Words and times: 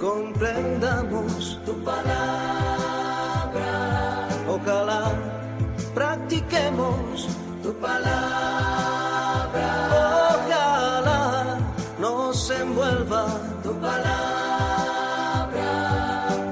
comprendamos 0.00 1.60
tu 1.64 1.72
palabra. 1.84 3.70
Ojalá 4.48 5.12
practiquemos 5.94 7.28
tu 7.62 7.72
palabra. 7.74 9.68
Ojalá 10.36 11.58
nos 11.98 12.50
envuelva 12.50 13.26
tu 13.62 13.72
palabra. 13.80 15.70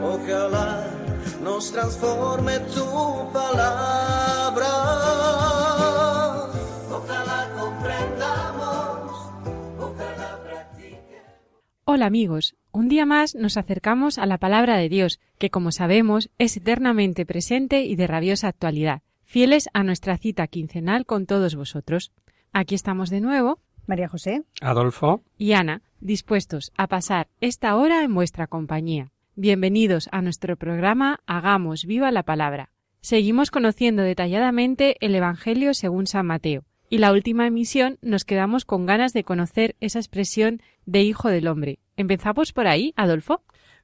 Ojalá 0.03 0.87
nos 1.43 1.71
transforme 1.71 2.59
tu 2.75 2.87
palabra. 3.33 3.95
Hola 11.87 12.07
amigos, 12.07 12.57
un 12.75 12.89
día 12.89 13.07
más 13.07 13.37
nos 13.37 13.57
acercamos 13.57 14.19
a 14.19 14.27
la 14.27 14.39
palabra 14.39 14.77
de 14.77 14.89
Dios, 14.89 15.21
que 15.39 15.49
como 15.49 15.71
sabemos 15.71 16.31
es 16.39 16.57
eternamente 16.57 17.25
presente 17.25 17.85
y 17.85 17.95
de 17.95 18.09
rabiosa 18.09 18.49
actualidad, 18.49 19.03
fieles 19.23 19.69
a 19.75 19.85
nuestra 19.85 20.19
cita 20.19 20.49
quincenal 20.49 21.07
con 21.07 21.25
todos 21.27 21.55
vosotros. 21.55 22.11
Aquí 22.53 22.75
estamos 22.75 23.11
de 23.11 23.21
nuevo, 23.21 23.61
María 23.87 24.09
José. 24.09 24.43
Adolfo, 24.61 25.23
y 25.39 25.53
Ana, 25.53 25.83
dispuestos 26.01 26.73
a 26.77 26.89
pasar 26.89 27.29
esta 27.41 27.77
hora 27.77 28.03
en 28.03 28.13
vuestra 28.13 28.49
compañía. 28.49 29.13
Bienvenidos 29.37 30.09
a 30.11 30.21
nuestro 30.21 30.57
programa 30.57 31.21
Hagamos 31.27 31.85
viva 31.85 32.11
la 32.11 32.25
palabra. 32.25 32.71
Seguimos 33.01 33.53
conociendo 33.53 34.03
detalladamente 34.03 34.97
el 34.99 35.15
Evangelio 35.15 35.75
según 35.75 36.09
San 36.09 36.27
Mateo, 36.27 36.65
y 36.91 36.99
la 36.99 37.13
última 37.13 37.47
emisión 37.47 37.99
nos 38.03 38.25
quedamos 38.25 38.65
con 38.65 38.85
ganas 38.85 39.13
de 39.13 39.23
conocer 39.23 39.77
esa 39.79 40.01
expresión 40.01 40.61
de 40.87 41.03
Hijo 41.03 41.29
del 41.29 41.47
Hombre. 41.47 41.79
¿Empezamos 41.97 42.53
por 42.53 42.67
ahí, 42.67 42.93
Adolfo? 42.97 43.43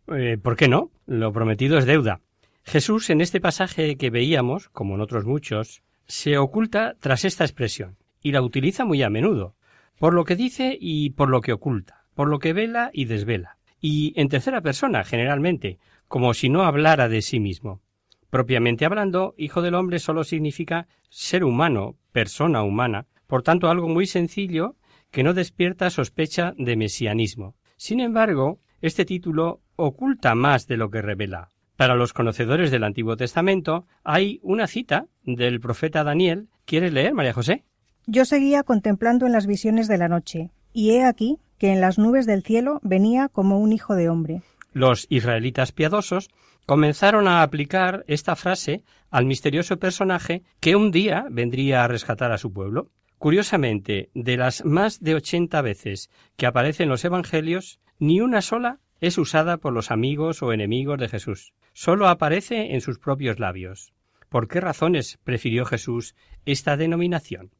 eh, 0.08 0.38
¿por 0.38 0.56
qué 0.56 0.68
no? 0.68 0.90
Lo 1.06 1.32
prometido 1.32 1.78
es 1.78 1.86
deuda. 1.86 2.20
Jesús, 2.64 3.10
en 3.10 3.20
este 3.20 3.40
pasaje 3.40 3.96
que 3.96 4.10
veíamos, 4.10 4.68
como 4.68 4.94
en 4.94 5.00
otros 5.00 5.24
muchos, 5.24 5.82
se 6.06 6.38
oculta 6.38 6.96
tras 7.00 7.24
esta 7.24 7.44
expresión, 7.44 7.96
y 8.22 8.32
la 8.32 8.42
utiliza 8.42 8.84
muy 8.84 9.02
a 9.02 9.10
menudo, 9.10 9.54
por 9.98 10.14
lo 10.14 10.24
que 10.24 10.36
dice 10.36 10.76
y 10.80 11.10
por 11.10 11.28
lo 11.28 11.40
que 11.40 11.52
oculta, 11.52 12.06
por 12.14 12.28
lo 12.28 12.38
que 12.38 12.52
vela 12.52 12.90
y 12.92 13.04
desvela, 13.04 13.58
y 13.80 14.12
en 14.20 14.28
tercera 14.28 14.60
persona, 14.60 15.04
generalmente, 15.04 15.78
como 16.08 16.34
si 16.34 16.48
no 16.48 16.62
hablara 16.62 17.08
de 17.08 17.22
sí 17.22 17.38
mismo. 17.38 17.80
Propiamente 18.28 18.84
hablando, 18.84 19.34
Hijo 19.38 19.62
del 19.62 19.74
Hombre 19.74 19.98
solo 19.98 20.24
significa 20.24 20.88
ser 21.08 21.44
humano, 21.44 21.96
persona 22.12 22.62
humana, 22.62 23.06
por 23.26 23.42
tanto 23.42 23.70
algo 23.70 23.88
muy 23.88 24.06
sencillo 24.06 24.76
que 25.10 25.22
no 25.22 25.34
despierta 25.34 25.90
sospecha 25.90 26.54
de 26.56 26.76
mesianismo. 26.76 27.56
Sin 27.80 28.00
embargo, 28.00 28.60
este 28.82 29.06
título 29.06 29.62
oculta 29.76 30.34
más 30.34 30.66
de 30.66 30.76
lo 30.76 30.90
que 30.90 31.00
revela. 31.00 31.48
Para 31.76 31.94
los 31.94 32.12
conocedores 32.12 32.70
del 32.70 32.84
Antiguo 32.84 33.16
Testamento 33.16 33.86
hay 34.04 34.38
una 34.42 34.66
cita 34.66 35.06
del 35.24 35.60
profeta 35.60 36.04
Daniel. 36.04 36.48
¿Quieres 36.66 36.92
leer, 36.92 37.14
María 37.14 37.32
José? 37.32 37.64
Yo 38.06 38.26
seguía 38.26 38.64
contemplando 38.64 39.24
en 39.24 39.32
las 39.32 39.46
visiones 39.46 39.88
de 39.88 39.96
la 39.96 40.08
noche, 40.08 40.50
y 40.74 40.90
he 40.90 41.04
aquí 41.04 41.38
que 41.56 41.72
en 41.72 41.80
las 41.80 41.98
nubes 41.98 42.26
del 42.26 42.42
cielo 42.42 42.80
venía 42.82 43.30
como 43.30 43.58
un 43.58 43.72
hijo 43.72 43.94
de 43.94 44.10
hombre. 44.10 44.42
Los 44.74 45.06
israelitas 45.08 45.72
piadosos 45.72 46.28
comenzaron 46.66 47.28
a 47.28 47.40
aplicar 47.40 48.04
esta 48.08 48.36
frase 48.36 48.84
al 49.10 49.24
misterioso 49.24 49.78
personaje 49.78 50.42
que 50.60 50.76
un 50.76 50.90
día 50.90 51.24
vendría 51.30 51.82
a 51.82 51.88
rescatar 51.88 52.30
a 52.30 52.36
su 52.36 52.52
pueblo. 52.52 52.90
Curiosamente, 53.20 54.08
de 54.14 54.38
las 54.38 54.64
más 54.64 55.00
de 55.00 55.14
ochenta 55.14 55.60
veces 55.60 56.08
que 56.38 56.46
aparece 56.46 56.84
en 56.84 56.88
los 56.88 57.04
Evangelios, 57.04 57.78
ni 57.98 58.22
una 58.22 58.40
sola 58.40 58.80
es 58.98 59.18
usada 59.18 59.58
por 59.58 59.74
los 59.74 59.90
amigos 59.90 60.42
o 60.42 60.54
enemigos 60.54 60.98
de 60.98 61.10
Jesús. 61.10 61.52
Solo 61.74 62.08
aparece 62.08 62.72
en 62.72 62.80
sus 62.80 62.98
propios 62.98 63.38
labios. 63.38 63.92
¿Por 64.30 64.48
qué 64.48 64.62
razones 64.62 65.18
prefirió 65.22 65.66
Jesús 65.66 66.14
esta 66.46 66.78
denominación? 66.78 67.50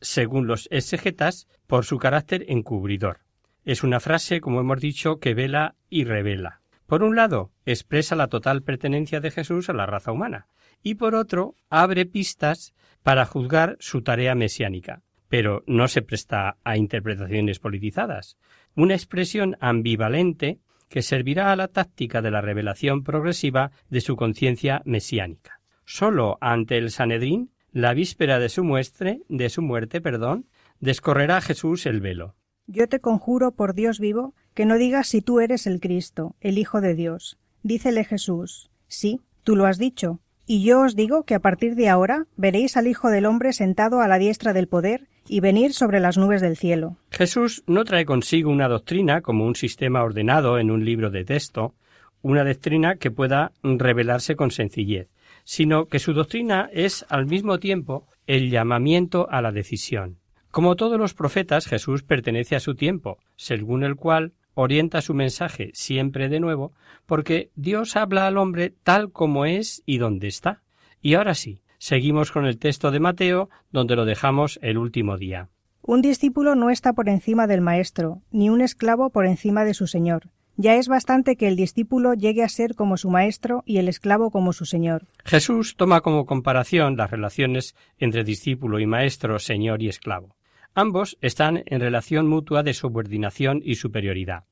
Según 0.00 0.46
los 0.46 0.68
exegetas, 0.70 1.48
por 1.66 1.84
su 1.84 1.98
carácter 1.98 2.46
encubridor. 2.48 3.20
Es 3.66 3.82
una 3.82 4.00
frase, 4.00 4.40
como 4.40 4.60
hemos 4.60 4.80
dicho, 4.80 5.18
que 5.18 5.34
vela 5.34 5.74
y 5.90 6.04
revela. 6.04 6.62
Por 6.86 7.02
un 7.02 7.14
lado, 7.14 7.52
expresa 7.66 8.16
la 8.16 8.28
total 8.28 8.62
pertenencia 8.62 9.20
de 9.20 9.30
Jesús 9.30 9.68
a 9.68 9.74
la 9.74 9.84
raza 9.84 10.12
humana, 10.12 10.48
y 10.82 10.94
por 10.94 11.14
otro, 11.14 11.56
abre 11.68 12.06
pistas 12.06 12.74
para 13.04 13.26
juzgar 13.26 13.76
su 13.78 14.02
tarea 14.02 14.34
mesiánica. 14.34 15.02
Pero 15.28 15.62
no 15.66 15.86
se 15.86 16.02
presta 16.02 16.56
a 16.64 16.76
interpretaciones 16.76 17.60
politizadas. 17.60 18.36
Una 18.74 18.94
expresión 18.94 19.56
ambivalente 19.60 20.58
que 20.88 21.02
servirá 21.02 21.52
a 21.52 21.56
la 21.56 21.68
táctica 21.68 22.22
de 22.22 22.30
la 22.30 22.40
revelación 22.40 23.04
progresiva 23.04 23.70
de 23.90 24.00
su 24.00 24.16
conciencia 24.16 24.82
mesiánica. 24.84 25.60
Sólo 25.84 26.38
ante 26.40 26.78
el 26.78 26.90
Sanedrín, 26.90 27.50
la 27.72 27.92
víspera 27.94 28.38
de 28.38 28.48
su 28.48 28.64
muestre, 28.64 29.20
de 29.28 29.50
su 29.50 29.60
muerte, 29.60 30.00
perdón, 30.00 30.46
descorrerá 30.80 31.40
Jesús 31.40 31.86
el 31.86 32.00
velo. 32.00 32.36
Yo 32.66 32.88
te 32.88 33.00
conjuro 33.00 33.52
por 33.52 33.74
Dios 33.74 34.00
vivo 34.00 34.34
que 34.54 34.64
no 34.64 34.78
digas 34.78 35.08
si 35.08 35.20
tú 35.20 35.40
eres 35.40 35.66
el 35.66 35.80
Cristo, 35.80 36.36
el 36.40 36.56
Hijo 36.56 36.80
de 36.80 36.94
Dios. 36.94 37.38
Dícele 37.62 38.04
Jesús, 38.04 38.70
sí, 38.86 39.20
tú 39.42 39.56
lo 39.56 39.66
has 39.66 39.78
dicho. 39.78 40.20
Y 40.46 40.62
yo 40.62 40.82
os 40.82 40.94
digo 40.94 41.24
que 41.24 41.34
a 41.34 41.40
partir 41.40 41.74
de 41.74 41.88
ahora 41.88 42.26
veréis 42.36 42.76
al 42.76 42.86
Hijo 42.86 43.08
del 43.08 43.24
Hombre 43.24 43.52
sentado 43.54 44.00
a 44.00 44.08
la 44.08 44.18
diestra 44.18 44.52
del 44.52 44.68
poder 44.68 45.08
y 45.26 45.40
venir 45.40 45.72
sobre 45.72 46.00
las 46.00 46.18
nubes 46.18 46.42
del 46.42 46.56
cielo. 46.56 46.98
Jesús 47.10 47.64
no 47.66 47.84
trae 47.84 48.04
consigo 48.04 48.50
una 48.50 48.68
doctrina 48.68 49.22
como 49.22 49.46
un 49.46 49.54
sistema 49.56 50.02
ordenado 50.02 50.58
en 50.58 50.70
un 50.70 50.84
libro 50.84 51.10
de 51.10 51.24
texto, 51.24 51.74
una 52.20 52.44
doctrina 52.44 52.96
que 52.96 53.10
pueda 53.10 53.52
revelarse 53.62 54.36
con 54.36 54.50
sencillez, 54.50 55.08
sino 55.44 55.86
que 55.86 55.98
su 55.98 56.12
doctrina 56.12 56.68
es 56.72 57.06
al 57.08 57.24
mismo 57.24 57.58
tiempo 57.58 58.06
el 58.26 58.50
llamamiento 58.50 59.26
a 59.30 59.40
la 59.40 59.50
decisión. 59.50 60.18
Como 60.50 60.76
todos 60.76 60.98
los 60.98 61.14
profetas, 61.14 61.66
Jesús 61.66 62.02
pertenece 62.02 62.54
a 62.54 62.60
su 62.60 62.74
tiempo, 62.74 63.18
según 63.36 63.82
el 63.82 63.96
cual 63.96 64.34
orienta 64.54 65.02
su 65.02 65.14
mensaje 65.14 65.70
siempre 65.74 66.28
de 66.28 66.40
nuevo, 66.40 66.72
porque 67.06 67.50
Dios 67.54 67.96
habla 67.96 68.26
al 68.26 68.38
hombre 68.38 68.72
tal 68.82 69.12
como 69.12 69.44
es 69.44 69.82
y 69.86 69.98
donde 69.98 70.28
está. 70.28 70.62
Y 71.00 71.14
ahora 71.14 71.34
sí, 71.34 71.60
seguimos 71.78 72.32
con 72.32 72.46
el 72.46 72.58
texto 72.58 72.90
de 72.90 73.00
Mateo, 73.00 73.50
donde 73.70 73.96
lo 73.96 74.04
dejamos 74.04 74.58
el 74.62 74.78
último 74.78 75.18
día. 75.18 75.48
Un 75.82 76.00
discípulo 76.00 76.54
no 76.54 76.70
está 76.70 76.94
por 76.94 77.10
encima 77.10 77.46
del 77.46 77.60
maestro, 77.60 78.22
ni 78.30 78.48
un 78.48 78.62
esclavo 78.62 79.10
por 79.10 79.26
encima 79.26 79.64
de 79.64 79.74
su 79.74 79.86
señor. 79.86 80.30
Ya 80.56 80.76
es 80.76 80.86
bastante 80.86 81.36
que 81.36 81.48
el 81.48 81.56
discípulo 81.56 82.14
llegue 82.14 82.44
a 82.44 82.48
ser 82.48 82.76
como 82.76 82.96
su 82.96 83.10
maestro 83.10 83.64
y 83.66 83.78
el 83.78 83.88
esclavo 83.88 84.30
como 84.30 84.52
su 84.52 84.66
señor. 84.66 85.04
Jesús 85.24 85.74
toma 85.76 86.00
como 86.00 86.26
comparación 86.26 86.96
las 86.96 87.10
relaciones 87.10 87.74
entre 87.98 88.22
discípulo 88.22 88.78
y 88.78 88.86
maestro, 88.86 89.38
señor 89.40 89.82
y 89.82 89.88
esclavo. 89.88 90.36
Ambos 90.74 91.18
están 91.20 91.64
en 91.66 91.80
relación 91.80 92.28
mutua 92.28 92.62
de 92.62 92.72
subordinación 92.72 93.60
y 93.64 93.74
superioridad. 93.74 94.44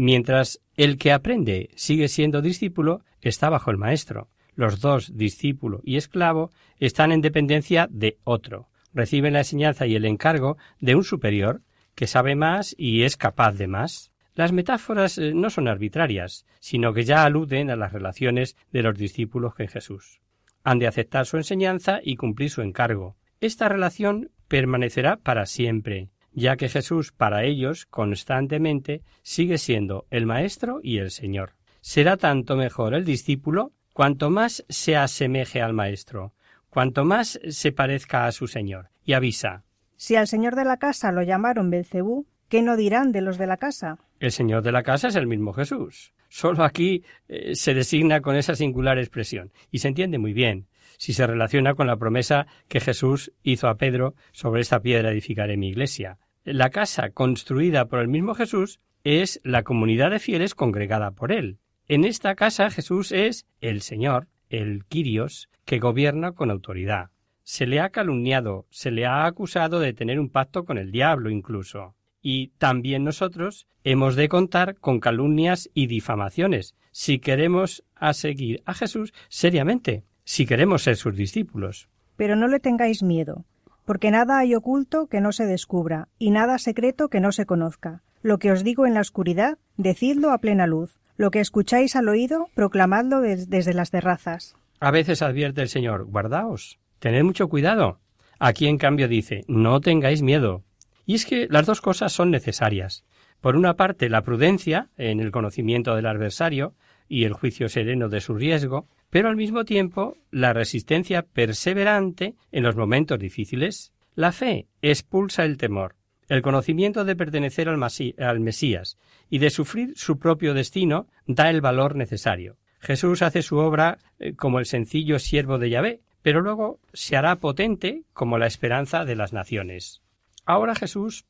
Mientras 0.00 0.60
el 0.76 0.96
que 0.96 1.10
aprende 1.10 1.70
sigue 1.74 2.06
siendo 2.06 2.40
discípulo, 2.40 3.02
está 3.20 3.50
bajo 3.50 3.72
el 3.72 3.78
maestro. 3.78 4.28
Los 4.54 4.80
dos, 4.80 5.16
discípulo 5.16 5.80
y 5.82 5.96
esclavo, 5.96 6.52
están 6.78 7.10
en 7.10 7.20
dependencia 7.20 7.88
de 7.90 8.16
otro. 8.22 8.68
Reciben 8.94 9.32
la 9.32 9.40
enseñanza 9.40 9.86
y 9.86 9.96
el 9.96 10.04
encargo 10.04 10.56
de 10.78 10.94
un 10.94 11.02
superior 11.02 11.62
que 11.96 12.06
sabe 12.06 12.36
más 12.36 12.76
y 12.78 13.02
es 13.02 13.16
capaz 13.16 13.54
de 13.54 13.66
más. 13.66 14.12
Las 14.36 14.52
metáforas 14.52 15.18
eh, 15.18 15.32
no 15.34 15.50
son 15.50 15.66
arbitrarias, 15.66 16.46
sino 16.60 16.94
que 16.94 17.02
ya 17.02 17.24
aluden 17.24 17.68
a 17.68 17.74
las 17.76 17.92
relaciones 17.92 18.56
de 18.70 18.84
los 18.84 18.96
discípulos 18.96 19.56
con 19.56 19.66
Jesús. 19.66 20.20
Han 20.62 20.78
de 20.78 20.86
aceptar 20.86 21.26
su 21.26 21.38
enseñanza 21.38 21.98
y 22.04 22.14
cumplir 22.14 22.50
su 22.50 22.62
encargo. 22.62 23.16
Esta 23.40 23.68
relación 23.68 24.30
permanecerá 24.46 25.16
para 25.16 25.44
siempre, 25.44 26.08
ya 26.32 26.56
que 26.56 26.68
Jesús 26.68 27.12
para 27.12 27.44
ellos 27.44 27.86
constantemente 27.86 29.02
sigue 29.22 29.58
siendo 29.58 30.06
el 30.10 30.26
Maestro 30.26 30.80
y 30.82 30.98
el 30.98 31.10
Señor. 31.10 31.54
Será 31.80 32.16
tanto 32.16 32.56
mejor 32.56 32.94
el 32.94 33.04
discípulo 33.04 33.72
cuanto 33.92 34.30
más 34.30 34.64
se 34.68 34.96
asemeje 34.96 35.60
al 35.60 35.72
Maestro, 35.72 36.34
cuanto 36.70 37.04
más 37.04 37.40
se 37.48 37.72
parezca 37.72 38.26
a 38.26 38.32
su 38.32 38.46
Señor. 38.46 38.90
Y 39.04 39.14
avisa 39.14 39.64
Si 39.96 40.16
al 40.16 40.28
señor 40.28 40.54
de 40.54 40.64
la 40.64 40.76
casa 40.76 41.12
lo 41.12 41.22
llamaron 41.22 41.70
Belcebú, 41.70 42.26
¿qué 42.48 42.62
no 42.62 42.76
dirán 42.76 43.10
de 43.10 43.22
los 43.22 43.38
de 43.38 43.46
la 43.46 43.56
casa? 43.56 43.98
El 44.20 44.32
Señor 44.32 44.62
de 44.62 44.72
la 44.72 44.82
casa 44.82 45.08
es 45.08 45.16
el 45.16 45.26
mismo 45.26 45.52
Jesús. 45.52 46.12
solo 46.28 46.62
aquí 46.62 47.04
eh, 47.28 47.54
se 47.54 47.72
designa 47.72 48.20
con 48.20 48.36
esa 48.36 48.54
singular 48.54 48.98
expresión. 48.98 49.50
Y 49.70 49.78
se 49.78 49.88
entiende 49.88 50.18
muy 50.18 50.32
bien 50.32 50.66
si 50.98 51.14
se 51.14 51.26
relaciona 51.26 51.74
con 51.74 51.86
la 51.86 51.96
promesa 51.96 52.46
que 52.68 52.80
Jesús 52.80 53.32
hizo 53.42 53.68
a 53.68 53.76
Pedro 53.76 54.14
sobre 54.32 54.60
esta 54.60 54.80
piedra 54.80 55.10
edificaré 55.10 55.56
mi 55.56 55.68
iglesia. 55.68 56.18
La 56.44 56.68
casa 56.68 57.10
construida 57.10 57.86
por 57.86 58.00
el 58.00 58.08
mismo 58.08 58.34
Jesús 58.34 58.80
es 59.04 59.40
la 59.44 59.62
comunidad 59.62 60.10
de 60.10 60.18
fieles 60.18 60.54
congregada 60.54 61.12
por 61.12 61.32
él. 61.32 61.58
En 61.86 62.04
esta 62.04 62.34
casa 62.34 62.70
Jesús 62.70 63.12
es 63.12 63.46
el 63.62 63.80
Señor, 63.80 64.28
el 64.50 64.84
Quirios, 64.84 65.48
que 65.64 65.78
gobierna 65.78 66.32
con 66.32 66.50
autoridad. 66.50 67.10
Se 67.44 67.66
le 67.66 67.80
ha 67.80 67.90
calumniado, 67.90 68.66
se 68.70 68.90
le 68.90 69.06
ha 69.06 69.24
acusado 69.24 69.80
de 69.80 69.94
tener 69.94 70.20
un 70.20 70.28
pacto 70.28 70.64
con 70.64 70.76
el 70.76 70.90
diablo 70.90 71.30
incluso. 71.30 71.94
Y 72.20 72.48
también 72.58 73.04
nosotros 73.04 73.66
hemos 73.84 74.16
de 74.16 74.28
contar 74.28 74.74
con 74.76 75.00
calumnias 75.00 75.70
y 75.72 75.86
difamaciones 75.86 76.74
si 76.90 77.20
queremos 77.20 77.84
seguir 78.12 78.62
a 78.66 78.74
Jesús 78.74 79.14
seriamente, 79.28 80.04
si 80.28 80.44
queremos 80.44 80.82
ser 80.82 80.96
sus 80.96 81.16
discípulos. 81.16 81.88
Pero 82.18 82.36
no 82.36 82.48
le 82.48 82.60
tengáis 82.60 83.02
miedo, 83.02 83.46
porque 83.86 84.10
nada 84.10 84.38
hay 84.38 84.54
oculto 84.54 85.06
que 85.06 85.22
no 85.22 85.32
se 85.32 85.46
descubra, 85.46 86.08
y 86.18 86.32
nada 86.32 86.58
secreto 86.58 87.08
que 87.08 87.18
no 87.18 87.32
se 87.32 87.46
conozca. 87.46 88.02
Lo 88.20 88.38
que 88.38 88.52
os 88.52 88.62
digo 88.62 88.84
en 88.84 88.92
la 88.92 89.00
oscuridad, 89.00 89.56
decidlo 89.78 90.30
a 90.30 90.36
plena 90.36 90.66
luz. 90.66 90.98
Lo 91.16 91.30
que 91.30 91.40
escucháis 91.40 91.96
al 91.96 92.10
oído, 92.10 92.50
proclamadlo 92.54 93.22
desde 93.22 93.72
las 93.72 93.90
terrazas. 93.90 94.54
A 94.80 94.90
veces 94.90 95.22
advierte 95.22 95.62
el 95.62 95.70
Señor, 95.70 96.04
guardaos, 96.04 96.78
tened 96.98 97.24
mucho 97.24 97.48
cuidado. 97.48 97.98
Aquí 98.38 98.66
en 98.66 98.76
cambio 98.76 99.08
dice, 99.08 99.44
no 99.48 99.80
tengáis 99.80 100.20
miedo. 100.20 100.62
Y 101.06 101.14
es 101.14 101.24
que 101.24 101.46
las 101.48 101.64
dos 101.64 101.80
cosas 101.80 102.12
son 102.12 102.30
necesarias. 102.30 103.02
Por 103.40 103.56
una 103.56 103.76
parte, 103.76 104.10
la 104.10 104.20
prudencia 104.22 104.90
en 104.98 105.20
el 105.20 105.30
conocimiento 105.30 105.96
del 105.96 106.04
adversario 106.04 106.74
y 107.08 107.24
el 107.24 107.32
juicio 107.32 107.68
sereno 107.68 108.08
de 108.08 108.20
su 108.20 108.34
riesgo, 108.34 108.86
pero 109.10 109.28
al 109.28 109.36
mismo 109.36 109.64
tiempo 109.64 110.16
la 110.30 110.52
resistencia 110.52 111.22
perseverante 111.22 112.34
en 112.52 112.62
los 112.62 112.76
momentos 112.76 113.18
difíciles. 113.18 113.92
La 114.14 114.32
fe 114.32 114.66
expulsa 114.82 115.44
el 115.44 115.56
temor, 115.56 115.96
el 116.28 116.42
conocimiento 116.42 117.04
de 117.04 117.16
pertenecer 117.16 117.68
al, 117.68 118.40
Mesías 118.40 118.98
y 119.30 119.38
de 119.38 119.50
sufrir 119.50 119.92
su 119.96 120.18
propio 120.18 120.54
destino 120.54 121.08
da 121.26 121.50
el 121.50 121.60
valor 121.60 121.96
necesario. 121.96 122.58
Jesús 122.80 123.22
hace 123.22 123.42
su 123.42 123.56
obra 123.56 123.98
eh, 124.18 124.34
como 124.34 124.58
el 124.58 124.66
sencillo 124.66 125.18
siervo 125.18 125.58
de 125.58 125.70
Yahvé, 125.70 126.00
pero 126.22 126.40
luego 126.40 126.80
se 126.92 127.16
hará 127.16 127.36
potente 127.36 128.02
como 128.12 128.38
la 128.38 128.46
esperanza 128.46 129.04
de 129.04 129.16
las 129.16 129.32
naciones. 129.32 130.02
Ahora 130.44 130.74
Jesús 130.74 131.26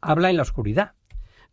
habla 0.00 0.30
en 0.30 0.36
la 0.36 0.42
oscuridad, 0.42 0.94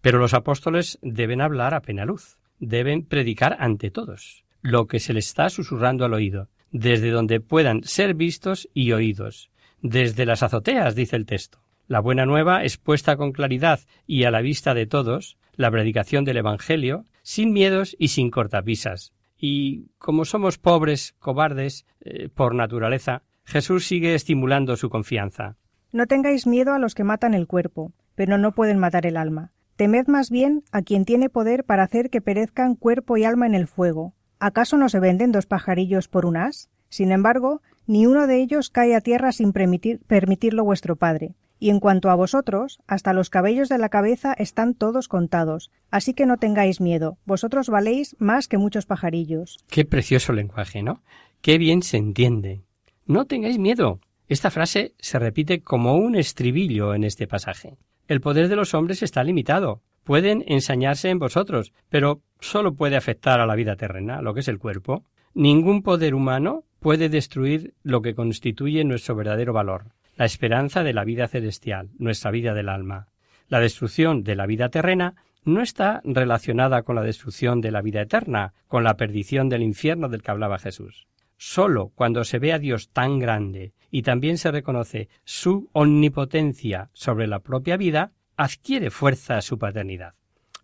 pero 0.01 0.19
los 0.19 0.33
apóstoles 0.33 0.99
deben 1.01 1.41
hablar 1.41 1.73
a 1.73 1.81
plena 1.81 2.05
luz, 2.05 2.37
deben 2.59 3.05
predicar 3.05 3.57
ante 3.59 3.91
todos 3.91 4.43
lo 4.61 4.87
que 4.87 4.99
se 4.99 5.13
les 5.13 5.27
está 5.27 5.49
susurrando 5.49 6.05
al 6.05 6.13
oído, 6.13 6.49
desde 6.71 7.09
donde 7.09 7.39
puedan 7.39 7.83
ser 7.83 8.13
vistos 8.13 8.67
y 8.73 8.91
oídos, 8.91 9.49
desde 9.81 10.25
las 10.25 10.43
azoteas, 10.43 10.95
dice 10.95 11.15
el 11.15 11.25
texto. 11.25 11.59
La 11.87 12.01
buena 12.01 12.25
nueva 12.25 12.63
expuesta 12.63 13.15
con 13.15 13.31
claridad 13.31 13.79
y 14.05 14.25
a 14.25 14.31
la 14.31 14.41
vista 14.41 14.73
de 14.73 14.85
todos, 14.85 15.37
la 15.55 15.71
predicación 15.71 16.25
del 16.25 16.37
Evangelio, 16.37 17.05
sin 17.21 17.53
miedos 17.53 17.95
y 17.97 18.09
sin 18.09 18.29
cortapisas. 18.29 19.13
Y 19.37 19.85
como 19.97 20.25
somos 20.25 20.57
pobres, 20.57 21.15
cobardes, 21.19 21.85
eh, 22.01 22.27
por 22.27 22.53
naturaleza, 22.53 23.23
Jesús 23.45 23.85
sigue 23.85 24.15
estimulando 24.15 24.75
su 24.75 24.89
confianza. 24.89 25.55
No 25.93 26.07
tengáis 26.07 26.45
miedo 26.45 26.73
a 26.73 26.79
los 26.79 26.95
que 26.95 27.05
matan 27.05 27.33
el 27.33 27.47
cuerpo, 27.47 27.93
pero 28.15 28.37
no 28.37 28.51
pueden 28.51 28.79
matar 28.79 29.05
el 29.05 29.15
alma. 29.15 29.53
Temed 29.77 30.07
más 30.07 30.31
bien 30.31 30.63
a 30.71 30.81
quien 30.81 31.05
tiene 31.05 31.29
poder 31.29 31.63
para 31.63 31.83
hacer 31.83 32.09
que 32.09 32.19
perezcan 32.19 32.73
cuerpo 32.73 33.15
y 33.15 33.25
alma 33.25 33.45
en 33.45 33.53
el 33.53 33.67
fuego. 33.67 34.15
¿Acaso 34.39 34.75
no 34.75 34.89
se 34.89 34.99
venden 34.99 35.31
dos 35.31 35.45
pajarillos 35.45 36.07
por 36.07 36.25
un 36.25 36.35
as? 36.35 36.71
Sin 36.89 37.11
embargo, 37.11 37.61
ni 37.85 38.07
uno 38.07 38.25
de 38.25 38.41
ellos 38.41 38.71
cae 38.71 38.95
a 38.95 39.01
tierra 39.01 39.31
sin 39.31 39.53
permitirlo 39.53 40.63
vuestro 40.63 40.95
Padre. 40.95 41.35
Y 41.59 41.69
en 41.69 41.79
cuanto 41.79 42.09
a 42.09 42.15
vosotros, 42.15 42.79
hasta 42.87 43.13
los 43.13 43.29
cabellos 43.29 43.69
de 43.69 43.77
la 43.77 43.89
cabeza 43.89 44.33
están 44.33 44.73
todos 44.73 45.07
contados. 45.07 45.71
Así 45.91 46.15
que 46.15 46.25
no 46.25 46.37
tengáis 46.37 46.81
miedo, 46.81 47.19
vosotros 47.25 47.69
valéis 47.69 48.15
más 48.17 48.47
que 48.47 48.57
muchos 48.57 48.87
pajarillos. 48.87 49.59
Qué 49.69 49.85
precioso 49.85 50.33
lenguaje, 50.33 50.81
¿no? 50.81 51.03
Qué 51.41 51.59
bien 51.59 51.83
se 51.83 51.97
entiende. 51.97 52.63
No 53.05 53.25
tengáis 53.25 53.59
miedo. 53.59 53.99
Esta 54.27 54.49
frase 54.49 54.95
se 54.97 55.19
repite 55.19 55.61
como 55.61 55.97
un 55.97 56.15
estribillo 56.15 56.95
en 56.95 57.03
este 57.03 57.27
pasaje. 57.27 57.77
El 58.07 58.21
poder 58.21 58.47
de 58.47 58.55
los 58.55 58.73
hombres 58.73 59.03
está 59.03 59.23
limitado, 59.23 59.81
pueden 60.03 60.43
ensañarse 60.47 61.09
en 61.09 61.19
vosotros, 61.19 61.73
pero 61.89 62.21
solo 62.39 62.73
puede 62.73 62.95
afectar 62.95 63.41
a 63.41 63.45
la 63.45 63.55
vida 63.55 63.75
terrena, 63.75 64.21
lo 64.21 64.33
que 64.33 64.39
es 64.39 64.47
el 64.47 64.59
cuerpo. 64.59 65.03
Ningún 65.33 65.83
poder 65.83 66.15
humano 66.15 66.63
puede 66.79 67.09
destruir 67.09 67.73
lo 67.83 68.01
que 68.01 68.15
constituye 68.15 68.85
nuestro 68.85 69.15
verdadero 69.15 69.51
valor, 69.51 69.87
la 70.15 70.25
esperanza 70.25 70.83
de 70.83 70.93
la 70.93 71.03
vida 71.03 71.27
celestial, 71.27 71.89
nuestra 71.99 72.31
vida 72.31 72.53
del 72.53 72.69
alma. 72.69 73.07
La 73.49 73.59
destrucción 73.59 74.23
de 74.23 74.35
la 74.35 74.45
vida 74.45 74.69
terrena 74.69 75.15
no 75.43 75.61
está 75.61 76.01
relacionada 76.05 76.83
con 76.83 76.95
la 76.95 77.03
destrucción 77.03 77.59
de 77.59 77.71
la 77.71 77.81
vida 77.81 78.01
eterna, 78.01 78.53
con 78.67 78.83
la 78.83 78.95
perdición 78.95 79.49
del 79.49 79.63
infierno 79.63 80.07
del 80.07 80.21
que 80.21 80.31
hablaba 80.31 80.59
Jesús. 80.59 81.07
Solo 81.37 81.91
cuando 81.95 82.23
se 82.23 82.39
ve 82.39 82.51
a 82.51 82.59
Dios 82.59 82.89
tan 82.89 83.19
grande 83.19 83.73
y 83.91 84.01
también 84.01 84.37
se 84.37 84.51
reconoce 84.51 85.07
su 85.23 85.69
omnipotencia 85.71 86.89
sobre 86.93 87.27
la 87.27 87.39
propia 87.39 87.77
vida, 87.77 88.11
adquiere 88.35 88.89
fuerza 88.89 89.41
su 89.41 89.57
paternidad. 89.57 90.13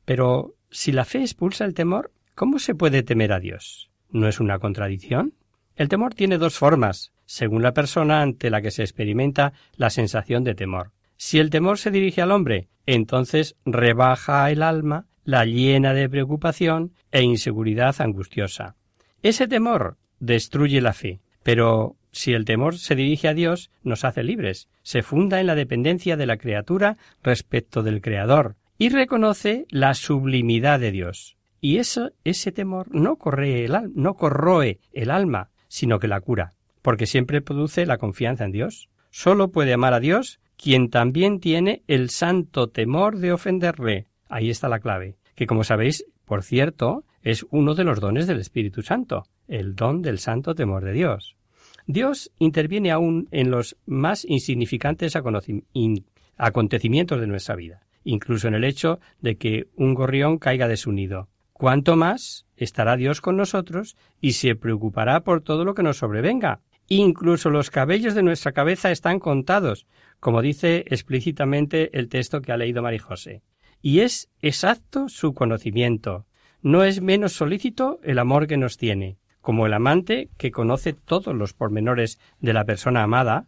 Pero 0.06 0.56
si 0.70 0.92
la 0.92 1.06
fe 1.06 1.20
expulsa 1.20 1.66
el 1.66 1.74
temor, 1.74 2.12
¿cómo 2.36 2.60
se 2.60 2.76
puede 2.76 3.04
temer 3.04 3.32
a 3.32 3.40
Dios? 3.40 3.92
¿No 4.10 4.28
es 4.28 4.40
una 4.40 4.60
contradicción? 4.60 5.34
El 5.76 5.90
temor 5.90 6.14
tiene 6.14 6.38
dos 6.38 6.58
formas, 6.58 7.14
según 7.26 7.64
la 7.64 7.74
persona 7.74 8.22
ante 8.22 8.50
la 8.50 8.62
que 8.62 8.72
se 8.72 8.84
experimenta 8.84 9.54
la 9.76 9.90
sensación 9.90 10.44
de 10.44 10.56
temor. 10.56 10.92
Si 11.18 11.40
el 11.40 11.50
temor 11.50 11.78
se 11.78 11.92
dirige 11.92 12.22
al 12.22 12.32
hombre, 12.32 12.68
entonces 12.86 13.56
rebaja 13.66 14.50
el 14.52 14.62
alma, 14.62 15.08
la 15.24 15.46
llena 15.46 15.94
de 15.94 16.10
preocupación 16.10 16.94
e 17.12 17.22
inseguridad 17.22 17.96
angustiosa. 18.00 18.76
Ese 19.22 19.48
temor 19.48 19.98
destruye 20.24 20.80
la 20.82 20.94
fe, 20.94 21.20
pero 21.44 21.98
si 22.12 22.34
el 22.34 22.46
temor 22.46 22.78
se 22.78 22.96
dirige 22.96 23.28
a 23.28 23.34
Dios, 23.34 23.72
nos 23.84 24.06
hace 24.06 24.24
libres, 24.24 24.70
se 24.82 25.02
funda 25.02 25.42
en 25.42 25.48
la 25.48 25.56
dependencia 25.56 26.16
de 26.16 26.26
la 26.26 26.38
criatura 26.38 26.98
respecto 27.22 27.84
del 27.84 28.02
Creador, 28.02 28.56
y 28.78 28.90
reconoce 28.90 29.66
la 29.70 29.94
sublimidad 29.94 30.80
de 30.80 30.92
Dios. 30.92 31.38
Y 31.60 31.78
eso, 31.78 32.12
ese 32.24 32.52
temor 32.52 32.94
no, 32.94 33.18
corre 33.18 33.66
el 33.66 33.92
no 33.96 34.16
corroe 34.16 34.80
el 34.94 35.12
alma, 35.12 35.50
sino 35.68 36.00
que 36.00 36.08
la 36.08 36.22
cura, 36.22 36.54
porque 36.82 37.06
siempre 37.06 37.42
produce 37.42 37.86
la 37.86 37.98
confianza 37.98 38.46
en 38.46 38.52
Dios. 38.52 38.90
Solo 39.10 39.52
puede 39.52 39.74
amar 39.74 39.94
a 39.94 40.00
Dios 40.00 40.40
quien 40.58 40.90
también 40.90 41.40
tiene 41.40 41.84
el 41.88 42.10
santo 42.10 42.70
temor 42.70 43.18
de 43.18 43.34
ofenderle. 43.34 44.08
Ahí 44.30 44.50
está 44.50 44.70
la 44.70 44.80
clave, 44.80 45.18
que 45.36 45.48
como 45.48 45.64
sabéis, 45.64 46.06
por 46.26 46.44
cierto, 46.44 47.06
es 47.24 47.46
uno 47.50 47.74
de 47.74 47.86
los 47.86 48.00
dones 48.00 48.28
del 48.28 48.40
Espíritu 48.40 48.84
Santo, 48.84 49.24
el 49.48 49.76
don 49.76 50.02
del 50.02 50.20
santo 50.20 50.54
temor 50.54 50.84
de 50.84 50.94
Dios. 50.94 51.36
Dios 51.88 52.32
interviene 52.38 52.92
aún 52.92 53.28
en 53.32 53.50
los 53.50 53.78
más 53.86 54.26
insignificantes 54.26 55.16
acontecimientos 56.38 57.20
de 57.20 57.28
nuestra 57.28 57.56
vida, 57.56 57.88
incluso 58.04 58.48
en 58.48 58.54
el 58.54 58.64
hecho 58.64 59.00
de 59.22 59.38
que 59.38 59.68
un 59.76 59.94
gorrión 59.94 60.38
caiga 60.38 60.68
de 60.68 60.78
su 60.78 60.92
nido. 60.92 61.30
Cuanto 61.54 61.96
más 61.96 62.46
estará 62.58 62.98
Dios 62.98 63.22
con 63.22 63.38
nosotros 63.38 63.96
y 64.20 64.34
se 64.34 64.56
preocupará 64.56 65.22
por 65.22 65.42
todo 65.42 65.66
lo 65.66 65.74
que 65.76 65.84
nos 65.84 65.98
sobrevenga. 65.98 66.62
Incluso 66.88 67.50
los 67.50 67.70
cabellos 67.70 68.16
de 68.16 68.24
nuestra 68.24 68.52
cabeza 68.52 68.92
están 68.92 69.20
contados, 69.20 69.88
como 70.20 70.42
dice 70.42 70.84
explícitamente 70.88 71.98
el 71.98 72.10
texto 72.10 72.42
que 72.42 72.52
ha 72.52 72.58
leído 72.58 72.82
María 72.82 73.02
José. 73.02 73.44
Y 73.82 74.00
es 74.00 74.30
exacto 74.42 75.08
su 75.10 75.34
conocimiento. 75.34 76.26
No 76.64 76.84
es 76.84 77.02
menos 77.02 77.34
solícito 77.34 78.00
el 78.04 78.18
amor 78.18 78.48
que 78.48 78.58
nos 78.58 78.78
tiene 78.78 79.18
como 79.44 79.66
el 79.66 79.74
amante 79.74 80.30
que 80.38 80.52
conoce 80.52 80.94
todos 80.94 81.36
los 81.36 81.52
pormenores 81.52 82.18
de 82.40 82.54
la 82.54 82.64
persona 82.64 83.04
amada 83.04 83.46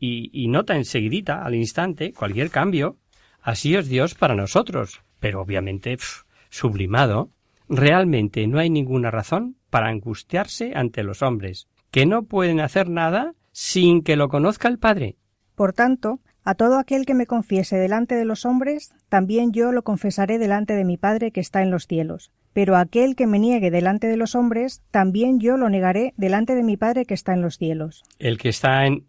y, 0.00 0.48
nota 0.48 0.76
enseguidita, 0.76 1.42
al 1.42 1.54
instante, 1.54 2.12
cualquier 2.12 2.50
cambio. 2.50 2.96
Así 3.40 3.76
es 3.76 3.88
Dios 3.88 4.14
para 4.14 4.34
nosotros, 4.34 5.02
pero 5.20 5.40
obviamente 5.40 5.96
sublimado. 6.50 7.30
Realmente 7.68 8.46
no 8.48 8.58
hay 8.58 8.70
ninguna 8.70 9.12
razón 9.12 9.56
para 9.70 9.88
angustiarse 9.88 10.72
ante 10.74 11.04
los 11.04 11.22
hombres, 11.22 11.68
que 11.92 12.06
no 12.06 12.24
pueden 12.24 12.58
hacer 12.58 12.90
nada 12.90 13.32
sin 13.52 14.02
que 14.02 14.16
lo 14.16 14.28
conozca 14.28 14.66
el 14.66 14.78
Padre. 14.78 15.16
Por 15.54 15.72
tanto, 15.72 16.18
a 16.42 16.56
todo 16.56 16.76
aquel 16.78 17.06
que 17.06 17.14
me 17.14 17.26
confiese 17.26 17.76
delante 17.76 18.16
de 18.16 18.24
los 18.24 18.44
hombres, 18.44 18.92
también 19.08 19.52
yo 19.52 19.70
lo 19.70 19.84
confesaré 19.84 20.38
delante 20.38 20.74
de 20.74 20.84
mi 20.84 20.96
Padre 20.96 21.30
que 21.30 21.40
está 21.40 21.62
en 21.62 21.70
los 21.70 21.86
cielos. 21.86 22.32
Pero 22.56 22.76
aquel 22.76 23.16
que 23.16 23.26
me 23.26 23.38
niegue 23.38 23.70
delante 23.70 24.06
de 24.06 24.16
los 24.16 24.34
hombres, 24.34 24.82
también 24.90 25.40
yo 25.40 25.58
lo 25.58 25.68
negaré 25.68 26.14
delante 26.16 26.54
de 26.54 26.62
mi 26.62 26.78
Padre 26.78 27.04
que 27.04 27.12
está 27.12 27.34
en 27.34 27.42
los 27.42 27.58
cielos. 27.58 28.02
El 28.18 28.38
que 28.38 28.48
está 28.48 28.86
en, 28.86 29.04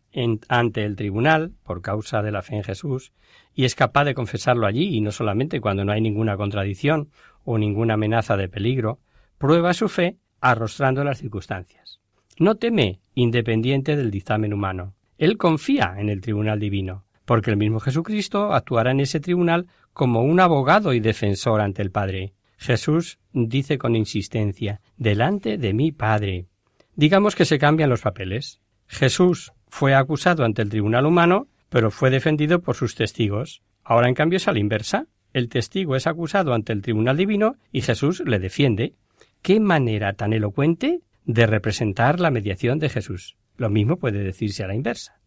ante 0.49 0.83
el 0.83 0.97
tribunal, 0.97 1.53
por 1.63 1.81
causa 1.81 2.21
de 2.21 2.33
la 2.33 2.41
fe 2.41 2.57
en 2.57 2.65
Jesús, 2.65 3.13
y 3.55 3.63
es 3.63 3.73
capaz 3.73 4.03
de 4.03 4.15
confesarlo 4.15 4.67
allí, 4.67 4.93
y 4.93 4.99
no 4.99 5.11
solamente 5.11 5.61
cuando 5.61 5.85
no 5.85 5.93
hay 5.93 6.01
ninguna 6.01 6.35
contradicción 6.35 7.07
o 7.45 7.57
ninguna 7.57 7.93
amenaza 7.93 8.35
de 8.35 8.49
peligro, 8.49 8.99
prueba 9.37 9.73
su 9.73 9.87
fe 9.87 10.17
arrostrando 10.41 11.05
las 11.05 11.19
circunstancias. 11.19 12.01
No 12.37 12.55
teme, 12.55 12.99
independiente 13.13 13.95
del 13.95 14.11
dictamen 14.11 14.53
humano. 14.53 14.93
Él 15.17 15.37
confía 15.37 15.95
en 15.97 16.09
el 16.09 16.19
tribunal 16.19 16.59
divino, 16.59 17.05
porque 17.23 17.51
el 17.51 17.55
mismo 17.55 17.79
Jesucristo 17.79 18.51
actuará 18.51 18.91
en 18.91 18.99
ese 18.99 19.21
tribunal 19.21 19.67
como 19.93 20.23
un 20.23 20.41
abogado 20.41 20.91
y 20.91 20.99
defensor 20.99 21.61
ante 21.61 21.81
el 21.81 21.91
Padre. 21.91 22.33
Jesús 22.57 23.19
dice 23.31 23.77
con 23.77 23.95
insistencia, 23.95 24.81
delante 24.97 25.57
de 25.57 25.73
mi 25.73 25.91
Padre. 25.91 26.47
Digamos 26.95 27.35
que 27.35 27.45
se 27.45 27.59
cambian 27.59 27.89
los 27.89 28.01
papeles. 28.01 28.59
Jesús 28.87 29.53
fue 29.67 29.93
acusado 29.93 30.43
ante 30.43 30.63
el 30.63 30.69
tribunal 30.69 31.05
humano, 31.05 31.47
pero 31.69 31.91
fue 31.91 32.09
defendido 32.09 32.61
por 32.61 32.75
sus 32.75 32.95
testigos. 32.95 33.61
Ahora, 33.83 34.07
en 34.09 34.15
cambio, 34.15 34.37
es 34.37 34.47
a 34.47 34.51
la 34.51 34.59
inversa. 34.59 35.05
El 35.33 35.49
testigo 35.49 35.95
es 35.95 36.07
acusado 36.07 36.53
ante 36.53 36.73
el 36.73 36.81
tribunal 36.81 37.17
divino 37.17 37.55
y 37.71 37.81
Jesús 37.81 38.23
le 38.25 38.39
defiende. 38.39 38.95
Qué 39.41 39.59
manera 39.59 40.13
tan 40.13 40.33
elocuente 40.33 41.01
de 41.25 41.45
representar 41.45 42.19
la 42.19 42.31
mediación 42.31 42.79
de 42.79 42.89
Jesús. 42.89 43.37
Lo 43.57 43.69
mismo 43.69 43.97
puede 43.97 44.23
decirse 44.23 44.63
a 44.63 44.67
la 44.67 44.75
inversa. 44.75 45.19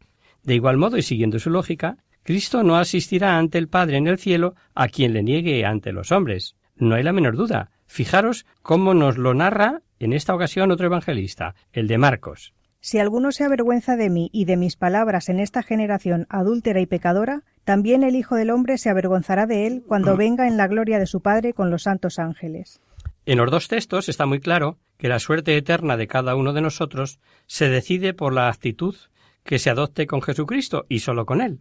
De 0.42 0.54
igual 0.54 0.78
modo, 0.78 0.96
y 0.96 1.02
siguiendo 1.02 1.38
su 1.38 1.50
lógica, 1.50 1.99
Cristo 2.22 2.62
no 2.62 2.76
asistirá 2.76 3.38
ante 3.38 3.58
el 3.58 3.68
Padre 3.68 3.99
en 3.99 4.06
el 4.06 4.18
cielo 4.18 4.54
a 4.75 4.88
quien 4.88 5.12
le 5.12 5.22
niegue 5.22 5.64
ante 5.64 5.92
los 5.92 6.12
hombres. 6.12 6.56
No 6.80 6.94
hay 6.94 7.02
la 7.02 7.12
menor 7.12 7.37
duda. 7.37 7.70
Fijaros 7.87 8.46
cómo 8.62 8.94
nos 8.94 9.18
lo 9.18 9.34
narra 9.34 9.82
en 9.99 10.14
esta 10.14 10.34
ocasión 10.34 10.70
otro 10.70 10.87
evangelista, 10.87 11.54
el 11.72 11.87
de 11.87 11.99
Marcos. 11.99 12.54
Si 12.80 12.99
alguno 12.99 13.30
se 13.32 13.44
avergüenza 13.44 13.96
de 13.96 14.08
mí 14.08 14.30
y 14.32 14.46
de 14.46 14.56
mis 14.56 14.76
palabras 14.76 15.28
en 15.28 15.38
esta 15.38 15.62
generación 15.62 16.26
adúltera 16.30 16.80
y 16.80 16.87
pecadora, 16.87 17.42
también 17.64 18.02
el 18.02 18.16
Hijo 18.16 18.34
del 18.37 18.49
Hombre 18.49 18.78
se 18.78 18.88
avergonzará 18.88 19.46
de 19.46 19.66
él 19.66 19.84
cuando 19.87 20.16
venga 20.16 20.49
en 20.49 20.56
la 20.56 20.66
gloria 20.66 20.99
de 20.99 21.06
su 21.06 21.20
Padre 21.20 21.52
con 21.52 21.70
los 21.70 21.82
santos 21.82 22.18
ángeles. 22.18 22.80
En 23.26 23.37
los 23.37 23.50
dos 23.50 23.68
textos 23.68 24.08
está 24.08 24.25
muy 24.25 24.40
claro 24.40 24.78
que 24.96 25.08
la 25.08 25.18
suerte 25.18 25.54
eterna 25.58 25.99
de 25.99 26.06
cada 26.06 26.34
uno 26.34 26.54
de 26.54 26.62
nosotros 26.62 27.20
se 27.46 27.68
decide 27.68 28.14
por 28.14 28.32
la 28.32 28.49
actitud 28.49 28.96
que 29.44 29.58
se 29.58 29.68
adopte 29.68 30.06
con 30.06 30.22
Jesucristo 30.22 30.87
y 30.88 31.00
solo 31.00 31.26
con 31.26 31.42
Él. 31.42 31.60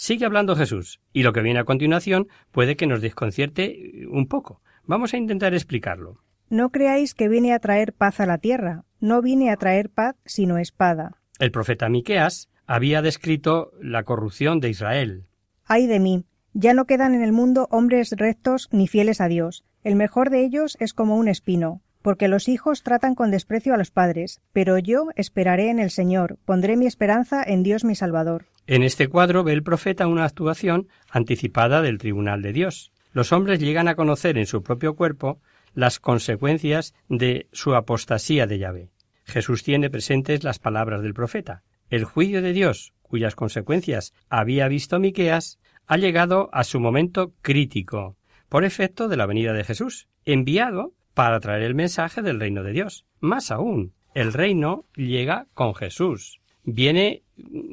Sigue 0.00 0.26
hablando 0.26 0.54
Jesús, 0.54 1.00
y 1.12 1.24
lo 1.24 1.32
que 1.32 1.42
viene 1.42 1.58
a 1.58 1.64
continuación 1.64 2.28
puede 2.52 2.76
que 2.76 2.86
nos 2.86 3.02
desconcierte 3.02 4.06
un 4.08 4.28
poco. 4.28 4.62
Vamos 4.84 5.12
a 5.12 5.16
intentar 5.16 5.54
explicarlo. 5.54 6.22
No 6.48 6.70
creáis 6.70 7.14
que 7.14 7.28
vine 7.28 7.52
a 7.52 7.58
traer 7.58 7.92
paz 7.94 8.20
a 8.20 8.26
la 8.26 8.38
tierra. 8.38 8.84
No 9.00 9.22
vine 9.22 9.50
a 9.50 9.56
traer 9.56 9.90
paz, 9.90 10.14
sino 10.24 10.58
espada. 10.58 11.18
El 11.40 11.50
profeta 11.50 11.88
Miqueas 11.88 12.48
había 12.64 13.02
descrito 13.02 13.72
la 13.82 14.04
corrupción 14.04 14.60
de 14.60 14.70
Israel. 14.70 15.26
Ay 15.64 15.88
de 15.88 15.98
mí, 15.98 16.24
ya 16.52 16.74
no 16.74 16.84
quedan 16.84 17.16
en 17.16 17.22
el 17.22 17.32
mundo 17.32 17.66
hombres 17.72 18.14
rectos 18.16 18.68
ni 18.70 18.86
fieles 18.86 19.20
a 19.20 19.26
Dios. 19.26 19.64
El 19.82 19.96
mejor 19.96 20.30
de 20.30 20.44
ellos 20.44 20.76
es 20.78 20.94
como 20.94 21.16
un 21.16 21.26
espino, 21.26 21.82
porque 22.08 22.28
los 22.28 22.48
hijos 22.48 22.82
tratan 22.82 23.14
con 23.14 23.30
desprecio 23.30 23.74
a 23.74 23.76
los 23.76 23.90
padres, 23.90 24.40
pero 24.54 24.78
yo 24.78 25.08
esperaré 25.14 25.68
en 25.68 25.78
el 25.78 25.90
Señor, 25.90 26.38
pondré 26.46 26.74
mi 26.78 26.86
esperanza 26.86 27.42
en 27.46 27.62
Dios 27.62 27.84
mi 27.84 27.94
Salvador. 27.94 28.46
En 28.66 28.82
este 28.82 29.08
cuadro 29.08 29.44
ve 29.44 29.52
el 29.52 29.62
profeta 29.62 30.06
una 30.06 30.24
actuación 30.24 30.88
anticipada 31.10 31.82
del 31.82 31.98
tribunal 31.98 32.40
de 32.40 32.54
Dios. 32.54 32.92
Los 33.12 33.30
hombres 33.30 33.60
llegan 33.60 33.88
a 33.88 33.94
conocer 33.94 34.38
en 34.38 34.46
su 34.46 34.62
propio 34.62 34.96
cuerpo 34.96 35.42
las 35.74 36.00
consecuencias 36.00 36.94
de 37.10 37.46
su 37.52 37.74
apostasía 37.74 38.46
de 38.46 38.58
Yahvé. 38.58 38.90
Jesús 39.26 39.62
tiene 39.62 39.90
presentes 39.90 40.44
las 40.44 40.58
palabras 40.58 41.02
del 41.02 41.12
profeta. 41.12 41.62
El 41.90 42.04
juicio 42.04 42.40
de 42.40 42.54
Dios, 42.54 42.94
cuyas 43.02 43.34
consecuencias 43.34 44.14
había 44.30 44.66
visto 44.68 44.98
Miqueas, 44.98 45.58
ha 45.86 45.98
llegado 45.98 46.48
a 46.54 46.64
su 46.64 46.80
momento 46.80 47.34
crítico, 47.42 48.16
por 48.48 48.64
efecto 48.64 49.08
de 49.08 49.18
la 49.18 49.26
venida 49.26 49.52
de 49.52 49.64
Jesús, 49.64 50.08
enviado 50.24 50.94
para 51.18 51.40
traer 51.40 51.64
el 51.64 51.74
mensaje 51.74 52.22
del 52.22 52.38
reino 52.38 52.62
de 52.62 52.70
Dios. 52.70 53.04
Más 53.18 53.50
aún, 53.50 53.92
el 54.14 54.32
reino 54.32 54.84
llega 54.94 55.48
con 55.52 55.74
Jesús. 55.74 56.38
Viene 56.62 57.24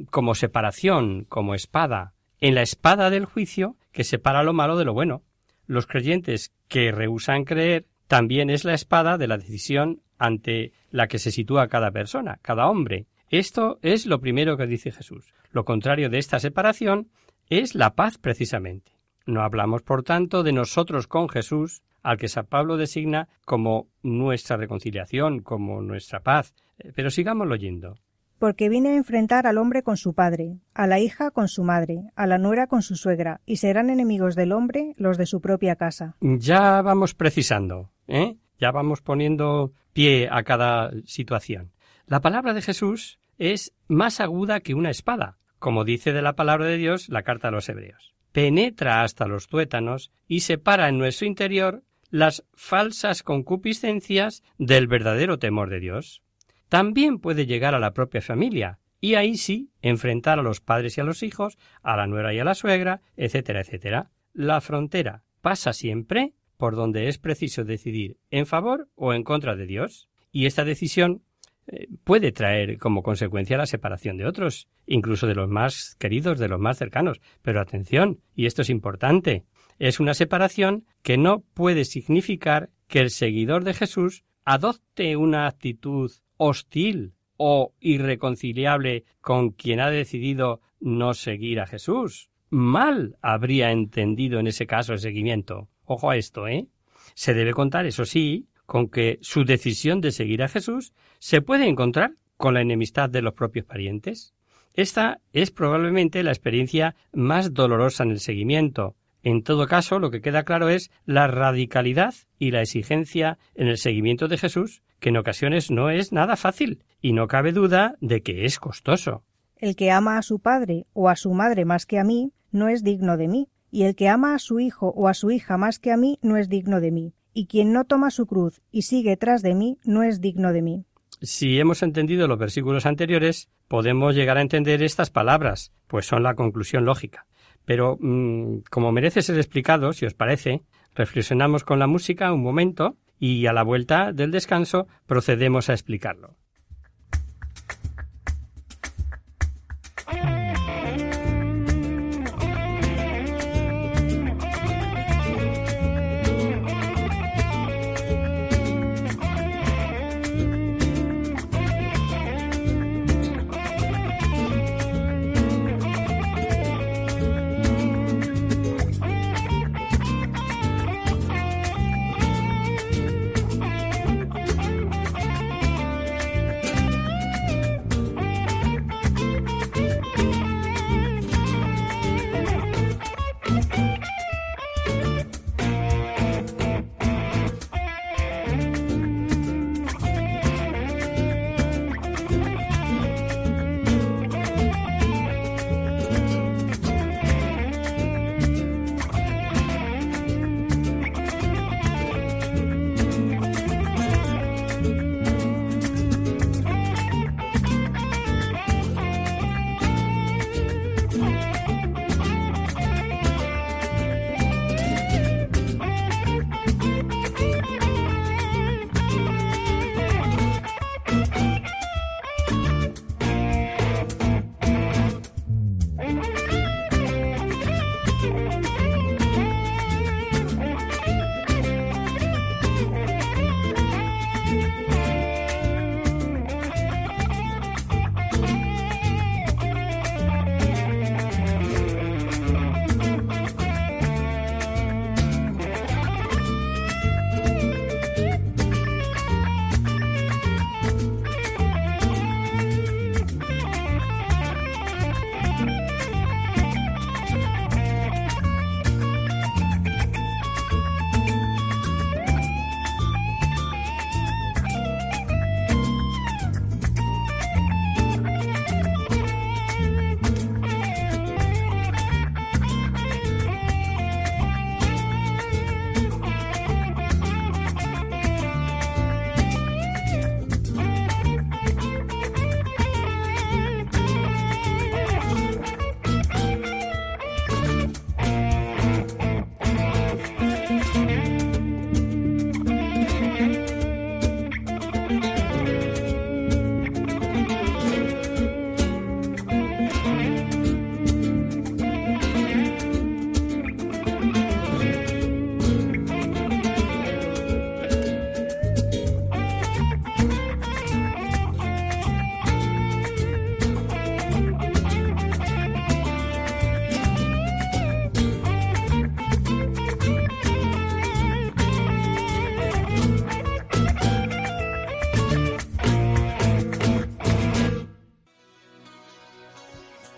como 0.09 0.33
separación, 0.33 1.25
como 1.25 1.53
espada, 1.53 2.15
en 2.39 2.55
la 2.55 2.63
espada 2.63 3.11
del 3.11 3.25
juicio 3.25 3.77
que 3.91 4.03
separa 4.03 4.41
lo 4.41 4.53
malo 4.53 4.77
de 4.77 4.85
lo 4.85 4.95
bueno. 4.95 5.21
Los 5.67 5.85
creyentes 5.85 6.53
que 6.67 6.91
rehusan 6.91 7.43
creer 7.43 7.85
también 8.07 8.49
es 8.49 8.65
la 8.65 8.73
espada 8.73 9.19
de 9.19 9.27
la 9.27 9.37
decisión 9.37 10.01
ante 10.17 10.73
la 10.89 11.05
que 11.05 11.19
se 11.19 11.29
sitúa 11.29 11.67
cada 11.67 11.91
persona, 11.91 12.39
cada 12.41 12.67
hombre. 12.67 13.05
Esto 13.29 13.77
es 13.83 14.07
lo 14.07 14.21
primero 14.21 14.57
que 14.57 14.65
dice 14.65 14.91
Jesús. 14.91 15.35
Lo 15.51 15.65
contrario 15.65 16.09
de 16.09 16.17
esta 16.17 16.39
separación 16.39 17.09
es 17.51 17.75
la 17.75 17.93
paz 17.93 18.17
precisamente. 18.17 18.93
No 19.27 19.43
hablamos, 19.43 19.83
por 19.83 20.01
tanto, 20.01 20.41
de 20.41 20.51
nosotros 20.51 21.05
con 21.05 21.29
Jesús, 21.29 21.83
al 22.05 22.17
que 22.17 22.27
San 22.27 22.45
Pablo 22.45 22.77
designa 22.77 23.27
como 23.45 23.87
nuestra 24.03 24.57
reconciliación, 24.57 25.39
como 25.39 25.81
nuestra 25.81 26.19
paz. 26.19 26.53
Eh, 26.77 26.91
pero 26.95 27.09
sigámoslo 27.09 27.55
oyendo. 27.55 27.97
Porque 28.37 28.69
vine 28.69 28.89
a 28.89 28.95
enfrentar 28.95 29.47
al 29.47 29.57
hombre 29.57 29.81
con 29.81 29.97
su 29.97 30.13
padre, 30.13 30.59
a 30.75 30.85
la 30.85 30.99
hija 30.99 31.31
con 31.31 31.47
su 31.47 31.63
madre, 31.63 32.11
a 32.15 32.27
la 32.27 32.37
nuera 32.37 32.67
con 32.67 32.83
su 32.83 32.95
suegra, 32.95 33.41
y 33.45 33.57
serán 33.57 33.89
enemigos 33.89 34.35
del 34.35 34.51
hombre 34.51 34.93
los 34.97 35.17
de 35.17 35.25
su 35.25 35.41
propia 35.41 35.77
casa. 35.77 36.15
Ya 36.21 36.83
vamos 36.83 37.15
precisando, 37.15 37.89
¿eh? 38.07 38.37
Ya 38.59 38.71
vamos 38.71 39.01
poniendo 39.01 39.71
pie 39.93 40.29
a 40.31 40.43
cada 40.43 40.91
situación. 41.05 41.71
La 42.05 42.21
palabra 42.21 42.53
de 42.53 42.61
Jesús 42.61 43.17
es 43.39 43.73
más 43.87 44.19
aguda 44.19 44.59
que 44.59 44.75
una 44.75 44.91
espada, 44.91 45.37
como 45.57 45.85
dice 45.85 46.13
de 46.13 46.21
la 46.21 46.33
palabra 46.33 46.67
de 46.67 46.77
Dios 46.77 47.09
la 47.09 47.23
carta 47.23 47.47
a 47.47 47.51
los 47.51 47.67
hebreos. 47.67 48.13
Penetra 48.31 49.01
hasta 49.01 49.27
los 49.27 49.47
tuétanos 49.47 50.11
y 50.27 50.41
separa 50.41 50.87
en 50.89 50.99
nuestro 50.99 51.25
interior 51.25 51.83
las 52.09 52.45
falsas 52.53 53.23
concupiscencias 53.23 54.43
del 54.57 54.87
verdadero 54.87 55.39
temor 55.39 55.69
de 55.69 55.79
Dios. 55.79 56.23
También 56.69 57.19
puede 57.19 57.45
llegar 57.45 57.75
a 57.75 57.79
la 57.79 57.93
propia 57.93 58.21
familia, 58.21 58.79
y 59.01 59.15
ahí 59.15 59.35
sí 59.35 59.69
enfrentar 59.81 60.39
a 60.39 60.43
los 60.43 60.61
padres 60.61 60.97
y 60.97 61.01
a 61.01 61.03
los 61.03 61.21
hijos, 61.21 61.57
a 61.83 61.95
la 61.95 62.07
nuera 62.07 62.33
y 62.33 62.39
a 62.39 62.43
la 62.43 62.55
suegra, 62.55 63.01
etcétera, 63.17 63.61
etcétera. 63.61 64.11
La 64.33 64.61
frontera 64.61 65.23
pasa 65.41 65.73
siempre 65.73 66.33
por 66.57 66.75
donde 66.75 67.07
es 67.07 67.17
preciso 67.17 67.63
decidir 67.63 68.17
en 68.31 68.45
favor 68.45 68.89
o 68.95 69.13
en 69.13 69.23
contra 69.23 69.55
de 69.55 69.67
Dios, 69.67 70.09
y 70.31 70.47
esta 70.47 70.65
decisión 70.65 71.23
eh, 71.67 71.87
puede 72.03 72.31
traer 72.31 72.77
como 72.77 73.03
consecuencia 73.03 73.57
la 73.57 73.65
separación 73.65 74.17
de 74.17 74.25
otros, 74.25 74.69
incluso 74.85 75.27
de 75.27 75.35
los 75.35 75.49
más 75.49 75.95
queridos, 75.99 76.39
de 76.39 76.47
los 76.47 76.59
más 76.59 76.77
cercanos. 76.77 77.21
Pero 77.41 77.59
atención, 77.59 78.21
y 78.35 78.45
esto 78.45 78.61
es 78.61 78.69
importante, 78.69 79.45
es 79.79 79.99
una 79.99 80.13
separación 80.13 80.85
que 81.01 81.17
no 81.17 81.41
puede 81.53 81.85
significar 81.85 82.69
que 82.87 82.99
el 82.99 83.09
seguidor 83.09 83.63
de 83.63 83.73
Jesús 83.73 84.23
adopte 84.43 85.15
una 85.17 85.47
actitud 85.47 86.11
hostil 86.37 87.13
o 87.37 87.73
irreconciliable 87.79 89.03
con 89.21 89.51
quien 89.51 89.79
ha 89.79 89.89
decidido 89.89 90.61
no 90.79 91.13
seguir 91.13 91.59
a 91.59 91.67
Jesús. 91.67 92.29
Mal 92.49 93.17
habría 93.21 93.71
entendido 93.71 94.39
en 94.39 94.47
ese 94.47 94.67
caso 94.67 94.93
el 94.93 94.99
seguimiento. 94.99 95.67
Ojo 95.83 96.09
a 96.09 96.17
esto, 96.17 96.47
¿eh? 96.47 96.67
Se 97.13 97.33
debe 97.33 97.53
contar, 97.53 97.85
eso 97.85 98.05
sí, 98.05 98.47
con 98.65 98.89
que 98.89 99.19
su 99.21 99.43
decisión 99.43 100.01
de 100.01 100.11
seguir 100.11 100.43
a 100.43 100.47
Jesús 100.47 100.93
se 101.19 101.41
puede 101.41 101.67
encontrar 101.67 102.15
con 102.37 102.53
la 102.53 102.61
enemistad 102.61 103.09
de 103.09 103.21
los 103.21 103.33
propios 103.33 103.65
parientes. 103.65 104.33
Esta 104.73 105.21
es 105.31 105.51
probablemente 105.51 106.23
la 106.23 106.31
experiencia 106.31 106.95
más 107.13 107.53
dolorosa 107.53 108.03
en 108.03 108.11
el 108.11 108.19
seguimiento. 108.19 108.95
En 109.25 109.43
todo 109.43 109.67
caso, 109.67 109.99
lo 109.99 110.11
que 110.11 110.21
queda 110.21 110.43
claro 110.43 110.69
es 110.69 110.89
la 111.05 111.27
radicalidad 111.27 112.13
y 112.39 112.51
la 112.51 112.61
exigencia 112.61 113.37
en 113.55 113.67
el 113.67 113.77
seguimiento 113.77 114.29
de 114.29 114.37
Jesús, 114.37 114.83
que 115.01 115.09
en 115.09 115.17
ocasiones 115.17 115.69
no 115.69 115.89
es 115.89 116.13
nada 116.13 116.37
fácil, 116.37 116.85
y 117.01 117.11
no 117.11 117.27
cabe 117.27 117.51
duda 117.51 117.95
de 117.99 118.21
que 118.21 118.45
es 118.45 118.59
costoso. 118.59 119.23
El 119.57 119.75
que 119.75 119.91
ama 119.91 120.17
a 120.17 120.21
su 120.21 120.39
padre 120.39 120.85
o 120.93 121.09
a 121.09 121.17
su 121.17 121.33
madre 121.33 121.65
más 121.65 121.85
que 121.85 121.99
a 121.99 122.05
mí, 122.05 122.31
no 122.51 122.69
es 122.69 122.83
digno 122.83 123.17
de 123.17 123.27
mí, 123.27 123.49
y 123.69 123.83
el 123.83 123.95
que 123.95 124.07
ama 124.07 124.35
a 124.35 124.39
su 124.39 124.61
hijo 124.61 124.93
o 124.95 125.09
a 125.09 125.13
su 125.13 125.31
hija 125.31 125.57
más 125.57 125.79
que 125.79 125.91
a 125.91 125.97
mí, 125.97 126.17
no 126.21 126.37
es 126.37 126.47
digno 126.47 126.79
de 126.79 126.91
mí 126.91 127.13
y 127.35 127.47
quien 127.47 127.73
no 127.73 127.83
toma 127.83 128.09
su 128.09 128.25
cruz 128.25 128.61
y 128.71 128.83
sigue 128.83 129.17
tras 129.17 129.43
de 129.43 129.53
mí 129.53 129.77
no 129.83 130.01
es 130.01 130.21
digno 130.21 130.53
de 130.53 130.63
mí. 130.63 130.85
Si 131.21 131.59
hemos 131.59 131.83
entendido 131.83 132.27
los 132.27 132.39
versículos 132.39 132.85
anteriores, 132.85 133.49
podemos 133.67 134.15
llegar 134.15 134.37
a 134.37 134.41
entender 134.41 134.81
estas 134.81 135.09
palabras, 135.09 135.71
pues 135.87 136.05
son 136.05 136.23
la 136.23 136.35
conclusión 136.35 136.85
lógica. 136.85 137.27
Pero, 137.65 137.97
mm, 137.99 138.59
como 138.69 138.91
merece 138.91 139.21
ser 139.21 139.37
explicado, 139.37 139.93
si 139.93 140.05
os 140.05 140.13
parece, 140.13 140.61
reflexionamos 140.93 141.63
con 141.63 141.79
la 141.79 141.87
música 141.87 142.31
un 142.31 142.43
momento 142.43 142.97
y 143.19 143.45
a 143.47 143.53
la 143.53 143.63
vuelta 143.63 144.11
del 144.11 144.31
descanso 144.31 144.87
procedemos 145.05 145.69
a 145.69 145.73
explicarlo. 145.73 146.35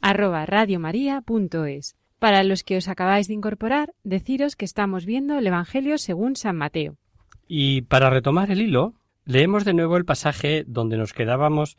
arroba 0.00 0.46
radiomaria.es. 0.46 1.96
Para 2.18 2.42
los 2.42 2.64
que 2.64 2.76
os 2.76 2.88
acabáis 2.88 3.28
de 3.28 3.34
incorporar, 3.34 3.94
deciros 4.02 4.56
que 4.56 4.64
estamos 4.64 5.06
viendo 5.06 5.38
el 5.38 5.46
Evangelio 5.46 5.98
según 5.98 6.36
San 6.36 6.56
Mateo. 6.56 6.96
Y 7.46 7.82
para 7.82 8.10
retomar 8.10 8.50
el 8.50 8.60
hilo, 8.60 8.94
leemos 9.24 9.64
de 9.64 9.74
nuevo 9.74 9.96
el 9.96 10.04
pasaje 10.04 10.64
donde 10.66 10.96
nos 10.96 11.12
quedábamos 11.12 11.76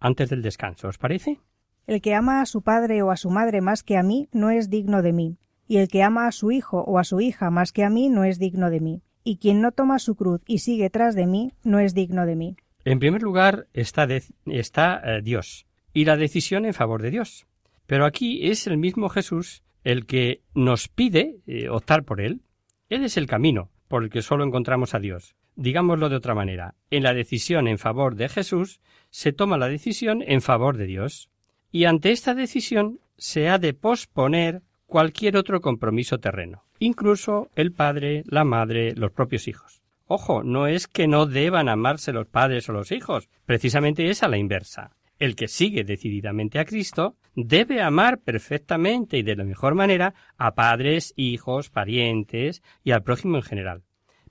antes 0.00 0.28
del 0.28 0.42
descanso. 0.42 0.88
¿Os 0.88 0.98
parece? 0.98 1.38
El 1.86 2.00
que 2.00 2.14
ama 2.14 2.40
a 2.40 2.46
su 2.46 2.62
padre 2.62 3.02
o 3.02 3.10
a 3.10 3.16
su 3.16 3.30
madre 3.30 3.60
más 3.60 3.82
que 3.82 3.96
a 3.96 4.02
mí 4.02 4.28
no 4.32 4.50
es 4.50 4.68
digno 4.70 5.02
de 5.02 5.12
mí, 5.12 5.38
y 5.68 5.76
el 5.78 5.88
que 5.88 6.02
ama 6.02 6.26
a 6.26 6.32
su 6.32 6.50
hijo 6.50 6.80
o 6.80 6.98
a 6.98 7.04
su 7.04 7.20
hija 7.20 7.50
más 7.50 7.72
que 7.72 7.84
a 7.84 7.90
mí 7.90 8.08
no 8.08 8.24
es 8.24 8.38
digno 8.38 8.70
de 8.70 8.80
mí, 8.80 9.02
y 9.22 9.36
quien 9.36 9.60
no 9.60 9.72
toma 9.72 9.98
su 9.98 10.16
cruz 10.16 10.40
y 10.46 10.58
sigue 10.58 10.90
tras 10.90 11.14
de 11.14 11.26
mí 11.26 11.52
no 11.62 11.78
es 11.78 11.94
digno 11.94 12.26
de 12.26 12.36
mí. 12.36 12.56
En 12.84 12.98
primer 12.98 13.22
lugar 13.22 13.68
está, 13.72 14.06
está 14.46 15.00
eh, 15.04 15.20
Dios 15.22 15.66
y 15.92 16.04
la 16.04 16.16
decisión 16.16 16.66
en 16.66 16.74
favor 16.74 17.02
de 17.02 17.10
Dios. 17.10 17.46
Pero 17.86 18.04
aquí 18.04 18.48
es 18.48 18.66
el 18.66 18.76
mismo 18.76 19.08
Jesús 19.08 19.62
el 19.84 20.06
que 20.06 20.42
nos 20.54 20.88
pide 20.88 21.36
eh, 21.46 21.68
optar 21.68 22.04
por 22.04 22.20
él. 22.20 22.42
Él 22.88 23.04
es 23.04 23.16
el 23.16 23.26
camino 23.26 23.70
por 23.88 24.02
el 24.02 24.10
que 24.10 24.22
solo 24.22 24.44
encontramos 24.44 24.94
a 24.94 24.98
Dios. 24.98 25.36
Digámoslo 25.54 26.08
de 26.08 26.16
otra 26.16 26.34
manera, 26.34 26.74
en 26.90 27.02
la 27.02 27.14
decisión 27.14 27.68
en 27.68 27.78
favor 27.78 28.16
de 28.16 28.28
Jesús 28.28 28.80
se 29.10 29.32
toma 29.32 29.58
la 29.58 29.68
decisión 29.68 30.22
en 30.26 30.42
favor 30.42 30.76
de 30.76 30.86
Dios. 30.86 31.30
Y 31.70 31.84
ante 31.84 32.10
esta 32.10 32.34
decisión 32.34 32.98
se 33.16 33.48
ha 33.48 33.58
de 33.58 33.74
posponer 33.74 34.62
cualquier 34.86 35.36
otro 35.36 35.60
compromiso 35.60 36.18
terreno, 36.18 36.64
incluso 36.78 37.50
el 37.54 37.72
padre, 37.72 38.22
la 38.26 38.44
madre, 38.44 38.94
los 38.94 39.12
propios 39.12 39.48
hijos. 39.48 39.82
Ojo, 40.06 40.42
no 40.42 40.66
es 40.66 40.86
que 40.86 41.08
no 41.08 41.26
deban 41.26 41.68
amarse 41.68 42.12
los 42.12 42.26
padres 42.28 42.68
o 42.68 42.72
los 42.72 42.92
hijos, 42.92 43.28
precisamente 43.44 44.08
es 44.10 44.22
a 44.22 44.28
la 44.28 44.38
inversa. 44.38 44.96
El 45.18 45.34
que 45.34 45.48
sigue 45.48 45.84
decididamente 45.84 46.58
a 46.58 46.64
Cristo 46.64 47.16
debe 47.36 47.82
amar 47.82 48.18
perfectamente 48.18 49.18
y 49.18 49.22
de 49.22 49.36
la 49.36 49.44
mejor 49.44 49.74
manera 49.74 50.14
a 50.38 50.54
padres, 50.54 51.12
hijos, 51.16 51.70
parientes 51.70 52.62
y 52.82 52.90
al 52.90 53.02
prójimo 53.02 53.36
en 53.36 53.42
general. 53.42 53.82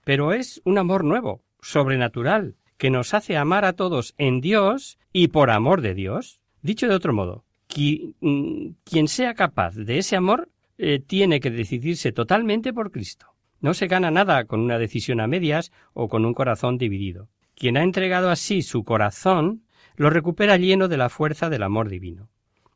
Pero 0.03 0.33
es 0.33 0.61
un 0.65 0.77
amor 0.77 1.03
nuevo, 1.03 1.43
sobrenatural, 1.61 2.55
que 2.77 2.89
nos 2.89 3.13
hace 3.13 3.37
amar 3.37 3.63
a 3.63 3.73
todos 3.73 4.15
en 4.17 4.41
Dios 4.41 4.97
y 5.13 5.29
por 5.29 5.51
amor 5.51 5.81
de 5.81 5.93
Dios. 5.93 6.41
Dicho 6.61 6.87
de 6.87 6.95
otro 6.95 7.13
modo, 7.13 7.45
mm, 7.77 8.69
quien 8.83 9.07
sea 9.07 9.35
capaz 9.35 9.75
de 9.75 9.99
ese 9.99 10.15
amor 10.15 10.49
eh, 10.77 10.99
tiene 10.99 11.39
que 11.39 11.51
decidirse 11.51 12.11
totalmente 12.11 12.73
por 12.73 12.91
Cristo. 12.91 13.27
No 13.61 13.73
se 13.73 13.87
gana 13.87 14.11
nada 14.11 14.45
con 14.45 14.59
una 14.59 14.77
decisión 14.77 15.21
a 15.21 15.27
medias 15.27 15.71
o 15.93 16.09
con 16.09 16.25
un 16.25 16.33
corazón 16.33 16.77
dividido. 16.77 17.29
Quien 17.55 17.77
ha 17.77 17.83
entregado 17.83 18.29
así 18.29 18.61
su 18.61 18.83
corazón 18.83 19.63
lo 19.95 20.09
recupera 20.09 20.57
lleno 20.57 20.87
de 20.87 20.97
la 20.97 21.09
fuerza 21.09 21.49
del 21.49 21.63
amor 21.63 21.87
divino. 21.87 22.29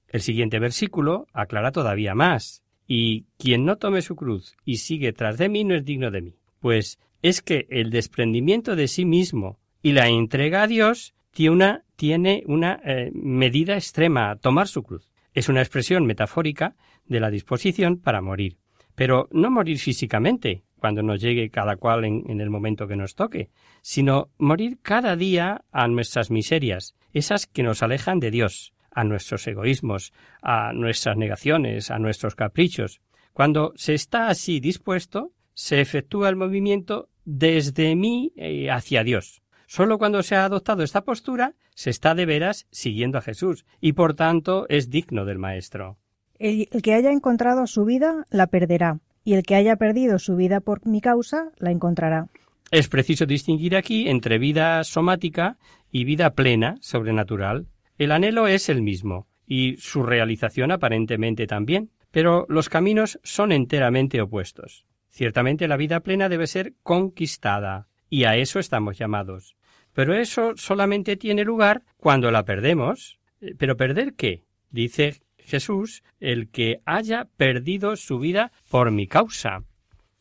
El 0.09 0.21
siguiente 0.21 0.59
versículo 0.59 1.27
aclara 1.33 1.71
todavía 1.71 2.15
más. 2.15 2.63
Y 2.87 3.25
quien 3.37 3.65
no 3.65 3.77
tome 3.77 4.01
su 4.01 4.15
cruz 4.15 4.55
y 4.65 4.77
sigue 4.77 5.13
tras 5.13 5.37
de 5.37 5.47
mí 5.47 5.63
no 5.63 5.75
es 5.75 5.85
digno 5.85 6.09
de 6.09 6.21
mí. 6.21 6.35
Pues 6.59 6.97
es 7.21 7.41
que 7.41 7.67
el 7.69 7.91
desprendimiento 7.91 8.75
de 8.75 8.87
sí 8.87 9.05
mismo 9.05 9.59
y 9.83 9.91
la 9.91 10.07
entrega 10.07 10.63
a 10.63 10.67
Dios 10.67 11.13
tiene 11.31 11.55
una, 11.55 11.83
tiene 11.95 12.43
una 12.47 12.81
eh, 12.83 13.11
medida 13.13 13.75
extrema, 13.75 14.35
tomar 14.37 14.67
su 14.67 14.81
cruz. 14.81 15.11
Es 15.33 15.49
una 15.49 15.61
expresión 15.61 16.05
metafórica 16.05 16.75
de 17.05 17.19
la 17.19 17.29
disposición 17.29 17.99
para 17.99 18.21
morir. 18.21 18.57
Pero 18.95 19.29
no 19.31 19.51
morir 19.51 19.77
físicamente, 19.77 20.63
cuando 20.79 21.03
nos 21.03 21.21
llegue 21.21 21.51
cada 21.51 21.75
cual 21.75 22.03
en 22.05 22.41
el 22.41 22.49
momento 22.49 22.87
que 22.87 22.95
nos 22.95 23.15
toque, 23.15 23.49
sino 23.81 24.29
morir 24.37 24.79
cada 24.81 25.15
día 25.15 25.63
a 25.71 25.87
nuestras 25.87 26.31
miserias, 26.31 26.95
esas 27.13 27.45
que 27.45 27.63
nos 27.63 27.83
alejan 27.83 28.19
de 28.19 28.31
Dios, 28.31 28.73
a 28.91 29.03
nuestros 29.03 29.47
egoísmos, 29.47 30.13
a 30.41 30.73
nuestras 30.73 31.17
negaciones, 31.17 31.91
a 31.91 31.99
nuestros 31.99 32.35
caprichos. 32.35 33.01
Cuando 33.33 33.73
se 33.75 33.93
está 33.93 34.27
así 34.27 34.59
dispuesto, 34.59 35.31
se 35.53 35.81
efectúa 35.81 36.29
el 36.29 36.35
movimiento 36.35 37.09
desde 37.25 37.95
mí 37.95 38.33
eh, 38.35 38.71
hacia 38.71 39.03
Dios. 39.03 39.41
Solo 39.67 39.97
cuando 39.99 40.23
se 40.23 40.35
ha 40.35 40.45
adoptado 40.45 40.83
esta 40.83 41.01
postura 41.01 41.53
se 41.75 41.91
está 41.91 42.15
de 42.15 42.25
veras 42.25 42.67
siguiendo 42.71 43.17
a 43.17 43.21
Jesús 43.21 43.65
y 43.79 43.93
por 43.93 44.15
tanto 44.15 44.65
es 44.67 44.89
digno 44.89 45.25
del 45.25 45.37
Maestro. 45.37 45.97
El, 46.39 46.67
el, 46.71 46.81
que 46.81 46.93
haya 46.93 47.11
encontrado 47.11 47.67
su 47.67 47.85
vida 47.85 48.25
la 48.31 48.47
perderá, 48.47 48.99
y 49.23 49.33
el 49.33 49.43
que 49.43 49.55
haya 49.55 49.75
perdido 49.75 50.17
su 50.17 50.35
vida 50.35 50.59
por 50.59 50.87
mi 50.87 51.01
causa 51.01 51.51
la 51.57 51.71
encontrará. 51.71 52.29
Es 52.71 52.87
preciso 52.87 53.25
distinguir 53.25 53.75
aquí 53.75 54.09
entre 54.09 54.37
vida 54.37 54.83
somática 54.83 55.57
y 55.91 56.03
vida 56.03 56.31
plena, 56.31 56.77
sobrenatural. 56.81 57.67
El 57.99 58.13
anhelo 58.13 58.47
es 58.47 58.69
el 58.69 58.81
mismo, 58.81 59.27
y 59.45 59.75
su 59.75 60.03
realización 60.03 60.71
aparentemente 60.71 61.47
también, 61.47 61.91
pero 62.11 62.45
los 62.47 62.69
caminos 62.69 63.19
son 63.23 63.51
enteramente 63.51 64.21
opuestos. 64.21 64.85
Ciertamente 65.09 65.67
la 65.67 65.75
vida 65.75 65.99
plena 65.99 66.29
debe 66.29 66.47
ser 66.47 66.75
conquistada, 66.81 67.89
y 68.09 68.23
a 68.23 68.37
eso 68.37 68.57
estamos 68.57 68.97
llamados. 68.97 69.57
Pero 69.91 70.13
eso 70.13 70.53
solamente 70.55 71.17
tiene 71.17 71.43
lugar 71.43 71.83
cuando 71.97 72.31
la 72.31 72.45
perdemos. 72.45 73.19
Eh, 73.41 73.53
¿Pero 73.57 73.75
perder 73.75 74.13
qué? 74.13 74.45
Dice 74.69 75.21
Jesús, 75.37 76.01
el 76.21 76.49
que 76.51 76.79
haya 76.85 77.27
perdido 77.35 77.97
su 77.97 78.17
vida 78.17 78.53
por 78.69 78.91
mi 78.91 79.07
causa. 79.07 79.65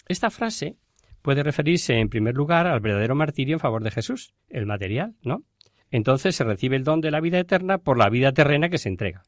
Esta 0.09 0.31
frase 0.31 0.75
puede 1.23 1.45
referirse 1.45 1.95
en 1.95 2.09
primer 2.09 2.35
lugar 2.35 2.67
al 2.67 2.81
verdadero 2.81 3.15
martirio 3.15 3.55
en 3.55 3.61
favor 3.61 3.85
de 3.85 3.93
Jesús, 3.93 4.35
el 4.49 4.67
material, 4.67 5.15
¿no? 5.23 5.45
Entonces 5.91 6.37
se 6.37 6.45
recibe 6.45 6.77
el 6.77 6.85
don 6.85 7.01
de 7.01 7.11
la 7.11 7.21
vida 7.21 7.39
eterna 7.39 7.79
por 7.79 7.99
la 7.99 8.09
vida 8.09 8.33
terrena 8.33 8.69
que 8.69 8.79
se 8.79 8.89
entrega. 8.89 9.23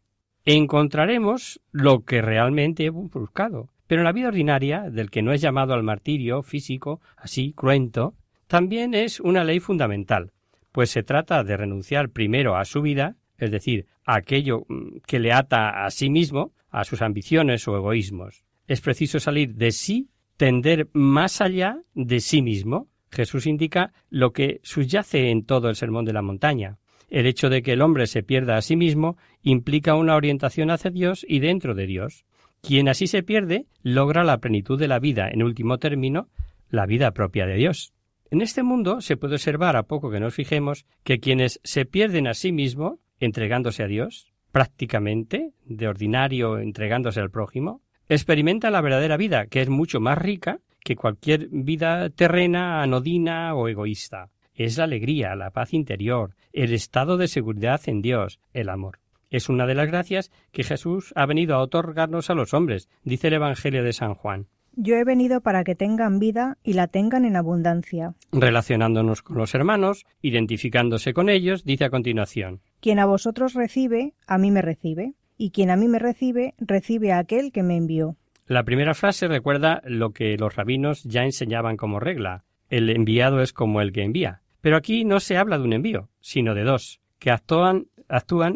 Encontraremos 0.44 1.60
lo 1.70 2.04
que 2.04 2.22
realmente 2.22 2.84
hemos 2.84 3.10
buscado, 3.10 3.68
pero 3.86 4.00
en 4.00 4.04
la 4.04 4.12
vida 4.12 4.28
ordinaria, 4.28 4.88
del 4.90 5.10
que 5.10 5.22
no 5.22 5.32
es 5.32 5.40
llamado 5.40 5.74
al 5.74 5.82
martirio 5.82 6.42
físico, 6.42 7.00
así 7.16 7.52
cruento, 7.52 8.14
también 8.46 8.94
es 8.94 9.20
una 9.20 9.44
ley 9.44 9.60
fundamental, 9.60 10.32
pues 10.72 10.90
se 10.90 11.02
trata 11.02 11.44
de 11.44 11.56
renunciar 11.56 12.10
primero 12.10 12.56
a 12.56 12.64
su 12.64 12.82
vida, 12.82 13.16
es 13.38 13.50
decir, 13.50 13.86
a 14.04 14.16
aquello 14.16 14.64
mm, 14.68 14.98
que 15.06 15.18
le 15.18 15.32
ata 15.32 15.84
a 15.84 15.90
sí 15.90 16.10
mismo, 16.10 16.52
a 16.70 16.84
sus 16.84 17.02
ambiciones 17.02 17.66
o 17.68 17.76
egoísmos. 17.76 18.44
Es 18.66 18.80
preciso 18.80 19.18
salir 19.20 19.54
de 19.54 19.72
sí, 19.72 20.08
tender 20.36 20.88
más 20.92 21.40
allá 21.40 21.82
de 21.94 22.20
sí 22.20 22.42
mismo, 22.42 22.88
Jesús 23.10 23.46
indica 23.46 23.92
lo 24.08 24.32
que 24.32 24.60
subyace 24.62 25.30
en 25.30 25.44
todo 25.44 25.68
el 25.68 25.76
sermón 25.76 26.04
de 26.04 26.12
la 26.12 26.22
montaña. 26.22 26.78
El 27.08 27.26
hecho 27.26 27.50
de 27.50 27.62
que 27.62 27.72
el 27.72 27.82
hombre 27.82 28.06
se 28.06 28.22
pierda 28.22 28.56
a 28.56 28.62
sí 28.62 28.76
mismo 28.76 29.16
implica 29.42 29.96
una 29.96 30.14
orientación 30.14 30.70
hacia 30.70 30.90
Dios 30.90 31.26
y 31.28 31.40
dentro 31.40 31.74
de 31.74 31.86
Dios. 31.86 32.24
Quien 32.62 32.88
así 32.88 33.06
se 33.06 33.22
pierde 33.22 33.66
logra 33.82 34.22
la 34.22 34.38
plenitud 34.38 34.78
de 34.78 34.88
la 34.88 34.98
vida, 34.98 35.28
en 35.28 35.42
último 35.42 35.78
término, 35.78 36.28
la 36.68 36.86
vida 36.86 37.10
propia 37.12 37.46
de 37.46 37.56
Dios. 37.56 37.92
En 38.30 38.42
este 38.42 38.62
mundo 38.62 39.00
se 39.00 39.16
puede 39.16 39.34
observar, 39.34 39.76
a 39.76 39.84
poco 39.84 40.10
que 40.10 40.20
nos 40.20 40.34
fijemos, 40.34 40.86
que 41.02 41.18
quienes 41.18 41.60
se 41.64 41.84
pierden 41.84 42.28
a 42.28 42.34
sí 42.34 42.52
mismo, 42.52 43.00
entregándose 43.18 43.82
a 43.82 43.88
Dios, 43.88 44.28
prácticamente, 44.52 45.52
de 45.64 45.88
ordinario 45.88 46.58
entregándose 46.58 47.20
al 47.20 47.30
prójimo, 47.30 47.82
experimentan 48.08 48.72
la 48.72 48.80
verdadera 48.80 49.16
vida, 49.16 49.46
que 49.46 49.62
es 49.62 49.68
mucho 49.68 50.00
más 50.00 50.18
rica 50.18 50.60
que 50.82 50.96
cualquier 50.96 51.48
vida 51.50 52.10
terrena, 52.10 52.82
anodina 52.82 53.54
o 53.54 53.68
egoísta. 53.68 54.30
Es 54.54 54.78
la 54.78 54.84
alegría, 54.84 55.34
la 55.36 55.50
paz 55.50 55.72
interior, 55.72 56.34
el 56.52 56.72
estado 56.74 57.16
de 57.16 57.28
seguridad 57.28 57.80
en 57.86 58.02
Dios, 58.02 58.40
el 58.52 58.68
amor. 58.68 58.98
Es 59.30 59.48
una 59.48 59.66
de 59.66 59.74
las 59.74 59.86
gracias 59.86 60.30
que 60.52 60.64
Jesús 60.64 61.12
ha 61.14 61.24
venido 61.24 61.54
a 61.54 61.62
otorgarnos 61.62 62.30
a 62.30 62.34
los 62.34 62.52
hombres, 62.52 62.88
dice 63.04 63.28
el 63.28 63.34
Evangelio 63.34 63.84
de 63.84 63.92
San 63.92 64.14
Juan. 64.14 64.48
Yo 64.74 64.96
he 64.96 65.04
venido 65.04 65.40
para 65.40 65.64
que 65.64 65.74
tengan 65.74 66.18
vida 66.18 66.58
y 66.62 66.74
la 66.74 66.86
tengan 66.86 67.24
en 67.24 67.36
abundancia. 67.36 68.14
Relacionándonos 68.32 69.22
con 69.22 69.36
los 69.36 69.54
hermanos, 69.54 70.06
identificándose 70.22 71.12
con 71.12 71.28
ellos, 71.28 71.64
dice 71.64 71.84
a 71.84 71.90
continuación 71.90 72.60
Quien 72.80 72.98
a 72.98 73.06
vosotros 73.06 73.54
recibe, 73.54 74.14
a 74.26 74.38
mí 74.38 74.50
me 74.50 74.62
recibe, 74.62 75.14
y 75.36 75.50
quien 75.50 75.70
a 75.70 75.76
mí 75.76 75.88
me 75.88 75.98
recibe, 75.98 76.54
recibe 76.58 77.12
a 77.12 77.18
aquel 77.18 77.50
que 77.52 77.62
me 77.62 77.76
envió. 77.76 78.16
La 78.50 78.64
primera 78.64 78.94
frase 78.94 79.28
recuerda 79.28 79.80
lo 79.84 80.10
que 80.10 80.36
los 80.36 80.56
rabinos 80.56 81.04
ya 81.04 81.22
enseñaban 81.22 81.76
como 81.76 82.00
regla. 82.00 82.42
El 82.68 82.90
enviado 82.90 83.42
es 83.42 83.52
como 83.52 83.80
el 83.80 83.92
que 83.92 84.02
envía. 84.02 84.42
Pero 84.60 84.76
aquí 84.76 85.04
no 85.04 85.20
se 85.20 85.36
habla 85.36 85.56
de 85.56 85.62
un 85.62 85.72
envío, 85.72 86.08
sino 86.18 86.56
de 86.56 86.64
dos, 86.64 87.00
que 87.20 87.30
actúan, 87.30 87.86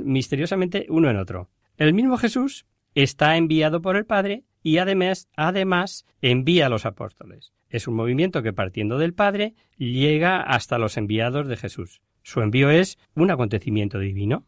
misteriosamente 0.02 0.86
uno 0.88 1.10
en 1.10 1.16
otro. 1.16 1.48
El 1.76 1.94
mismo 1.94 2.16
Jesús 2.16 2.66
está 2.96 3.36
enviado 3.36 3.82
por 3.82 3.94
el 3.94 4.04
Padre 4.04 4.42
y 4.64 4.78
además, 4.78 5.28
además 5.36 6.06
envía 6.20 6.66
a 6.66 6.70
los 6.70 6.86
apóstoles. 6.86 7.52
Es 7.68 7.86
un 7.86 7.94
movimiento 7.94 8.42
que 8.42 8.52
partiendo 8.52 8.98
del 8.98 9.14
Padre 9.14 9.54
llega 9.76 10.40
hasta 10.40 10.76
los 10.78 10.96
enviados 10.96 11.46
de 11.46 11.56
Jesús. 11.56 12.02
Su 12.24 12.40
envío 12.40 12.68
es 12.68 12.98
un 13.14 13.30
acontecimiento 13.30 14.00
divino. 14.00 14.44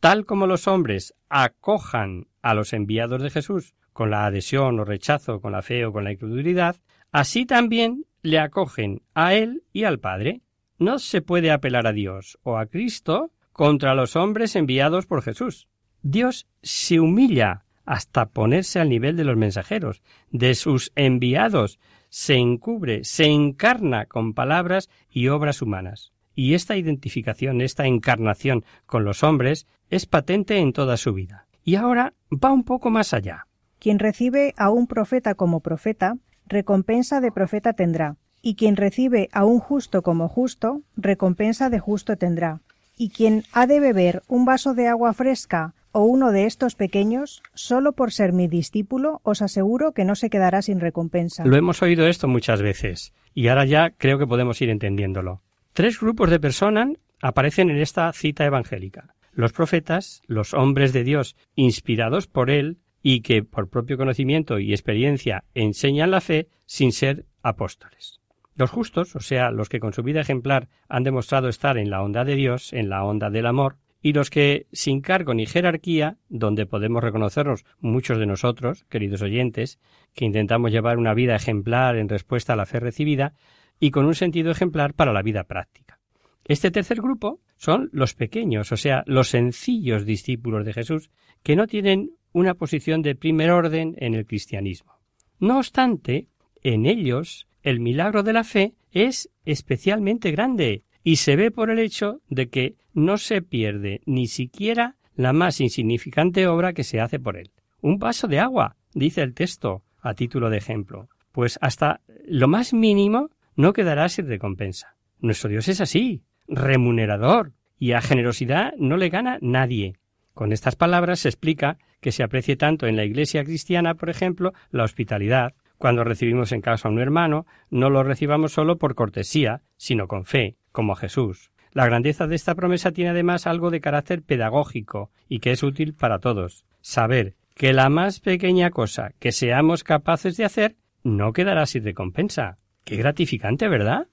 Tal 0.00 0.26
como 0.26 0.48
los 0.48 0.66
hombres 0.66 1.14
acojan 1.28 2.26
a 2.42 2.54
los 2.54 2.72
enviados 2.72 3.22
de 3.22 3.30
Jesús 3.30 3.76
con 3.98 4.10
la 4.10 4.26
adhesión 4.26 4.78
o 4.78 4.84
rechazo, 4.84 5.40
con 5.40 5.50
la 5.50 5.60
fe 5.60 5.84
o 5.84 5.92
con 5.92 6.04
la 6.04 6.12
incredulidad, 6.12 6.76
así 7.10 7.46
también 7.46 8.04
le 8.22 8.38
acogen 8.38 9.02
a 9.12 9.34
Él 9.34 9.64
y 9.72 9.82
al 9.82 9.98
Padre. 9.98 10.40
No 10.78 11.00
se 11.00 11.20
puede 11.20 11.50
apelar 11.50 11.88
a 11.88 11.92
Dios 11.92 12.38
o 12.44 12.58
a 12.58 12.66
Cristo 12.66 13.32
contra 13.52 13.96
los 13.96 14.14
hombres 14.14 14.54
enviados 14.54 15.06
por 15.06 15.20
Jesús. 15.22 15.66
Dios 16.00 16.46
se 16.62 17.00
humilla 17.00 17.64
hasta 17.84 18.26
ponerse 18.26 18.78
al 18.78 18.88
nivel 18.88 19.16
de 19.16 19.24
los 19.24 19.36
mensajeros, 19.36 20.00
de 20.30 20.54
sus 20.54 20.92
enviados, 20.94 21.80
se 22.08 22.36
encubre, 22.36 23.02
se 23.02 23.24
encarna 23.24 24.06
con 24.06 24.32
palabras 24.32 24.90
y 25.10 25.26
obras 25.26 25.60
humanas. 25.60 26.12
Y 26.36 26.54
esta 26.54 26.76
identificación, 26.76 27.60
esta 27.60 27.88
encarnación 27.88 28.64
con 28.86 29.02
los 29.02 29.24
hombres 29.24 29.66
es 29.90 30.06
patente 30.06 30.58
en 30.58 30.72
toda 30.72 30.96
su 30.98 31.14
vida. 31.14 31.48
Y 31.64 31.74
ahora 31.74 32.14
va 32.32 32.52
un 32.52 32.62
poco 32.62 32.90
más 32.90 33.12
allá. 33.12 33.47
Quien 33.78 33.98
recibe 33.98 34.54
a 34.56 34.70
un 34.70 34.86
profeta 34.86 35.34
como 35.34 35.60
profeta, 35.60 36.16
recompensa 36.46 37.20
de 37.20 37.30
profeta 37.30 37.74
tendrá, 37.74 38.16
y 38.42 38.54
quien 38.54 38.76
recibe 38.76 39.28
a 39.32 39.44
un 39.44 39.60
justo 39.60 40.02
como 40.02 40.28
justo, 40.28 40.82
recompensa 40.96 41.70
de 41.70 41.78
justo 41.78 42.16
tendrá. 42.16 42.60
Y 42.96 43.10
quien 43.10 43.44
ha 43.52 43.66
de 43.66 43.78
beber 43.78 44.22
un 44.26 44.44
vaso 44.44 44.74
de 44.74 44.88
agua 44.88 45.12
fresca 45.12 45.74
o 45.92 46.02
uno 46.02 46.32
de 46.32 46.46
estos 46.46 46.74
pequeños, 46.74 47.42
solo 47.54 47.92
por 47.92 48.12
ser 48.12 48.32
mi 48.32 48.48
discípulo, 48.48 49.20
os 49.22 49.42
aseguro 49.42 49.92
que 49.92 50.04
no 50.04 50.16
se 50.16 50.28
quedará 50.28 50.60
sin 50.62 50.80
recompensa. 50.80 51.44
Lo 51.44 51.56
hemos 51.56 51.80
oído 51.80 52.06
esto 52.06 52.26
muchas 52.26 52.60
veces, 52.60 53.12
y 53.32 53.48
ahora 53.48 53.64
ya 53.64 53.90
creo 53.90 54.18
que 54.18 54.26
podemos 54.26 54.60
ir 54.60 54.70
entendiéndolo. 54.70 55.42
Tres 55.72 56.00
grupos 56.00 56.30
de 56.30 56.40
personas 56.40 56.90
aparecen 57.22 57.70
en 57.70 57.78
esta 57.78 58.12
cita 58.12 58.44
evangélica. 58.44 59.14
Los 59.32 59.52
profetas, 59.52 60.22
los 60.26 60.52
hombres 60.52 60.92
de 60.92 61.04
Dios 61.04 61.36
inspirados 61.54 62.26
por 62.26 62.50
él 62.50 62.78
y 63.02 63.20
que 63.20 63.42
por 63.42 63.68
propio 63.68 63.96
conocimiento 63.96 64.58
y 64.58 64.72
experiencia 64.72 65.44
enseñan 65.54 66.10
la 66.10 66.20
fe 66.20 66.48
sin 66.66 66.92
ser 66.92 67.26
apóstoles. 67.42 68.20
Los 68.54 68.70
justos, 68.70 69.14
o 69.14 69.20
sea, 69.20 69.50
los 69.50 69.68
que 69.68 69.78
con 69.78 69.92
su 69.92 70.02
vida 70.02 70.20
ejemplar 70.20 70.68
han 70.88 71.04
demostrado 71.04 71.48
estar 71.48 71.78
en 71.78 71.90
la 71.90 72.02
onda 72.02 72.24
de 72.24 72.34
Dios, 72.34 72.72
en 72.72 72.88
la 72.88 73.04
onda 73.04 73.30
del 73.30 73.46
amor, 73.46 73.76
y 74.00 74.12
los 74.12 74.30
que, 74.30 74.66
sin 74.72 75.00
cargo 75.00 75.34
ni 75.34 75.46
jerarquía, 75.46 76.18
donde 76.28 76.66
podemos 76.66 77.02
reconocernos 77.02 77.64
muchos 77.80 78.18
de 78.18 78.26
nosotros, 78.26 78.84
queridos 78.88 79.22
oyentes, 79.22 79.78
que 80.14 80.24
intentamos 80.24 80.70
llevar 80.70 80.98
una 80.98 81.14
vida 81.14 81.36
ejemplar 81.36 81.96
en 81.96 82.08
respuesta 82.08 82.52
a 82.52 82.56
la 82.56 82.66
fe 82.66 82.80
recibida 82.80 83.34
y 83.80 83.90
con 83.90 84.06
un 84.06 84.14
sentido 84.14 84.50
ejemplar 84.50 84.94
para 84.94 85.12
la 85.12 85.22
vida 85.22 85.44
práctica. 85.44 86.00
Este 86.44 86.70
tercer 86.70 87.00
grupo 87.00 87.40
son 87.56 87.90
los 87.92 88.14
pequeños, 88.14 88.72
o 88.72 88.76
sea, 88.76 89.02
los 89.06 89.28
sencillos 89.28 90.06
discípulos 90.06 90.64
de 90.64 90.72
Jesús, 90.72 91.10
que 91.42 91.56
no 91.56 91.66
tienen 91.66 92.12
una 92.32 92.54
posición 92.54 93.02
de 93.02 93.14
primer 93.14 93.50
orden 93.50 93.94
en 93.98 94.14
el 94.14 94.26
cristianismo. 94.26 94.98
No 95.38 95.58
obstante, 95.58 96.26
en 96.62 96.86
ellos 96.86 97.46
el 97.62 97.80
milagro 97.80 98.22
de 98.22 98.32
la 98.32 98.44
fe 98.44 98.74
es 98.92 99.30
especialmente 99.44 100.30
grande 100.30 100.82
y 101.02 101.16
se 101.16 101.36
ve 101.36 101.50
por 101.50 101.70
el 101.70 101.78
hecho 101.78 102.20
de 102.28 102.48
que 102.48 102.76
no 102.92 103.18
se 103.18 103.42
pierde 103.42 104.00
ni 104.06 104.26
siquiera 104.26 104.96
la 105.14 105.32
más 105.32 105.60
insignificante 105.60 106.46
obra 106.46 106.72
que 106.72 106.84
se 106.84 107.00
hace 107.00 107.18
por 107.18 107.36
él. 107.36 107.50
Un 107.80 107.98
vaso 107.98 108.28
de 108.28 108.40
agua, 108.40 108.76
dice 108.94 109.22
el 109.22 109.34
texto, 109.34 109.82
a 110.00 110.14
título 110.14 110.50
de 110.50 110.58
ejemplo. 110.58 111.08
Pues 111.32 111.58
hasta 111.60 112.00
lo 112.26 112.48
más 112.48 112.72
mínimo 112.72 113.30
no 113.56 113.72
quedará 113.72 114.08
sin 114.08 114.28
recompensa. 114.28 114.96
Nuestro 115.20 115.50
Dios 115.50 115.68
es 115.68 115.80
así, 115.80 116.22
remunerador, 116.46 117.52
y 117.78 117.92
a 117.92 118.00
generosidad 118.00 118.72
no 118.78 118.96
le 118.96 119.08
gana 119.08 119.38
nadie. 119.40 119.94
Con 120.34 120.52
estas 120.52 120.76
palabras 120.76 121.20
se 121.20 121.28
explica 121.28 121.78
que 122.00 122.12
se 122.12 122.22
aprecie 122.22 122.56
tanto 122.56 122.86
en 122.86 122.96
la 122.96 123.04
Iglesia 123.04 123.44
cristiana, 123.44 123.94
por 123.94 124.10
ejemplo, 124.10 124.52
la 124.70 124.84
hospitalidad. 124.84 125.54
Cuando 125.78 126.04
recibimos 126.04 126.52
en 126.52 126.60
casa 126.60 126.88
a 126.88 126.90
un 126.90 127.00
hermano, 127.00 127.46
no 127.70 127.90
lo 127.90 128.02
recibamos 128.02 128.52
solo 128.52 128.78
por 128.78 128.94
cortesía, 128.94 129.62
sino 129.76 130.08
con 130.08 130.24
fe, 130.24 130.56
como 130.72 130.92
a 130.92 130.96
Jesús. 130.96 131.50
La 131.72 131.86
grandeza 131.86 132.26
de 132.26 132.34
esta 132.34 132.54
promesa 132.54 132.92
tiene 132.92 133.10
además 133.10 133.46
algo 133.46 133.70
de 133.70 133.80
carácter 133.80 134.22
pedagógico 134.22 135.10
y 135.28 135.38
que 135.38 135.52
es 135.52 135.62
útil 135.62 135.94
para 135.94 136.18
todos. 136.18 136.64
Saber 136.80 137.36
que 137.54 137.72
la 137.72 137.88
más 137.88 138.20
pequeña 138.20 138.70
cosa 138.70 139.12
que 139.18 139.32
seamos 139.32 139.84
capaces 139.84 140.36
de 140.36 140.44
hacer 140.44 140.76
no 141.02 141.32
quedará 141.32 141.66
sin 141.66 141.84
recompensa. 141.84 142.58
Qué 142.84 142.96
gratificante, 142.96 143.68
¿verdad? 143.68 144.08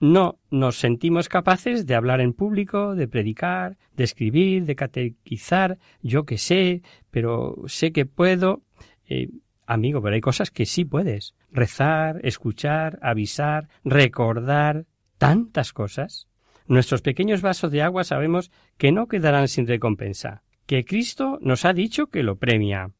No 0.00 0.38
nos 0.50 0.78
sentimos 0.78 1.28
capaces 1.28 1.86
de 1.86 1.94
hablar 1.94 2.22
en 2.22 2.32
público, 2.32 2.94
de 2.94 3.06
predicar, 3.06 3.76
de 3.94 4.04
escribir, 4.04 4.64
de 4.64 4.74
catequizar, 4.74 5.76
yo 6.00 6.24
que 6.24 6.38
sé, 6.38 6.82
pero 7.10 7.56
sé 7.66 7.92
que 7.92 8.06
puedo. 8.06 8.62
Eh, 9.06 9.28
amigo, 9.66 10.00
pero 10.00 10.14
hay 10.14 10.22
cosas 10.22 10.50
que 10.50 10.64
sí 10.64 10.86
puedes. 10.86 11.34
Rezar, 11.52 12.18
escuchar, 12.22 12.98
avisar, 13.02 13.68
recordar, 13.84 14.86
tantas 15.18 15.74
cosas. 15.74 16.28
Nuestros 16.66 17.02
pequeños 17.02 17.42
vasos 17.42 17.70
de 17.70 17.82
agua 17.82 18.02
sabemos 18.04 18.50
que 18.78 18.92
no 18.92 19.06
quedarán 19.06 19.48
sin 19.48 19.66
recompensa, 19.66 20.42
que 20.64 20.86
Cristo 20.86 21.38
nos 21.42 21.66
ha 21.66 21.74
dicho 21.74 22.06
que 22.06 22.22
lo 22.22 22.36
premia. 22.36 22.92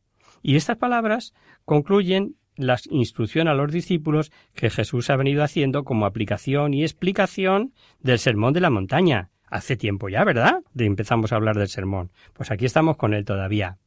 Y 0.43 0.57
estas 0.57 0.77
palabras 0.77 1.33
concluyen 1.65 2.37
la 2.61 2.79
instrucción 2.91 3.49
a 3.49 3.55
los 3.55 3.73
discípulos 3.73 4.31
que 4.55 4.71
Jesús 4.71 5.11
ha 5.11 5.17
venido 5.17 5.43
haciendo 5.43 5.85
como 5.85 6.07
aplicación 6.07 6.75
y 6.75 6.83
explicación 6.83 7.73
del 8.01 8.19
sermón 8.19 8.53
de 8.53 8.61
la 8.61 8.71
montaña. 8.71 9.31
Hace 9.47 9.77
tiempo 9.77 10.09
ya, 10.09 10.23
¿verdad? 10.25 10.63
De 10.75 10.87
empezamos 10.87 11.33
a 11.33 11.37
hablar 11.37 11.57
del 11.57 11.69
sermón. 11.69 12.13
Pues 12.35 12.51
aquí 12.51 12.67
estamos 12.67 12.97
con 12.97 13.15
él 13.15 13.25
todavía. 13.25 13.79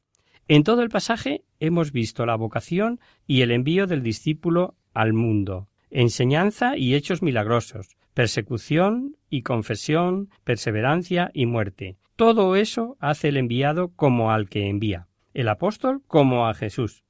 En 0.48 0.64
todo 0.64 0.82
el 0.82 0.90
pasaje 0.90 1.44
hemos 1.60 1.94
visto 1.94 2.26
la 2.26 2.36
vocación 2.36 3.00
y 3.26 3.42
el 3.42 3.52
envío 3.52 3.88
del 3.88 4.04
discípulo 4.04 4.76
al 4.94 5.14
mundo, 5.14 5.70
enseñanza 5.90 6.76
y 6.76 6.96
hechos 6.96 7.22
milagrosos, 7.22 7.96
persecución 8.14 9.16
y 9.30 9.44
confesión, 9.44 10.30
perseverancia 10.44 11.32
y 11.34 11.46
muerte. 11.46 11.96
Todo 12.16 12.56
eso 12.56 12.98
hace 13.00 13.30
el 13.30 13.38
enviado 13.38 13.94
como 13.96 14.32
al 14.32 14.50
que 14.50 14.68
envía, 14.68 15.08
el 15.34 15.48
apóstol 15.48 16.02
como 16.08 16.48
a 16.48 16.54
Jesús. 16.54 17.04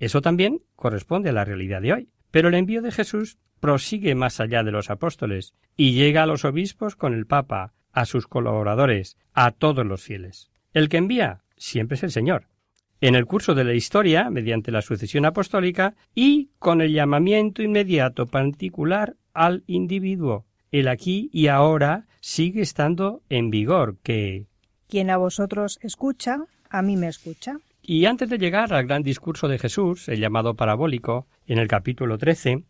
Eso 0.00 0.20
también 0.20 0.62
corresponde 0.74 1.28
a 1.30 1.32
la 1.32 1.44
realidad 1.44 1.82
de 1.82 1.92
hoy. 1.92 2.08
Pero 2.32 2.48
el 2.48 2.54
envío 2.54 2.82
de 2.82 2.90
Jesús 2.90 3.38
prosigue 3.60 4.14
más 4.14 4.40
allá 4.40 4.64
de 4.64 4.72
los 4.72 4.90
apóstoles 4.90 5.54
y 5.76 5.92
llega 5.92 6.24
a 6.24 6.26
los 6.26 6.44
obispos 6.44 6.96
con 6.96 7.14
el 7.14 7.26
Papa, 7.26 7.74
a 7.92 8.06
sus 8.06 8.26
colaboradores, 8.26 9.16
a 9.34 9.52
todos 9.52 9.86
los 9.86 10.02
fieles. 10.02 10.50
El 10.72 10.88
que 10.88 10.96
envía 10.96 11.42
siempre 11.56 11.96
es 11.96 12.02
el 12.02 12.10
Señor. 12.10 12.46
En 13.02 13.14
el 13.14 13.26
curso 13.26 13.54
de 13.54 13.64
la 13.64 13.74
historia, 13.74 14.30
mediante 14.30 14.72
la 14.72 14.82
sucesión 14.82 15.24
apostólica 15.24 15.94
y 16.14 16.50
con 16.58 16.80
el 16.80 16.92
llamamiento 16.92 17.62
inmediato 17.62 18.26
particular 18.26 19.16
al 19.32 19.64
individuo, 19.66 20.46
el 20.70 20.88
aquí 20.88 21.30
y 21.32 21.48
ahora 21.48 22.06
sigue 22.20 22.60
estando 22.60 23.22
en 23.28 23.50
vigor, 23.50 23.96
que 24.02 24.46
quien 24.88 25.08
a 25.08 25.16
vosotros 25.16 25.78
escucha, 25.82 26.44
a 26.68 26.82
mí 26.82 26.96
me 26.96 27.08
escucha. 27.08 27.58
Y 27.82 28.04
antes 28.06 28.28
de 28.28 28.38
llegar 28.38 28.72
al 28.72 28.86
gran 28.86 29.02
discurso 29.02 29.48
de 29.48 29.58
Jesús, 29.58 30.08
el 30.08 30.20
llamado 30.20 30.54
parabólico, 30.54 31.26
en 31.46 31.58
el 31.58 31.68
capítulo 31.68 32.18
13, 32.18 32.64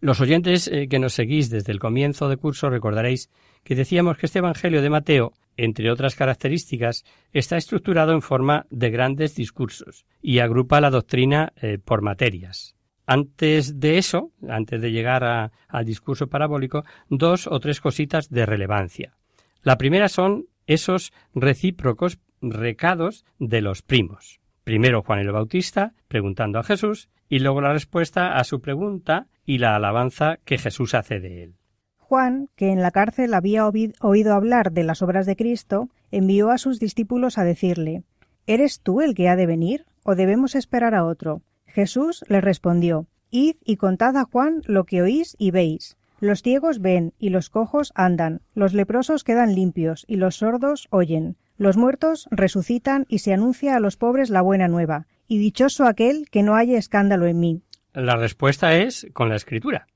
los 0.00 0.20
oyentes 0.20 0.66
eh, 0.68 0.88
que 0.88 0.98
nos 0.98 1.12
seguís 1.12 1.50
desde 1.50 1.72
el 1.72 1.78
comienzo 1.78 2.28
del 2.28 2.38
curso 2.38 2.70
recordaréis 2.70 3.28
que 3.64 3.74
decíamos 3.74 4.16
que 4.16 4.26
este 4.26 4.38
Evangelio 4.38 4.80
de 4.80 4.88
Mateo, 4.88 5.34
entre 5.58 5.90
otras 5.90 6.14
características, 6.14 7.04
está 7.32 7.58
estructurado 7.58 8.12
en 8.12 8.22
forma 8.22 8.66
de 8.70 8.90
grandes 8.90 9.34
discursos 9.34 10.06
y 10.22 10.38
agrupa 10.38 10.80
la 10.80 10.88
doctrina 10.88 11.52
eh, 11.60 11.78
por 11.78 12.00
materias. 12.00 12.76
Antes 13.04 13.78
de 13.78 13.98
eso, 13.98 14.30
antes 14.48 14.80
de 14.80 14.92
llegar 14.92 15.50
al 15.68 15.84
discurso 15.84 16.28
parabólico, 16.28 16.84
dos 17.08 17.48
o 17.48 17.58
tres 17.58 17.80
cositas 17.80 18.30
de 18.30 18.46
relevancia. 18.46 19.16
La 19.62 19.76
primera 19.76 20.08
son 20.08 20.46
esos 20.66 21.12
recíprocos 21.34 22.18
recados 22.40 23.24
de 23.38 23.60
los 23.60 23.82
primos. 23.82 24.40
Primero 24.64 25.02
Juan 25.02 25.20
el 25.20 25.32
Bautista 25.32 25.94
preguntando 26.08 26.58
a 26.58 26.62
Jesús 26.62 27.08
y 27.28 27.38
luego 27.38 27.60
la 27.60 27.72
respuesta 27.72 28.36
a 28.36 28.44
su 28.44 28.60
pregunta 28.60 29.26
y 29.44 29.58
la 29.58 29.76
alabanza 29.76 30.38
que 30.44 30.58
Jesús 30.58 30.94
hace 30.94 31.20
de 31.20 31.44
él. 31.44 31.54
Juan, 31.98 32.48
que 32.56 32.72
en 32.72 32.82
la 32.82 32.90
cárcel 32.90 33.34
había 33.34 33.66
oído 33.66 34.34
hablar 34.34 34.72
de 34.72 34.82
las 34.82 35.00
obras 35.00 35.26
de 35.26 35.36
Cristo, 35.36 35.88
envió 36.10 36.50
a 36.50 36.58
sus 36.58 36.80
discípulos 36.80 37.38
a 37.38 37.44
decirle 37.44 38.02
¿Eres 38.46 38.80
tú 38.80 39.00
el 39.00 39.14
que 39.14 39.28
ha 39.28 39.36
de 39.36 39.46
venir? 39.46 39.86
¿O 40.02 40.16
debemos 40.16 40.56
esperar 40.56 40.94
a 40.94 41.04
otro? 41.04 41.42
Jesús 41.66 42.24
le 42.28 42.40
respondió 42.40 43.06
Id 43.30 43.56
y 43.64 43.76
contad 43.76 44.16
a 44.16 44.24
Juan 44.24 44.62
lo 44.66 44.84
que 44.84 45.02
oís 45.02 45.36
y 45.38 45.52
veis. 45.52 45.96
Los 46.18 46.42
ciegos 46.42 46.80
ven 46.80 47.14
y 47.18 47.28
los 47.28 47.48
cojos 47.48 47.92
andan, 47.94 48.40
los 48.54 48.74
leprosos 48.74 49.22
quedan 49.22 49.54
limpios 49.54 50.04
y 50.08 50.16
los 50.16 50.36
sordos 50.36 50.88
oyen, 50.90 51.36
Los 51.60 51.76
muertos 51.76 52.26
resucitan 52.30 53.04
y 53.10 53.18
se 53.18 53.34
anuncia 53.34 53.76
a 53.76 53.80
los 53.80 53.98
pobres 53.98 54.30
la 54.30 54.40
buena 54.40 54.66
nueva, 54.66 55.06
y 55.28 55.36
dichoso 55.36 55.84
aquel 55.84 56.30
que 56.30 56.42
no 56.42 56.54
haya 56.54 56.78
escándalo 56.78 57.26
en 57.26 57.38
mí. 57.38 57.60
La 57.92 58.16
respuesta 58.16 58.76
es 58.76 59.06
con 59.12 59.28
la 59.28 59.36
escritura. 59.36 59.86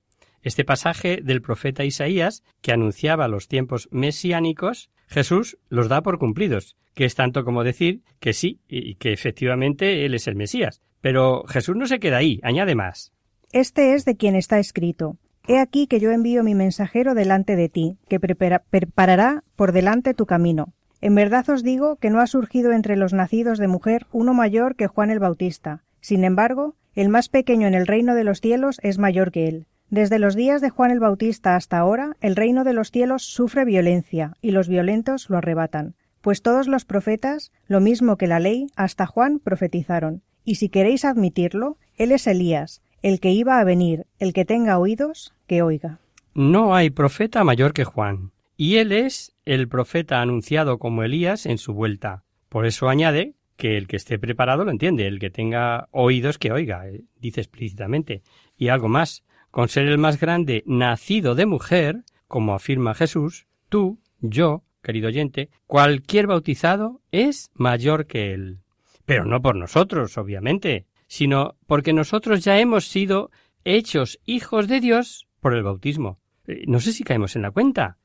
Este 0.42 0.66
pasaje 0.66 1.20
del 1.22 1.40
profeta 1.40 1.82
Isaías, 1.82 2.44
que 2.60 2.72
anunciaba 2.72 3.28
los 3.28 3.48
tiempos 3.48 3.88
mesiánicos, 3.90 4.90
Jesús 5.06 5.56
los 5.70 5.88
da 5.88 6.02
por 6.02 6.18
cumplidos, 6.18 6.76
que 6.92 7.06
es 7.06 7.14
tanto 7.14 7.46
como 7.46 7.64
decir 7.64 8.02
que 8.20 8.34
sí 8.34 8.60
y 8.68 8.96
que 8.96 9.14
efectivamente 9.14 10.04
Él 10.04 10.12
es 10.12 10.26
el 10.26 10.36
Mesías. 10.36 10.82
Pero 11.00 11.44
Jesús 11.46 11.76
no 11.76 11.86
se 11.86 11.98
queda 11.98 12.18
ahí, 12.18 12.40
añade 12.42 12.74
más. 12.74 13.14
Este 13.52 13.94
es 13.94 14.04
de 14.04 14.18
quien 14.18 14.36
está 14.36 14.58
escrito. 14.58 15.16
He 15.48 15.58
aquí 15.58 15.86
que 15.86 15.98
yo 15.98 16.10
envío 16.10 16.44
mi 16.44 16.54
mensajero 16.54 17.14
delante 17.14 17.56
de 17.56 17.70
ti, 17.70 17.96
que 18.06 18.20
preparará 18.20 19.44
por 19.56 19.72
delante 19.72 20.12
tu 20.12 20.26
camino. 20.26 20.74
En 21.04 21.14
verdad 21.14 21.46
os 21.50 21.62
digo 21.62 21.96
que 21.96 22.08
no 22.08 22.18
ha 22.18 22.26
surgido 22.26 22.72
entre 22.72 22.96
los 22.96 23.12
nacidos 23.12 23.58
de 23.58 23.68
mujer 23.68 24.06
uno 24.10 24.32
mayor 24.32 24.74
que 24.74 24.86
Juan 24.86 25.10
el 25.10 25.18
Bautista. 25.18 25.82
Sin 26.00 26.24
embargo, 26.24 26.76
el 26.94 27.10
más 27.10 27.28
pequeño 27.28 27.66
en 27.66 27.74
el 27.74 27.86
reino 27.86 28.14
de 28.14 28.24
los 28.24 28.40
cielos 28.40 28.80
es 28.82 28.98
mayor 28.98 29.30
que 29.30 29.46
él. 29.46 29.66
Desde 29.90 30.18
los 30.18 30.34
días 30.34 30.62
de 30.62 30.70
Juan 30.70 30.90
el 30.90 31.00
Bautista 31.00 31.56
hasta 31.56 31.76
ahora, 31.76 32.16
el 32.22 32.36
reino 32.36 32.64
de 32.64 32.72
los 32.72 32.90
cielos 32.90 33.22
sufre 33.22 33.66
violencia, 33.66 34.38
y 34.40 34.52
los 34.52 34.66
violentos 34.66 35.28
lo 35.28 35.36
arrebatan. 35.36 35.94
Pues 36.22 36.40
todos 36.40 36.68
los 36.68 36.86
profetas, 36.86 37.52
lo 37.66 37.82
mismo 37.82 38.16
que 38.16 38.26
la 38.26 38.40
ley, 38.40 38.68
hasta 38.74 39.04
Juan 39.04 39.40
profetizaron. 39.40 40.22
Y 40.42 40.54
si 40.54 40.70
queréis 40.70 41.04
admitirlo, 41.04 41.76
él 41.96 42.12
es 42.12 42.26
Elías, 42.26 42.80
el 43.02 43.20
que 43.20 43.30
iba 43.30 43.60
a 43.60 43.64
venir, 43.64 44.06
el 44.18 44.32
que 44.32 44.46
tenga 44.46 44.78
oídos, 44.78 45.34
que 45.46 45.60
oiga. 45.60 45.98
No 46.32 46.74
hay 46.74 46.88
profeta 46.88 47.44
mayor 47.44 47.74
que 47.74 47.84
Juan, 47.84 48.32
y 48.56 48.76
él 48.76 48.90
es 48.90 49.33
el 49.44 49.68
profeta 49.68 50.20
anunciado 50.20 50.78
como 50.78 51.02
Elías 51.02 51.46
en 51.46 51.58
su 51.58 51.74
vuelta. 51.74 52.24
Por 52.48 52.66
eso 52.66 52.88
añade 52.88 53.34
que 53.56 53.76
el 53.76 53.86
que 53.86 53.96
esté 53.96 54.18
preparado 54.18 54.64
lo 54.64 54.70
entiende, 54.70 55.06
el 55.06 55.18
que 55.18 55.30
tenga 55.30 55.88
oídos 55.90 56.38
que 56.38 56.52
oiga, 56.52 56.88
eh, 56.88 57.02
dice 57.16 57.40
explícitamente. 57.40 58.22
Y 58.56 58.68
algo 58.68 58.88
más, 58.88 59.24
con 59.50 59.68
ser 59.68 59.86
el 59.86 59.98
más 59.98 60.18
grande 60.18 60.64
nacido 60.66 61.34
de 61.34 61.46
mujer, 61.46 62.02
como 62.26 62.54
afirma 62.54 62.94
Jesús, 62.94 63.46
tú, 63.68 64.00
yo, 64.20 64.64
querido 64.82 65.08
oyente, 65.08 65.50
cualquier 65.66 66.26
bautizado 66.26 67.00
es 67.12 67.50
mayor 67.54 68.06
que 68.06 68.32
él. 68.32 68.58
Pero 69.04 69.24
no 69.24 69.40
por 69.40 69.56
nosotros, 69.56 70.16
obviamente, 70.18 70.86
sino 71.06 71.56
porque 71.66 71.92
nosotros 71.92 72.42
ya 72.42 72.58
hemos 72.58 72.86
sido 72.86 73.30
hechos 73.64 74.18
hijos 74.24 74.68
de 74.68 74.80
Dios 74.80 75.28
por 75.40 75.54
el 75.54 75.62
bautismo. 75.62 76.18
Eh, 76.46 76.64
no 76.66 76.80
sé 76.80 76.92
si 76.92 77.04
caemos 77.04 77.36
en 77.36 77.42
la 77.42 77.50
cuenta. 77.50 77.98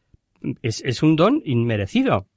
Es, 0.61 0.81
es 0.85 1.03
un 1.03 1.15
don 1.15 1.41
inmerecido. 1.45 2.27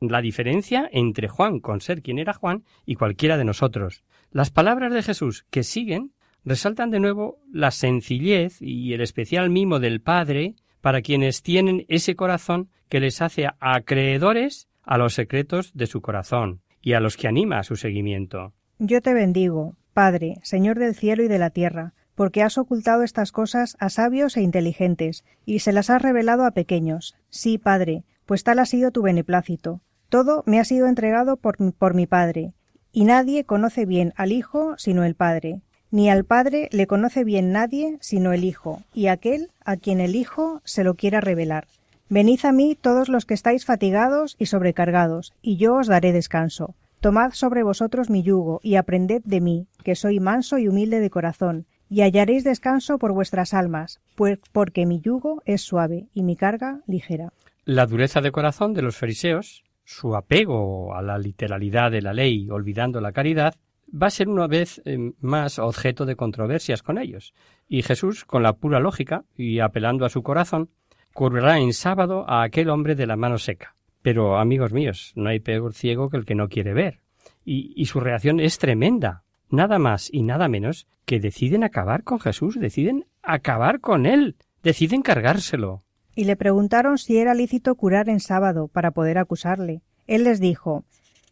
La 0.00 0.20
diferencia 0.20 0.88
entre 0.92 1.28
Juan 1.28 1.60
con 1.60 1.80
ser 1.80 2.02
quien 2.02 2.18
era 2.18 2.34
Juan 2.34 2.64
y 2.84 2.96
cualquiera 2.96 3.38
de 3.38 3.44
nosotros. 3.44 4.04
Las 4.30 4.50
palabras 4.50 4.92
de 4.92 5.02
Jesús 5.02 5.46
que 5.50 5.62
siguen 5.62 6.12
resaltan 6.44 6.90
de 6.90 7.00
nuevo 7.00 7.38
la 7.52 7.70
sencillez 7.70 8.60
y 8.60 8.92
el 8.92 9.00
especial 9.00 9.50
mimo 9.50 9.80
del 9.80 10.00
Padre 10.00 10.56
para 10.80 11.00
quienes 11.00 11.42
tienen 11.42 11.86
ese 11.88 12.14
corazón 12.14 12.68
que 12.88 13.00
les 13.00 13.22
hace 13.22 13.48
acreedores 13.60 14.68
a 14.82 14.98
los 14.98 15.14
secretos 15.14 15.72
de 15.74 15.86
su 15.86 16.02
corazón 16.02 16.60
y 16.82 16.92
a 16.92 17.00
los 17.00 17.16
que 17.16 17.26
anima 17.26 17.58
a 17.58 17.64
su 17.64 17.76
seguimiento. 17.76 18.52
Yo 18.78 19.00
te 19.00 19.14
bendigo, 19.14 19.76
Padre, 19.94 20.34
Señor 20.42 20.78
del 20.78 20.94
cielo 20.94 21.22
y 21.22 21.28
de 21.28 21.38
la 21.38 21.50
tierra, 21.50 21.94
porque 22.14 22.42
has 22.42 22.58
ocultado 22.58 23.02
estas 23.02 23.32
cosas 23.32 23.76
a 23.80 23.90
sabios 23.90 24.36
e 24.36 24.42
inteligentes, 24.42 25.24
y 25.44 25.60
se 25.60 25.72
las 25.72 25.90
has 25.90 26.02
revelado 26.02 26.44
a 26.44 26.52
pequeños. 26.52 27.16
Sí, 27.30 27.58
Padre, 27.58 28.04
pues 28.26 28.44
tal 28.44 28.58
ha 28.58 28.66
sido 28.66 28.90
tu 28.90 29.02
beneplácito. 29.02 29.80
Todo 30.08 30.42
me 30.46 30.60
ha 30.60 30.64
sido 30.64 30.86
entregado 30.86 31.36
por, 31.36 31.56
por 31.74 31.94
mi 31.94 32.06
Padre, 32.06 32.52
y 32.92 33.04
nadie 33.04 33.44
conoce 33.44 33.86
bien 33.86 34.12
al 34.16 34.32
Hijo 34.32 34.74
sino 34.78 35.04
el 35.04 35.14
Padre, 35.14 35.60
ni 35.90 36.10
al 36.10 36.24
Padre 36.24 36.68
le 36.72 36.86
conoce 36.86 37.24
bien 37.24 37.52
nadie 37.52 37.98
sino 38.00 38.32
el 38.32 38.44
Hijo, 38.44 38.82
y 38.92 39.08
aquel 39.08 39.50
a 39.64 39.76
quien 39.76 40.00
el 40.00 40.16
Hijo 40.16 40.60
se 40.64 40.84
lo 40.84 40.94
quiera 40.94 41.20
revelar. 41.20 41.66
Venid 42.08 42.44
a 42.44 42.52
mí 42.52 42.76
todos 42.80 43.08
los 43.08 43.26
que 43.26 43.34
estáis 43.34 43.64
fatigados 43.64 44.36
y 44.38 44.46
sobrecargados, 44.46 45.32
y 45.42 45.56
yo 45.56 45.74
os 45.74 45.86
daré 45.86 46.12
descanso. 46.12 46.74
Tomad 47.00 47.32
sobre 47.32 47.62
vosotros 47.62 48.10
mi 48.10 48.22
yugo, 48.22 48.60
y 48.62 48.76
aprended 48.76 49.22
de 49.24 49.40
mí, 49.40 49.66
que 49.82 49.94
soy 49.94 50.20
manso 50.20 50.58
y 50.58 50.68
humilde 50.68 51.00
de 51.00 51.10
corazón, 51.10 51.66
y 51.88 52.02
hallaréis 52.02 52.44
descanso 52.44 52.98
por 52.98 53.12
vuestras 53.12 53.54
almas, 53.54 54.00
pues 54.14 54.38
porque 54.52 54.86
mi 54.86 55.00
yugo 55.00 55.42
es 55.44 55.62
suave 55.62 56.08
y 56.14 56.22
mi 56.22 56.36
carga 56.36 56.80
ligera. 56.86 57.32
La 57.64 57.86
dureza 57.86 58.20
de 58.20 58.32
corazón 58.32 58.74
de 58.74 58.82
los 58.82 58.96
fariseos, 58.96 59.64
su 59.84 60.16
apego 60.16 60.94
a 60.94 61.02
la 61.02 61.18
literalidad 61.18 61.90
de 61.90 62.02
la 62.02 62.12
ley, 62.12 62.48
olvidando 62.50 63.00
la 63.00 63.12
caridad, 63.12 63.54
va 63.90 64.08
a 64.08 64.10
ser 64.10 64.28
una 64.28 64.46
vez 64.46 64.82
eh, 64.84 65.12
más 65.20 65.58
objeto 65.58 66.04
de 66.04 66.16
controversias 66.16 66.82
con 66.82 66.98
ellos. 66.98 67.34
Y 67.68 67.82
Jesús, 67.82 68.24
con 68.24 68.42
la 68.42 68.54
pura 68.54 68.80
lógica 68.80 69.24
y 69.36 69.60
apelando 69.60 70.04
a 70.04 70.10
su 70.10 70.22
corazón, 70.22 70.70
curará 71.12 71.58
en 71.58 71.72
sábado 71.72 72.28
a 72.28 72.42
aquel 72.42 72.70
hombre 72.70 72.94
de 72.94 73.06
la 73.06 73.16
mano 73.16 73.38
seca. 73.38 73.76
Pero, 74.02 74.38
amigos 74.38 74.72
míos, 74.72 75.12
no 75.14 75.30
hay 75.30 75.40
peor 75.40 75.72
ciego 75.72 76.10
que 76.10 76.18
el 76.18 76.26
que 76.26 76.34
no 76.34 76.48
quiere 76.48 76.74
ver. 76.74 77.00
Y, 77.44 77.72
y 77.76 77.86
su 77.86 78.00
reacción 78.00 78.40
es 78.40 78.58
tremenda. 78.58 79.23
Nada 79.54 79.78
más 79.78 80.08
y 80.12 80.24
nada 80.24 80.48
menos 80.48 80.88
que 81.04 81.20
deciden 81.20 81.62
acabar 81.62 82.02
con 82.02 82.18
Jesús, 82.18 82.58
deciden 82.58 83.06
acabar 83.22 83.78
con 83.78 84.04
él, 84.04 84.34
deciden 84.64 85.00
cargárselo. 85.02 85.84
Y 86.16 86.24
le 86.24 86.34
preguntaron 86.34 86.98
si 86.98 87.18
era 87.18 87.34
lícito 87.34 87.76
curar 87.76 88.08
en 88.08 88.18
sábado 88.18 88.66
para 88.66 88.90
poder 88.90 89.16
acusarle. 89.16 89.82
Él 90.08 90.24
les 90.24 90.40
dijo 90.40 90.84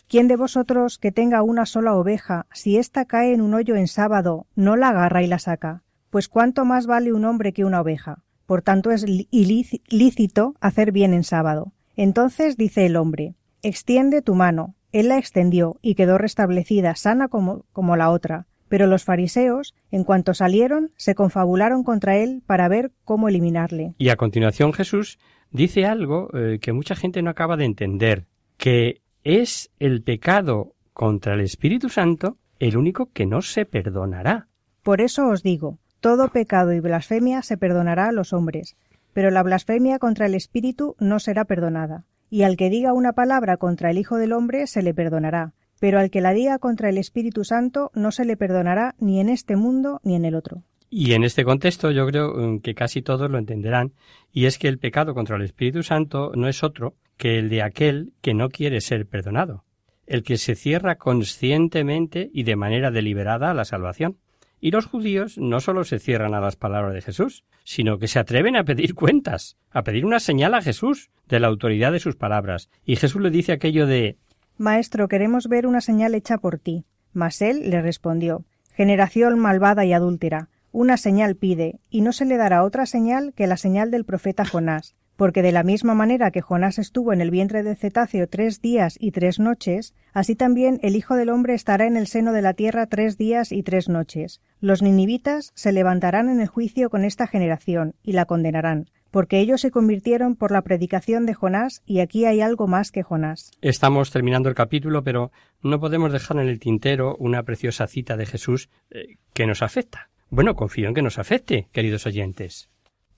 ¿Quién 0.07 0.29
de 0.29 0.37
vosotros 0.37 0.99
que 0.99 1.11
tenga 1.11 1.43
una 1.43 1.67
sola 1.67 1.97
oveja, 1.97 2.47
si 2.53 2.79
ésta 2.79 3.07
cae 3.07 3.33
en 3.33 3.41
un 3.41 3.55
hoyo 3.55 3.75
en 3.75 3.89
sábado, 3.89 4.47
no 4.55 4.77
la 4.77 4.91
agarra 4.91 5.25
y 5.25 5.27
la 5.27 5.41
saca? 5.41 5.83
Pues 6.11 6.29
cuánto 6.29 6.65
más 6.65 6.87
vale 6.87 7.13
un 7.13 7.25
hombre 7.25 7.53
que 7.53 7.65
una 7.65 7.81
oveja. 7.81 8.23
Por 8.47 8.63
tanto 8.63 8.93
es 8.93 9.05
ilícito 9.33 10.55
hacer 10.61 10.93
bien 10.93 11.13
en 11.13 11.25
sábado. 11.25 11.73
Entonces 11.97 12.57
dice 12.57 12.87
el 12.87 12.95
hombre, 12.95 13.35
extiende 13.63 14.23
tu 14.23 14.37
mano. 14.37 14.77
Él 14.93 15.09
la 15.09 15.19
extendió 15.19 15.79
y 15.83 15.95
quedó 15.95 16.19
restablecida, 16.19 16.95
sana 16.95 17.29
como, 17.29 17.65
como 17.73 17.97
la 17.97 18.11
otra. 18.11 18.47
Pero 18.69 18.87
los 18.87 19.05
fariseos, 19.05 19.75
en 19.91 20.05
cuanto 20.05 20.35
salieron, 20.35 20.91
se 20.97 21.15
confabularon 21.15 21.83
contra 21.83 22.17
él 22.17 22.43
para 22.47 22.69
ver 22.69 22.93
cómo 23.05 23.29
eliminarle. 23.29 23.95
Y 23.99 24.11
a 24.11 24.17
continuación 24.17 24.73
Jesús 24.73 25.19
dice 25.51 25.87
algo 25.87 26.31
eh, 26.35 26.59
que 26.61 26.73
mucha 26.73 26.95
gente 26.95 27.23
no 27.23 27.31
acaba 27.31 27.57
de 27.57 27.65
entender, 27.65 28.27
que 28.57 29.03
es 29.25 29.71
el 29.79 30.03
pecado 30.03 30.75
contra 30.93 31.35
el 31.35 31.41
Espíritu 31.41 31.89
Santo 31.89 32.39
el 32.59 32.77
único 32.77 33.11
que 33.13 33.27
no 33.27 33.43
se 33.43 33.67
perdonará. 33.67 34.47
Por 34.83 35.01
eso 35.01 35.29
os 35.29 35.43
digo, 35.43 35.79
todo 36.01 36.29
pecado 36.29 36.73
y 36.73 36.81
blasfemia 36.81 37.43
se 37.43 37.57
perdonará 37.57 38.09
a 38.09 38.13
los 38.13 38.33
hombres, 38.33 38.77
pero 39.13 39.31
la 39.31 39.43
blasfemia 39.43 39.99
contra 39.99 40.27
el 40.27 40.35
Espíritu 40.35 40.97
no 40.99 41.19
será 41.19 41.45
perdonada. 41.45 42.05
Y 42.33 42.45
al 42.45 42.57
que 42.57 42.71
diga 42.71 42.95
una 42.95 43.13
palabra 43.13 43.59
contra 43.59 43.91
el 43.91 43.99
Hijo 43.99 44.17
del 44.17 44.33
Hombre 44.33 44.67
se 44.67 44.81
le 44.81 44.95
perdonará, 44.95 45.53
pero 45.79 45.99
al 45.99 46.09
que 46.09 46.23
la 46.23 46.33
diga 46.33 46.59
contra 46.59 46.89
el 46.89 46.97
Espíritu 46.97 47.45
Santo 47.45 47.91
no 47.93 48.11
se 48.11 48.25
le 48.25 48.39
perdonará 48.39 48.95
ni 48.99 49.21
en 49.21 49.29
este 49.29 49.55
mundo 49.55 50.01
ni 50.03 50.15
en 50.15 50.25
el 50.25 50.35
otro. 50.35 50.63
Y 50.89 51.13
en 51.13 51.25
este 51.25 51.45
contexto 51.45 51.91
yo 51.91 52.07
creo 52.07 52.33
mm, 52.33 52.61
que 52.61 52.75
casi 52.75 53.03
todos 53.03 53.31
lo 53.31 53.37
entenderán, 53.37 53.93
y 54.33 54.47
es 54.47 54.57
que 54.57 54.69
el 54.69 54.79
pecado 54.79 55.13
contra 55.13 55.37
el 55.37 55.43
Espíritu 55.43 55.83
Santo 55.83 56.33
no 56.35 56.49
es 56.49 56.65
otro 56.65 56.95
que 57.19 57.39
el 57.39 57.51
de 57.51 57.61
aquel 57.61 58.15
que 58.23 58.33
no 58.33 58.49
quiere 58.49 58.81
ser 58.81 59.07
perdonado, 59.07 59.67
el 60.07 60.23
que 60.23 60.39
se 60.39 60.55
cierra 60.55 60.97
conscientemente 60.97 62.31
y 62.33 62.45
de 62.45 62.57
manera 62.57 62.91
deliberada 62.91 63.51
a 63.51 63.55
la 63.55 63.67
salvación. 63.67 64.17
Y 64.65 64.71
los 64.71 64.87
judíos 64.87 65.39
no 65.39 65.61
solo 65.61 65.83
se 65.83 65.99
cierran 65.99 66.35
a 66.35 66.41
las 66.41 66.55
palabras 66.55 66.95
de 66.95 67.03
Jesús, 67.03 67.45
sino 67.65 67.99
que 67.99 68.07
se 68.07 68.21
atreven 68.21 68.55
a 68.55 68.63
pedir 68.63 68.95
cuentas, 68.95 69.57
a 69.73 69.83
pedir 69.83 70.07
una 70.07 70.21
señal 70.21 70.55
a 70.55 70.63
Jesús 70.63 71.11
de 71.27 71.41
la 71.41 71.49
autoridad 71.49 71.91
de 71.91 71.99
sus 71.99 72.15
palabras. 72.15 72.71
Y 72.85 72.95
Jesús 72.95 73.21
le 73.21 73.31
dice 73.31 73.51
aquello 73.51 73.89
de 73.89 74.19
Maestro, 74.59 75.09
queremos 75.09 75.49
ver 75.49 75.67
una 75.67 75.81
señal 75.81 76.15
hecha 76.15 76.39
por 76.39 76.61
ti. 76.61 76.85
Mas 77.13 77.43
él 77.43 77.71
le 77.71 77.83
respondió 77.83 78.45
Generación 78.73 79.37
malvada 79.37 79.85
y 79.85 79.93
adúltera, 79.93 80.49
una 80.71 80.97
señal 80.97 81.35
pide, 81.35 81.81
y 81.91 82.03
no 82.03 82.13
se 82.13 82.25
le 82.25 82.37
dará 82.37 82.63
otra 82.63 82.87
señal 82.87 83.33
que 83.35 83.49
la 83.49 83.57
señal 83.57 83.91
del 83.91 84.05
profeta 84.05 84.45
Jonás 84.45 84.95
porque 85.17 85.43
de 85.43 85.53
la 85.53 85.63
misma 85.63 85.95
manera 85.95 86.31
que 86.31 86.41
Jonás 86.41 86.79
estuvo 86.79 87.13
en 87.13 87.21
el 87.21 87.31
vientre 87.31 87.63
del 87.63 87.77
cetáceo 87.77 88.29
tres 88.29 88.61
días 88.61 88.97
y 88.99 89.11
tres 89.11 89.39
noches, 89.39 89.95
así 90.13 90.35
también 90.35 90.79
el 90.83 90.97
Hijo 90.97 91.15
del 91.15 91.31
hombre 91.31 91.55
estará 91.55 91.87
en 91.87 91.97
el 91.97 92.07
seno 92.07 92.33
de 92.33 92.43
la 92.43 92.55
tierra 92.55 92.87
tres 92.87 93.19
días 93.19 93.53
y 93.53 93.63
tres 93.63 93.89
noches. 93.89 94.41
Los 94.61 94.83
ninivitas 94.83 95.53
se 95.55 95.73
levantarán 95.73 96.29
en 96.29 96.41
el 96.41 96.49
juicio 96.49 96.91
con 96.91 97.05
esta 97.05 97.27
generación, 97.27 97.95
y 98.03 98.13
la 98.13 98.25
condenarán, 98.25 98.89
porque 99.11 99.41
ellos 99.41 99.61
se 99.61 99.71
convirtieron 99.71 100.37
por 100.37 100.51
la 100.51 100.63
predicación 100.63 101.27
de 101.27 101.35
Jonás, 101.35 101.83
y 101.85 102.01
aquí 102.01 102.25
hay 102.25 102.41
algo 102.41 102.67
más 102.67 102.91
que 102.91 103.03
Jonás. 103.03 103.51
Estamos 103.61 104.11
terminando 104.11 104.49
el 104.49 104.55
capítulo, 104.55 105.05
pero 105.05 105.31
no 105.63 105.79
podemos 105.79 106.13
dejar 106.13 106.39
en 106.39 106.49
el 106.49 106.59
tintero 106.59 107.17
una 107.19 107.43
preciosa 107.43 107.87
cita 107.87 108.17
de 108.17 108.27
Jesús 108.27 108.71
eh, 108.91 109.17
que 109.35 109.47
nos 109.47 109.63
afecta. 109.63 110.09
Bueno, 110.31 110.55
confío 110.55 110.89
en 110.89 110.95
que 110.95 111.03
nos 111.03 111.19
afecte, 111.19 111.69
queridos 111.73 112.07
oyentes. 112.07 112.71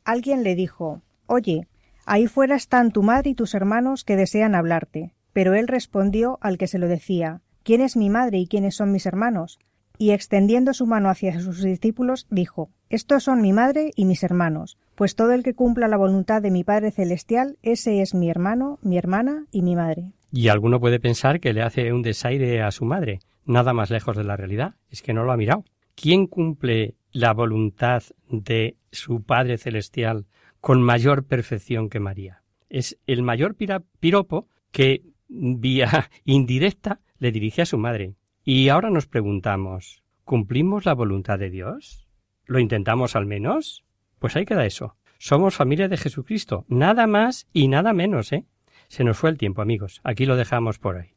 Alguien 0.04 0.42
le 0.42 0.56
dijo 0.56 1.00
Oye, 1.26 1.68
Ahí 2.06 2.26
fuera 2.26 2.56
están 2.56 2.92
tu 2.92 3.02
madre 3.02 3.30
y 3.30 3.34
tus 3.34 3.54
hermanos 3.54 4.04
que 4.04 4.16
desean 4.16 4.54
hablarte. 4.54 5.14
Pero 5.32 5.54
él 5.54 5.68
respondió 5.68 6.38
al 6.40 6.58
que 6.58 6.66
se 6.66 6.78
lo 6.78 6.88
decía 6.88 7.40
¿Quién 7.62 7.80
es 7.80 7.96
mi 7.96 8.10
madre 8.10 8.38
y 8.38 8.46
quiénes 8.46 8.76
son 8.76 8.92
mis 8.92 9.06
hermanos? 9.06 9.58
Y 9.96 10.10
extendiendo 10.10 10.74
su 10.74 10.86
mano 10.86 11.08
hacia 11.08 11.40
sus 11.40 11.62
discípulos, 11.62 12.26
dijo 12.30 12.70
Estos 12.90 13.24
son 13.24 13.40
mi 13.40 13.52
madre 13.52 13.90
y 13.96 14.04
mis 14.04 14.22
hermanos, 14.22 14.76
pues 14.94 15.16
todo 15.16 15.32
el 15.32 15.42
que 15.42 15.54
cumpla 15.54 15.88
la 15.88 15.96
voluntad 15.96 16.42
de 16.42 16.50
mi 16.50 16.64
Padre 16.64 16.90
Celestial, 16.90 17.58
ese 17.62 18.02
es 18.02 18.14
mi 18.14 18.28
hermano, 18.28 18.78
mi 18.82 18.98
hermana 18.98 19.46
y 19.50 19.62
mi 19.62 19.76
madre. 19.76 20.12
Y 20.30 20.48
alguno 20.48 20.80
puede 20.80 21.00
pensar 21.00 21.40
que 21.40 21.52
le 21.52 21.62
hace 21.62 21.92
un 21.92 22.02
desaire 22.02 22.60
a 22.60 22.70
su 22.70 22.84
madre, 22.84 23.20
nada 23.46 23.72
más 23.72 23.90
lejos 23.90 24.16
de 24.16 24.24
la 24.24 24.36
realidad, 24.36 24.74
es 24.90 25.00
que 25.00 25.12
no 25.12 25.24
lo 25.24 25.32
ha 25.32 25.36
mirado. 25.36 25.64
¿Quién 25.94 26.26
cumple 26.26 26.96
la 27.12 27.32
voluntad 27.32 28.02
de 28.28 28.76
su 28.90 29.22
Padre 29.22 29.58
Celestial 29.58 30.26
con 30.64 30.80
mayor 30.80 31.26
perfección 31.26 31.90
que 31.90 32.00
María? 32.00 32.42
Es 32.70 32.98
el 33.06 33.22
mayor 33.22 33.54
piropo 34.00 34.48
que 34.70 35.02
vía 35.28 36.08
indirecta 36.24 37.00
le 37.18 37.32
dirige 37.32 37.60
a 37.60 37.66
su 37.66 37.76
madre. 37.76 38.14
Y 38.44 38.70
ahora 38.70 38.88
nos 38.88 39.06
preguntamos, 39.06 40.02
¿cumplimos 40.24 40.86
la 40.86 40.94
voluntad 40.94 41.38
de 41.38 41.50
Dios? 41.50 42.08
¿Lo 42.46 42.60
intentamos 42.60 43.14
al 43.14 43.26
menos? 43.26 43.84
Pues 44.18 44.36
ahí 44.36 44.46
queda 44.46 44.64
eso. 44.64 44.96
Somos 45.18 45.54
familia 45.54 45.88
de 45.88 45.98
Jesucristo, 45.98 46.64
nada 46.68 47.06
más 47.06 47.46
y 47.52 47.68
nada 47.68 47.92
menos, 47.92 48.32
¿eh? 48.32 48.46
Se 48.88 49.04
nos 49.04 49.18
fue 49.18 49.28
el 49.28 49.36
tiempo, 49.36 49.60
amigos. 49.60 50.00
Aquí 50.02 50.24
lo 50.24 50.34
dejamos 50.34 50.78
por 50.78 50.96
hoy. 50.96 51.13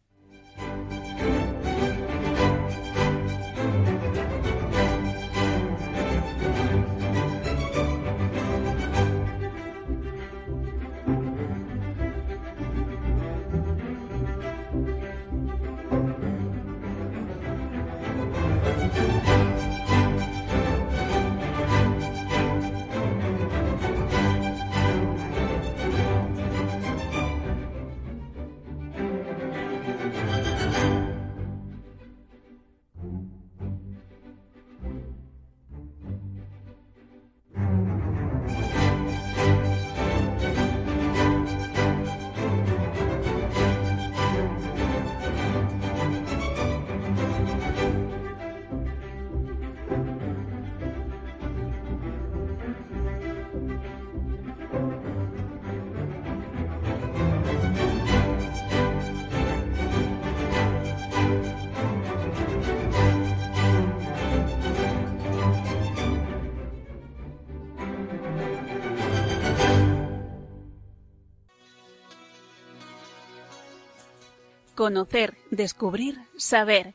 Conocer, 74.88 75.34
descubrir, 75.52 76.16
saber. 76.38 76.94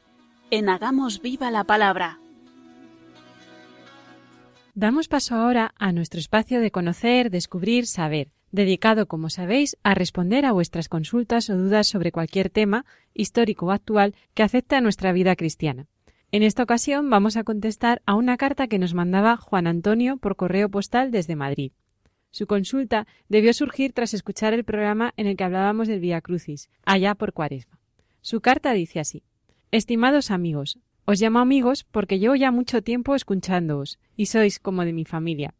En 0.50 0.70
Hagamos 0.70 1.20
Viva 1.20 1.50
la 1.50 1.64
Palabra. 1.64 2.20
Damos 4.74 5.08
paso 5.08 5.34
ahora 5.34 5.74
a 5.76 5.92
nuestro 5.92 6.18
espacio 6.18 6.62
de 6.62 6.70
conocer, 6.70 7.28
descubrir, 7.28 7.86
saber, 7.86 8.30
dedicado, 8.50 9.08
como 9.08 9.28
sabéis, 9.28 9.76
a 9.82 9.92
responder 9.92 10.46
a 10.46 10.52
vuestras 10.52 10.88
consultas 10.88 11.50
o 11.50 11.54
dudas 11.58 11.86
sobre 11.86 12.12
cualquier 12.12 12.48
tema, 12.48 12.86
histórico 13.12 13.66
o 13.66 13.72
actual, 13.72 14.14
que 14.32 14.42
afecte 14.42 14.74
a 14.74 14.80
nuestra 14.80 15.12
vida 15.12 15.36
cristiana. 15.36 15.86
En 16.30 16.42
esta 16.42 16.62
ocasión 16.62 17.10
vamos 17.10 17.36
a 17.36 17.44
contestar 17.44 18.00
a 18.06 18.14
una 18.14 18.38
carta 18.38 18.68
que 18.68 18.78
nos 18.78 18.94
mandaba 18.94 19.36
Juan 19.36 19.66
Antonio 19.66 20.16
por 20.16 20.36
correo 20.36 20.70
postal 20.70 21.10
desde 21.10 21.36
Madrid. 21.36 21.72
Su 22.30 22.46
consulta 22.46 23.06
debió 23.28 23.52
surgir 23.52 23.92
tras 23.92 24.14
escuchar 24.14 24.54
el 24.54 24.64
programa 24.64 25.12
en 25.18 25.26
el 25.26 25.36
que 25.36 25.44
hablábamos 25.44 25.88
del 25.88 26.00
Vía 26.00 26.22
Crucis, 26.22 26.70
allá 26.86 27.14
por 27.14 27.34
Cuaresma. 27.34 27.71
Su 28.22 28.40
carta 28.40 28.72
dice 28.72 29.00
así 29.00 29.24
Estimados 29.72 30.30
amigos, 30.30 30.78
os 31.04 31.20
llamo 31.20 31.40
amigos 31.40 31.84
porque 31.84 32.20
llevo 32.20 32.36
ya 32.36 32.52
mucho 32.52 32.80
tiempo 32.80 33.16
escuchándoos, 33.16 33.98
y 34.16 34.26
sois 34.26 34.60
como 34.60 34.84
de 34.84 34.92
mi 34.92 35.04
familia. 35.04 35.54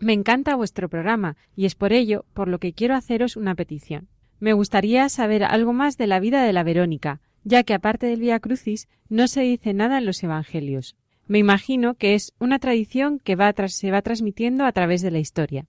Me 0.00 0.12
encanta 0.12 0.56
vuestro 0.56 0.88
programa, 0.88 1.36
y 1.54 1.64
es 1.66 1.76
por 1.76 1.92
ello 1.92 2.24
por 2.34 2.48
lo 2.48 2.58
que 2.58 2.72
quiero 2.72 2.96
haceros 2.96 3.36
una 3.36 3.54
petición. 3.54 4.08
Me 4.40 4.52
gustaría 4.52 5.08
saber 5.08 5.44
algo 5.44 5.72
más 5.72 5.96
de 5.96 6.08
la 6.08 6.18
vida 6.18 6.42
de 6.42 6.52
la 6.52 6.64
Verónica, 6.64 7.20
ya 7.44 7.62
que 7.62 7.74
aparte 7.74 8.06
del 8.06 8.20
Vía 8.20 8.40
Crucis 8.40 8.88
no 9.08 9.28
se 9.28 9.42
dice 9.42 9.72
nada 9.72 9.98
en 9.98 10.06
los 10.06 10.22
Evangelios. 10.22 10.96
Me 11.28 11.38
imagino 11.38 11.94
que 11.94 12.14
es 12.14 12.32
una 12.40 12.58
tradición 12.58 13.20
que 13.20 13.36
se 13.68 13.90
va 13.92 14.02
transmitiendo 14.02 14.64
a 14.64 14.72
través 14.72 15.02
de 15.02 15.12
la 15.12 15.20
historia. 15.20 15.66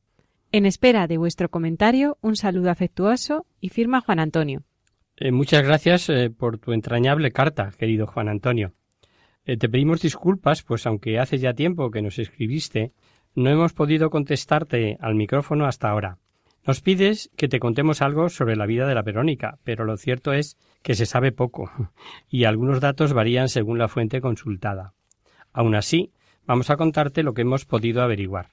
En 0.52 0.66
espera 0.66 1.06
de 1.06 1.18
vuestro 1.18 1.50
comentario, 1.50 2.18
un 2.22 2.36
saludo 2.36 2.72
afectuoso 2.72 3.45
y 3.62 3.70
firma 3.70 4.02
Juan 4.02 4.20
Antonio. 4.20 4.64
Eh, 5.22 5.34
muchas 5.34 5.64
gracias 5.64 6.08
eh, 6.08 6.30
por 6.30 6.60
tu 6.60 6.72
entrañable 6.72 7.34
carta, 7.34 7.72
querido 7.78 8.08
Juan 8.08 8.30
Antonio. 8.30 8.72
Eh, 9.44 9.58
te 9.58 9.68
pedimos 9.68 10.02
disculpas, 10.02 10.64
pues 10.64 10.88
aunque 10.88 11.20
hace 11.20 11.40
ya 11.40 11.54
tiempo 11.54 11.92
que 11.92 12.02
nos 12.02 12.20
escribiste, 12.20 12.94
no 13.36 13.50
hemos 13.50 13.74
podido 13.74 14.12
contestarte 14.12 14.98
al 15.02 15.16
micrófono 15.16 15.66
hasta 15.66 15.90
ahora. 15.90 16.20
Nos 16.66 16.80
pides 16.80 17.30
que 17.36 17.50
te 17.50 17.60
contemos 17.60 18.02
algo 18.02 18.30
sobre 18.30 18.56
la 18.56 18.66
vida 18.66 18.88
de 18.88 18.96
la 18.96 19.02
Verónica, 19.02 19.60
pero 19.66 19.84
lo 19.84 19.98
cierto 19.98 20.32
es 20.32 20.58
que 20.84 20.96
se 20.96 21.06
sabe 21.06 21.34
poco, 21.34 21.70
y 22.30 22.46
algunos 22.46 22.80
datos 22.80 23.12
varían 23.12 23.50
según 23.50 23.78
la 23.78 23.90
fuente 23.90 24.22
consultada. 24.22 24.94
Aun 25.52 25.76
así, 25.76 26.14
vamos 26.46 26.70
a 26.70 26.78
contarte 26.78 27.24
lo 27.24 27.34
que 27.34 27.42
hemos 27.42 27.66
podido 27.66 28.02
averiguar. 28.04 28.52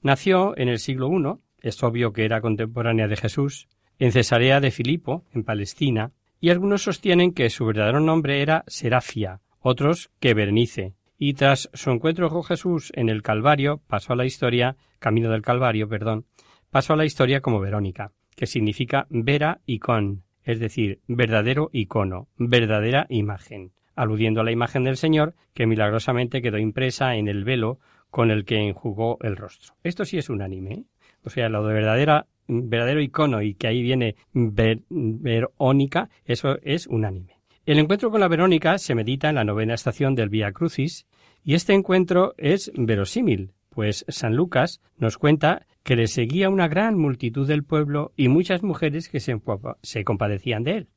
Nació 0.00 0.56
en 0.56 0.70
el 0.70 0.78
siglo 0.78 1.10
I, 1.12 1.40
es 1.60 1.82
obvio 1.82 2.14
que 2.14 2.24
era 2.24 2.40
contemporánea 2.40 3.06
de 3.06 3.16
Jesús, 3.16 3.68
en 3.98 4.12
Cesarea 4.12 4.60
de 4.60 4.70
Filipo, 4.70 5.24
en 5.32 5.44
Palestina, 5.44 6.12
y 6.40 6.50
algunos 6.50 6.82
sostienen 6.82 7.32
que 7.32 7.50
su 7.50 7.64
verdadero 7.64 8.00
nombre 8.00 8.42
era 8.42 8.64
Serafia, 8.66 9.40
otros 9.60 10.10
que 10.20 10.34
Bernice, 10.34 10.94
y 11.18 11.34
tras 11.34 11.70
su 11.72 11.90
encuentro 11.90 12.28
con 12.28 12.44
Jesús 12.44 12.92
en 12.94 13.08
el 13.08 13.22
Calvario 13.22 13.80
pasó 13.86 14.12
a 14.12 14.16
la 14.16 14.26
historia, 14.26 14.76
camino 14.98 15.30
del 15.30 15.42
Calvario, 15.42 15.88
perdón, 15.88 16.26
pasó 16.70 16.92
a 16.92 16.96
la 16.96 17.04
historia 17.04 17.40
como 17.40 17.60
Verónica, 17.60 18.12
que 18.34 18.46
significa 18.46 19.06
vera 19.08 19.60
icon, 19.64 20.24
es 20.44 20.60
decir, 20.60 21.00
verdadero 21.08 21.70
icono, 21.72 22.28
verdadera 22.36 23.06
imagen, 23.08 23.72
aludiendo 23.94 24.42
a 24.42 24.44
la 24.44 24.52
imagen 24.52 24.84
del 24.84 24.96
Señor 24.96 25.34
que 25.54 25.66
milagrosamente 25.66 26.42
quedó 26.42 26.58
impresa 26.58 27.16
en 27.16 27.28
el 27.28 27.44
velo 27.44 27.80
con 28.10 28.30
el 28.30 28.44
que 28.44 28.56
enjugó 28.56 29.18
el 29.22 29.36
rostro. 29.36 29.74
Esto 29.82 30.04
sí 30.04 30.18
es 30.18 30.28
unánime. 30.28 30.72
¿eh? 30.72 30.84
O 31.24 31.30
sea, 31.30 31.48
lo 31.48 31.66
de 31.66 31.74
verdadera, 31.74 32.26
verdadero 32.48 33.00
icono 33.00 33.42
y 33.42 33.54
que 33.54 33.66
ahí 33.66 33.82
viene 33.82 34.16
Verónica, 34.32 36.10
eso 36.24 36.58
es 36.62 36.86
unánime. 36.86 37.38
El 37.64 37.78
encuentro 37.78 38.10
con 38.10 38.20
la 38.20 38.28
Verónica 38.28 38.78
se 38.78 38.94
medita 38.94 39.28
en 39.28 39.34
la 39.34 39.44
novena 39.44 39.74
estación 39.74 40.14
del 40.14 40.28
Vía 40.28 40.52
Crucis 40.52 41.06
y 41.44 41.54
este 41.54 41.74
encuentro 41.74 42.34
es 42.38 42.70
verosímil, 42.76 43.52
pues 43.70 44.04
San 44.08 44.36
Lucas 44.36 44.80
nos 44.98 45.18
cuenta 45.18 45.66
que 45.82 45.96
le 45.96 46.06
seguía 46.06 46.48
una 46.48 46.68
gran 46.68 46.98
multitud 46.98 47.46
del 47.46 47.64
pueblo 47.64 48.12
y 48.16 48.28
muchas 48.28 48.62
mujeres 48.62 49.08
que 49.08 49.20
se, 49.20 49.40
se 49.82 50.04
compadecían 50.04 50.62
de 50.64 50.76
él. 50.76 50.88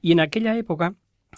Y 0.00 0.12
en 0.12 0.20
aquella 0.20 0.56
época 0.56 0.94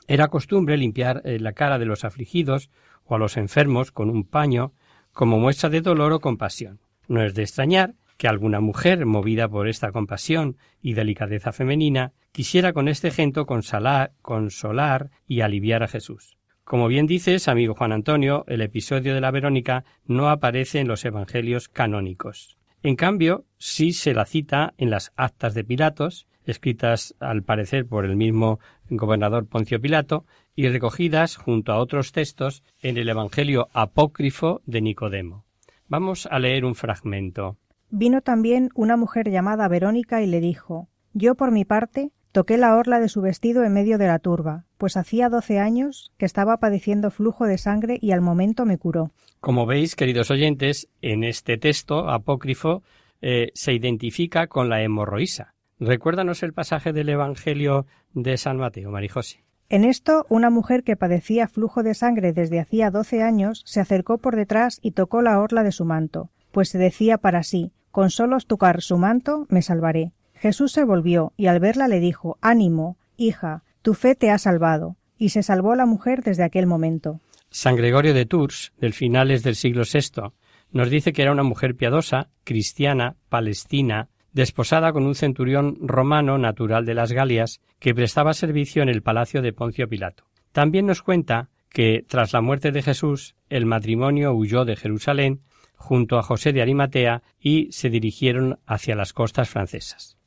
era 0.09 0.28
costumbre 0.28 0.76
limpiar 0.76 1.22
eh, 1.24 1.38
la 1.38 1.52
cara 1.52 1.78
de 1.78 1.86
los 1.86 2.05
afligidos 2.05 2.70
o 3.05 3.14
a 3.14 3.18
los 3.18 3.36
enfermos 3.36 3.92
con 3.92 4.11
un 4.11 4.24
paño 4.24 4.72
como 5.12 5.38
muestra 5.38 5.70
de 5.70 5.80
dolor 5.80 6.12
o 6.12 6.20
compasión. 6.20 6.80
No 7.09 7.22
es 7.22 7.34
de 7.34 7.42
extrañar 7.42 7.94
que 8.16 8.28
alguna 8.28 8.60
mujer, 8.60 9.06
movida 9.06 9.48
por 9.48 9.68
esta 9.68 9.92
compasión 9.92 10.56
y 10.80 10.94
delicadeza 10.94 11.52
femenina, 11.52 12.12
quisiera 12.32 12.72
con 12.72 12.88
este 12.88 13.08
ejemplo 13.08 13.46
consolar, 13.46 14.12
consolar 14.22 15.10
y 15.26 15.40
aliviar 15.40 15.82
a 15.82 15.88
Jesús. 15.88 16.36
Como 16.64 16.88
bien 16.88 17.06
dices, 17.06 17.46
amigo 17.48 17.74
Juan 17.74 17.92
Antonio, 17.92 18.44
el 18.48 18.62
episodio 18.62 19.14
de 19.14 19.20
la 19.20 19.30
Verónica 19.30 19.84
no 20.06 20.30
aparece 20.30 20.80
en 20.80 20.88
los 20.88 21.04
evangelios 21.04 21.68
canónicos. 21.68 22.56
En 22.82 22.96
cambio, 22.96 23.44
sí 23.58 23.92
se 23.92 24.14
la 24.14 24.24
cita 24.24 24.74
en 24.78 24.90
las 24.90 25.12
actas 25.16 25.54
de 25.54 25.64
Pilatos, 25.64 26.26
escritas 26.46 27.14
al 27.20 27.42
parecer 27.42 27.86
por 27.86 28.04
el 28.04 28.16
mismo 28.16 28.60
gobernador 28.88 29.46
Poncio 29.46 29.80
Pilato, 29.80 30.24
y 30.56 30.68
recogidas 30.68 31.36
junto 31.36 31.72
a 31.72 31.78
otros 31.78 32.12
textos 32.12 32.62
en 32.80 32.96
el 32.96 33.08
Evangelio 33.08 33.68
apócrifo 33.72 34.62
de 34.66 34.80
Nicodemo. 34.80 35.44
Vamos 35.88 36.26
a 36.30 36.38
leer 36.38 36.64
un 36.64 36.74
fragmento. 36.74 37.58
Vino 37.97 38.22
también 38.22 38.70
una 38.74 38.97
mujer 38.97 39.30
llamada 39.30 39.68
Verónica 39.68 40.20
y 40.20 40.26
le 40.26 40.40
dijo 40.40 40.88
Yo 41.12 41.36
por 41.36 41.53
mi 41.53 41.64
parte 41.64 42.11
Toqué 42.32 42.57
la 42.57 42.76
orla 42.76 42.99
de 42.99 43.09
su 43.09 43.20
vestido 43.20 43.62
en 43.62 43.72
medio 43.72 43.97
de 43.99 44.09
la 44.09 44.18
turba, 44.18 44.64
pues 44.78 44.97
hacía 44.97 45.28
doce 45.28 45.61
años 45.61 46.11
que 46.18 46.26
estaba 46.26 46.57
padeciendo 46.57 47.12
flujo 47.12 47.47
de 47.47 47.57
sangre 47.57 47.97
y 48.03 48.11
al 48.11 48.20
momento 48.20 48.66
me 48.66 48.78
curó. 48.78 49.12
Como 49.38 49.66
veis, 49.66 49.95
queridos 49.95 50.32
oyentes, 50.32 50.88
en 51.01 51.22
este 51.22 51.57
texto 51.57 52.11
apócrifo 52.11 52.82
eh, 53.22 53.53
se 53.55 53.72
identifica 53.72 54.49
con 54.49 54.68
la 54.68 54.82
hemorroísa. 54.82 55.55
Recuérdanos 55.78 56.42
el 56.42 56.53
pasaje 56.53 56.92
del 56.92 57.11
Evangelio 57.11 57.86
de 58.12 58.36
San 58.36 58.57
Mateo, 58.57 58.90
Marijose. 58.90 59.45
En 59.68 59.84
esto, 59.84 60.26
una 60.28 60.51
mujer 60.51 60.82
que 60.82 60.97
padecía 60.97 61.47
flujo 61.47 61.84
de 61.84 61.95
sangre 61.95 62.32
desde 62.32 62.59
hacía 62.59 62.90
doce 62.90 63.22
años 63.22 63.62
se 63.64 63.78
acercó 63.78 64.18
por 64.18 64.34
detrás 64.34 64.80
y 64.82 64.90
tocó 64.90 65.22
la 65.22 65.38
orla 65.38 65.62
de 65.62 65.70
su 65.70 65.84
manto, 65.84 66.30
pues 66.55 66.68
se 66.68 66.78
decía 66.78 67.18
para 67.18 67.42
sí, 67.42 67.72
con 67.90 68.11
solos 68.11 68.46
tocar 68.46 68.80
su 68.80 68.96
manto 68.96 69.46
me 69.50 69.61
salvaré. 69.61 70.12
Jesús 70.34 70.70
se 70.70 70.84
volvió 70.84 71.32
y 71.36 71.46
al 71.48 71.59
verla 71.59 71.88
le 71.88 71.98
dijo 71.98 72.38
Ánimo, 72.40 72.96
hija, 73.16 73.64
tu 73.82 73.92
fe 73.94 74.14
te 74.14 74.30
ha 74.30 74.38
salvado. 74.38 74.96
Y 75.18 75.30
se 75.30 75.42
salvó 75.42 75.74
la 75.74 75.84
mujer 75.84 76.22
desde 76.22 76.44
aquel 76.44 76.66
momento. 76.66 77.20
San 77.50 77.76
Gregorio 77.76 78.14
de 78.14 78.24
Tours, 78.26 78.72
del 78.78 78.92
finales 78.92 79.42
del 79.42 79.57
siglo 79.57 79.82
VI, 79.82 80.32
nos 80.70 80.90
dice 80.90 81.12
que 81.12 81.22
era 81.22 81.32
una 81.32 81.42
mujer 81.42 81.74
piadosa, 81.76 82.28
cristiana, 82.44 83.16
palestina, 83.28 84.09
desposada 84.32 84.92
con 84.92 85.07
un 85.07 85.14
centurión 85.14 85.76
romano 85.80 86.38
natural 86.38 86.84
de 86.84 86.94
las 86.94 87.12
Galias, 87.12 87.61
que 87.80 87.94
prestaba 87.94 88.32
servicio 88.32 88.82
en 88.82 88.88
el 88.88 89.02
palacio 89.02 89.42
de 89.42 89.52
Poncio 89.52 89.88
Pilato. 89.88 90.24
También 90.52 90.86
nos 90.86 91.02
cuenta 91.02 91.48
que, 91.68 92.05
tras 92.07 92.32
la 92.32 92.40
muerte 92.40 92.70
de 92.70 92.82
Jesús, 92.82 93.34
el 93.48 93.66
matrimonio 93.66 94.32
huyó 94.34 94.64
de 94.64 94.76
Jerusalén 94.76 95.40
junto 95.77 96.18
a 96.18 96.22
José 96.22 96.53
de 96.53 96.62
Arimatea 96.62 97.22
y 97.41 97.68
se 97.72 97.91
dirigieron 97.91 98.59
hacia 98.66 98.95
las 98.95 99.12
costas 99.12 99.49
francesas. 99.49 100.18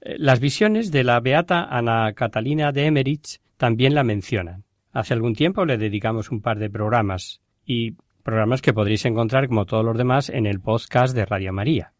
Eh, 0.00 0.16
las 0.18 0.40
visiones 0.40 0.90
de 0.90 1.04
la 1.04 1.20
beata 1.20 1.64
Ana 1.64 2.12
Catalina 2.14 2.72
de 2.72 2.86
Emmerich 2.86 3.40
también 3.56 3.94
la 3.94 4.04
mencionan. 4.04 4.64
Hace 4.92 5.14
algún 5.14 5.34
tiempo 5.34 5.64
le 5.64 5.78
dedicamos 5.78 6.30
un 6.30 6.42
par 6.42 6.58
de 6.58 6.68
programas 6.68 7.40
y 7.64 7.96
programas 8.22 8.62
que 8.62 8.74
podréis 8.74 9.04
encontrar 9.04 9.48
como 9.48 9.66
todos 9.66 9.84
los 9.84 9.96
demás 9.96 10.28
en 10.28 10.46
el 10.46 10.60
podcast 10.60 11.14
de 11.14 11.24
Radio 11.24 11.52
María. 11.52 11.92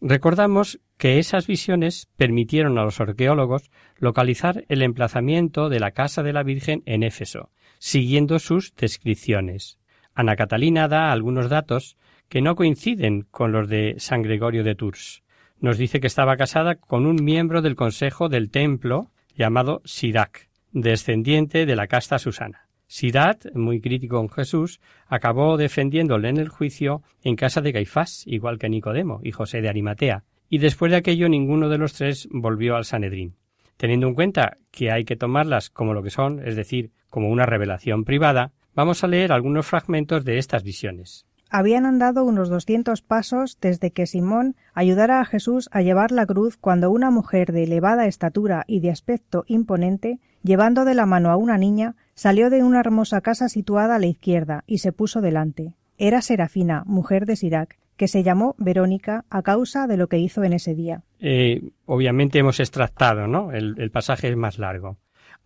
Recordamos 0.00 0.80
que 0.96 1.18
esas 1.18 1.46
visiones 1.46 2.08
permitieron 2.16 2.78
a 2.78 2.84
los 2.84 3.00
arqueólogos 3.00 3.70
localizar 3.96 4.64
el 4.68 4.82
emplazamiento 4.82 5.68
de 5.68 5.80
la 5.80 5.90
casa 5.90 6.22
de 6.22 6.32
la 6.32 6.44
Virgen 6.44 6.82
en 6.86 7.02
Éfeso, 7.02 7.50
siguiendo 7.78 8.38
sus 8.38 8.74
descripciones. 8.76 9.78
Ana 10.18 10.34
Catalina 10.34 10.88
da 10.88 11.12
algunos 11.12 11.48
datos 11.48 11.96
que 12.28 12.42
no 12.42 12.56
coinciden 12.56 13.22
con 13.30 13.52
los 13.52 13.68
de 13.68 13.94
San 13.98 14.22
Gregorio 14.22 14.64
de 14.64 14.74
Tours 14.74 15.22
nos 15.60 15.78
dice 15.78 16.00
que 16.00 16.06
estaba 16.06 16.36
casada 16.36 16.76
con 16.76 17.06
un 17.06 17.22
miembro 17.24 17.62
del 17.62 17.76
Consejo 17.76 18.28
del 18.28 18.50
Templo 18.50 19.10
llamado 19.36 19.80
Sirak, 19.84 20.48
descendiente 20.72 21.66
de 21.66 21.76
la 21.76 21.86
casta 21.86 22.18
Susana. 22.18 22.68
Sirat, 22.88 23.46
muy 23.54 23.80
crítico 23.80 24.16
con 24.16 24.28
Jesús, 24.28 24.80
acabó 25.06 25.56
defendiéndole 25.56 26.30
en 26.30 26.38
el 26.38 26.48
juicio 26.48 27.02
en 27.22 27.36
casa 27.36 27.60
de 27.60 27.72
Caifás, 27.72 28.24
igual 28.26 28.58
que 28.58 28.68
Nicodemo 28.68 29.20
y 29.22 29.32
José 29.32 29.60
de 29.60 29.68
Arimatea, 29.68 30.24
y 30.48 30.58
después 30.58 30.90
de 30.90 30.98
aquello 30.98 31.28
ninguno 31.28 31.68
de 31.68 31.78
los 31.78 31.92
tres 31.92 32.28
volvió 32.30 32.76
al 32.76 32.84
Sanedrín. 32.84 33.36
Teniendo 33.76 34.08
en 34.08 34.14
cuenta 34.14 34.56
que 34.70 34.90
hay 34.90 35.04
que 35.04 35.16
tomarlas 35.16 35.70
como 35.70 35.92
lo 35.92 36.02
que 36.02 36.10
son, 36.10 36.40
es 36.44 36.56
decir, 36.56 36.90
como 37.10 37.28
una 37.28 37.46
revelación 37.46 38.04
privada, 38.04 38.52
vamos 38.78 39.02
a 39.02 39.08
leer 39.08 39.32
algunos 39.32 39.66
fragmentos 39.66 40.24
de 40.24 40.38
estas 40.38 40.62
visiones. 40.62 41.26
Habían 41.50 41.84
andado 41.84 42.24
unos 42.24 42.48
doscientos 42.48 43.02
pasos 43.02 43.58
desde 43.60 43.90
que 43.90 44.06
Simón 44.06 44.54
ayudara 44.72 45.20
a 45.20 45.24
Jesús 45.24 45.68
a 45.72 45.82
llevar 45.82 46.12
la 46.12 46.26
cruz 46.26 46.56
cuando 46.56 46.92
una 46.92 47.10
mujer 47.10 47.50
de 47.50 47.64
elevada 47.64 48.06
estatura 48.06 48.62
y 48.68 48.78
de 48.78 48.92
aspecto 48.92 49.42
imponente, 49.48 50.20
llevando 50.44 50.84
de 50.84 50.94
la 50.94 51.06
mano 51.06 51.30
a 51.30 51.36
una 51.36 51.58
niña, 51.58 51.96
salió 52.14 52.50
de 52.50 52.62
una 52.62 52.78
hermosa 52.78 53.20
casa 53.20 53.48
situada 53.48 53.96
a 53.96 53.98
la 53.98 54.06
izquierda 54.06 54.62
y 54.68 54.78
se 54.78 54.92
puso 54.92 55.20
delante. 55.22 55.74
Era 55.96 56.22
Serafina, 56.22 56.84
mujer 56.86 57.26
de 57.26 57.34
Sirac, 57.34 57.80
que 57.96 58.06
se 58.06 58.22
llamó 58.22 58.54
Verónica 58.58 59.24
a 59.28 59.42
causa 59.42 59.88
de 59.88 59.96
lo 59.96 60.06
que 60.06 60.18
hizo 60.18 60.44
en 60.44 60.52
ese 60.52 60.76
día. 60.76 61.02
Eh, 61.18 61.72
obviamente 61.84 62.38
hemos 62.38 62.60
extractado, 62.60 63.26
¿no? 63.26 63.50
El, 63.50 63.74
el 63.78 63.90
pasaje 63.90 64.28
es 64.28 64.36
más 64.36 64.60
largo. 64.60 64.98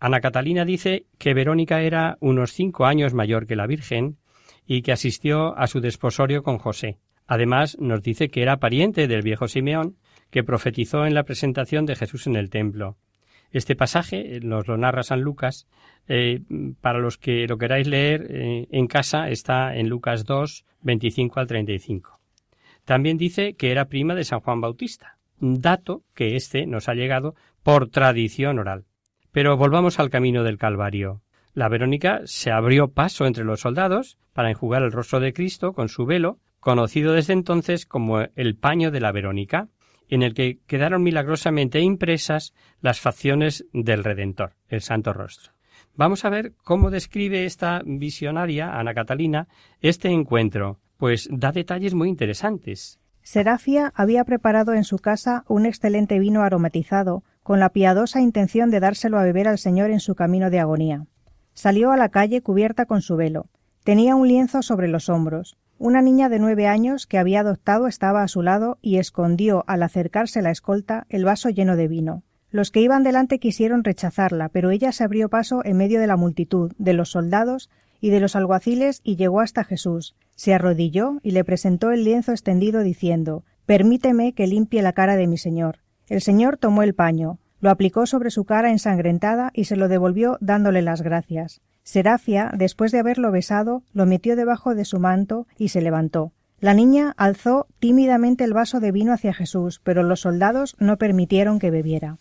Ana 0.03 0.19
Catalina 0.19 0.65
dice 0.65 1.05
que 1.17 1.33
Verónica 1.33 1.81
era 1.81 2.17
unos 2.19 2.51
cinco 2.51 2.85
años 2.85 3.13
mayor 3.13 3.47
que 3.47 3.55
la 3.55 3.67
Virgen 3.67 4.17
y 4.67 4.81
que 4.81 4.91
asistió 4.91 5.57
a 5.57 5.65
su 5.65 5.79
desposorio 5.79 6.43
con 6.43 6.57
José. 6.57 6.97
Además, 7.25 7.77
nos 7.79 8.03
dice 8.03 8.27
que 8.27 8.41
era 8.41 8.57
pariente 8.57 9.07
del 9.07 9.21
viejo 9.21 9.47
Simeón, 9.47 9.95
que 10.29 10.43
profetizó 10.43 11.05
en 11.05 11.13
la 11.13 11.23
presentación 11.23 11.85
de 11.85 11.95
Jesús 11.95 12.27
en 12.27 12.35
el 12.35 12.49
templo. 12.49 12.97
Este 13.51 13.77
pasaje 13.77 14.41
nos 14.41 14.67
lo 14.67 14.75
narra 14.75 15.03
San 15.03 15.21
Lucas. 15.21 15.69
Eh, 16.09 16.41
para 16.81 16.99
los 16.99 17.17
que 17.17 17.47
lo 17.47 17.57
queráis 17.57 17.87
leer 17.87 18.27
eh, 18.29 18.67
en 18.71 18.87
casa, 18.87 19.29
está 19.29 19.73
en 19.73 19.87
Lucas 19.87 20.25
2, 20.25 20.65
25 20.81 21.39
al 21.39 21.47
35. 21.47 22.19
También 22.83 23.17
dice 23.17 23.53
que 23.53 23.71
era 23.71 23.85
prima 23.85 24.15
de 24.15 24.25
San 24.25 24.41
Juan 24.41 24.59
Bautista, 24.59 25.17
dato 25.39 26.03
que 26.13 26.35
éste 26.35 26.65
nos 26.65 26.89
ha 26.89 26.93
llegado 26.93 27.35
por 27.63 27.87
tradición 27.87 28.59
oral. 28.59 28.83
Pero 29.33 29.57
volvamos 29.57 29.99
al 29.99 30.11
camino 30.11 30.43
del 30.43 30.59
Calvario. 30.59 31.21
La 31.53 31.67
Verónica 31.67 32.21
se 32.25 32.51
abrió 32.51 32.89
paso 32.89 33.25
entre 33.25 33.43
los 33.43 33.61
soldados 33.61 34.17
para 34.31 34.51
enjugar 34.51 34.83
el 34.83 34.91
rostro 34.91 35.19
de 35.19 35.33
Cristo 35.33 35.73
con 35.73 35.89
su 35.89 36.05
velo, 36.05 36.39
conocido 36.59 37.13
desde 37.13 37.33
entonces 37.33 37.87
como 37.87 38.21
el 38.35 38.55
paño 38.55 38.91
de 38.91 39.01
la 39.01 39.11
Verónica, 39.11 39.69
en 40.07 40.21
el 40.21 40.35
que 40.35 40.59
quedaron 40.67 41.01
milagrosamente 41.01 41.79
impresas 41.81 42.53
las 42.79 42.99
facciones 42.99 43.65
del 43.73 44.03
Redentor, 44.03 44.53
el 44.67 44.81
Santo 44.81 45.13
Rostro. 45.13 45.53
Vamos 45.95 46.25
a 46.25 46.29
ver 46.29 46.53
cómo 46.63 46.91
describe 46.91 47.45
esta 47.45 47.81
visionaria, 47.83 48.77
Ana 48.77 48.93
Catalina, 48.93 49.47
este 49.81 50.09
encuentro, 50.09 50.79
pues 50.97 51.27
da 51.31 51.51
detalles 51.51 51.95
muy 51.95 52.07
interesantes. 52.07 52.99
Serafia 53.23 53.91
había 53.95 54.25
preparado 54.25 54.73
en 54.73 54.83
su 54.83 54.97
casa 54.97 55.43
un 55.47 55.65
excelente 55.65 56.19
vino 56.19 56.43
aromatizado, 56.43 57.23
con 57.43 57.59
la 57.59 57.69
piadosa 57.69 58.21
intención 58.21 58.71
de 58.71 58.79
dárselo 58.79 59.19
a 59.19 59.23
beber 59.23 59.47
al 59.47 59.57
Señor 59.57 59.91
en 59.91 59.99
su 59.99 60.15
camino 60.15 60.49
de 60.49 60.59
agonía. 60.59 61.05
Salió 61.53 61.91
a 61.91 61.97
la 61.97 62.09
calle 62.09 62.41
cubierta 62.41 62.85
con 62.85 63.01
su 63.01 63.15
velo. 63.15 63.47
Tenía 63.83 64.15
un 64.15 64.27
lienzo 64.27 64.61
sobre 64.61 64.87
los 64.87 65.09
hombros. 65.09 65.57
Una 65.77 66.01
niña 66.01 66.29
de 66.29 66.39
nueve 66.39 66.67
años 66.67 67.05
que 67.05 67.17
había 67.17 67.41
adoptado 67.41 67.87
estaba 67.87 68.23
a 68.23 68.27
su 68.27 68.41
lado 68.41 68.77
y 68.81 68.97
escondió, 68.97 69.65
al 69.67 69.83
acercarse 69.83 70.41
la 70.41 70.51
escolta, 70.51 71.05
el 71.09 71.25
vaso 71.25 71.49
lleno 71.49 71.75
de 71.75 71.87
vino. 71.87 72.23
Los 72.49 72.71
que 72.71 72.81
iban 72.81 73.03
delante 73.03 73.39
quisieron 73.39 73.83
rechazarla, 73.83 74.47
pero 74.49 74.71
ella 74.71 74.91
se 74.91 75.03
abrió 75.03 75.27
paso 75.27 75.65
en 75.65 75.75
medio 75.75 75.99
de 75.99 76.07
la 76.07 76.15
multitud, 76.15 76.71
de 76.77 76.93
los 76.93 77.09
soldados 77.09 77.69
y 77.99 78.09
de 78.09 78.19
los 78.19 78.35
alguaciles 78.35 79.01
y 79.03 79.15
llegó 79.15 79.41
hasta 79.41 79.63
Jesús. 79.63 80.15
Se 80.35 80.53
arrodilló 80.53 81.19
y 81.23 81.31
le 81.31 81.43
presentó 81.43 81.91
el 81.91 82.03
lienzo 82.03 82.31
extendido 82.31 82.81
diciendo 82.81 83.43
Permíteme 83.65 84.33
que 84.33 84.47
limpie 84.47 84.81
la 84.81 84.93
cara 84.93 85.15
de 85.15 85.27
mi 85.27 85.37
señor. 85.37 85.79
El 86.13 86.21
señor 86.21 86.57
tomó 86.57 86.83
el 86.83 86.93
paño, 86.93 87.39
lo 87.59 87.71
aplicó 87.71 88.05
sobre 88.05 88.29
su 88.29 88.45
cara 88.45 88.69
ensangrentada 88.69 89.49
y 89.51 89.63
se 89.63 89.75
lo 89.75 89.87
devolvió 89.87 90.37
dándole 90.41 90.83
las 90.83 91.01
gracias. 91.01 91.59
Serafia, 91.81 92.51
después 92.53 92.91
de 92.91 92.99
haberlo 92.99 93.31
besado, 93.31 93.81
lo 93.93 94.05
metió 94.05 94.35
debajo 94.35 94.75
de 94.75 94.85
su 94.85 94.99
manto 94.99 95.47
y 95.57 95.69
se 95.69 95.81
levantó. 95.81 96.31
La 96.59 96.75
niña 96.75 97.15
alzó 97.17 97.65
tímidamente 97.79 98.43
el 98.43 98.53
vaso 98.53 98.79
de 98.79 98.91
vino 98.91 99.11
hacia 99.11 99.33
Jesús, 99.33 99.81
pero 99.83 100.03
los 100.03 100.19
soldados 100.19 100.75
no 100.77 100.97
permitieron 100.97 101.57
que 101.57 101.71
bebiera. 101.71 102.19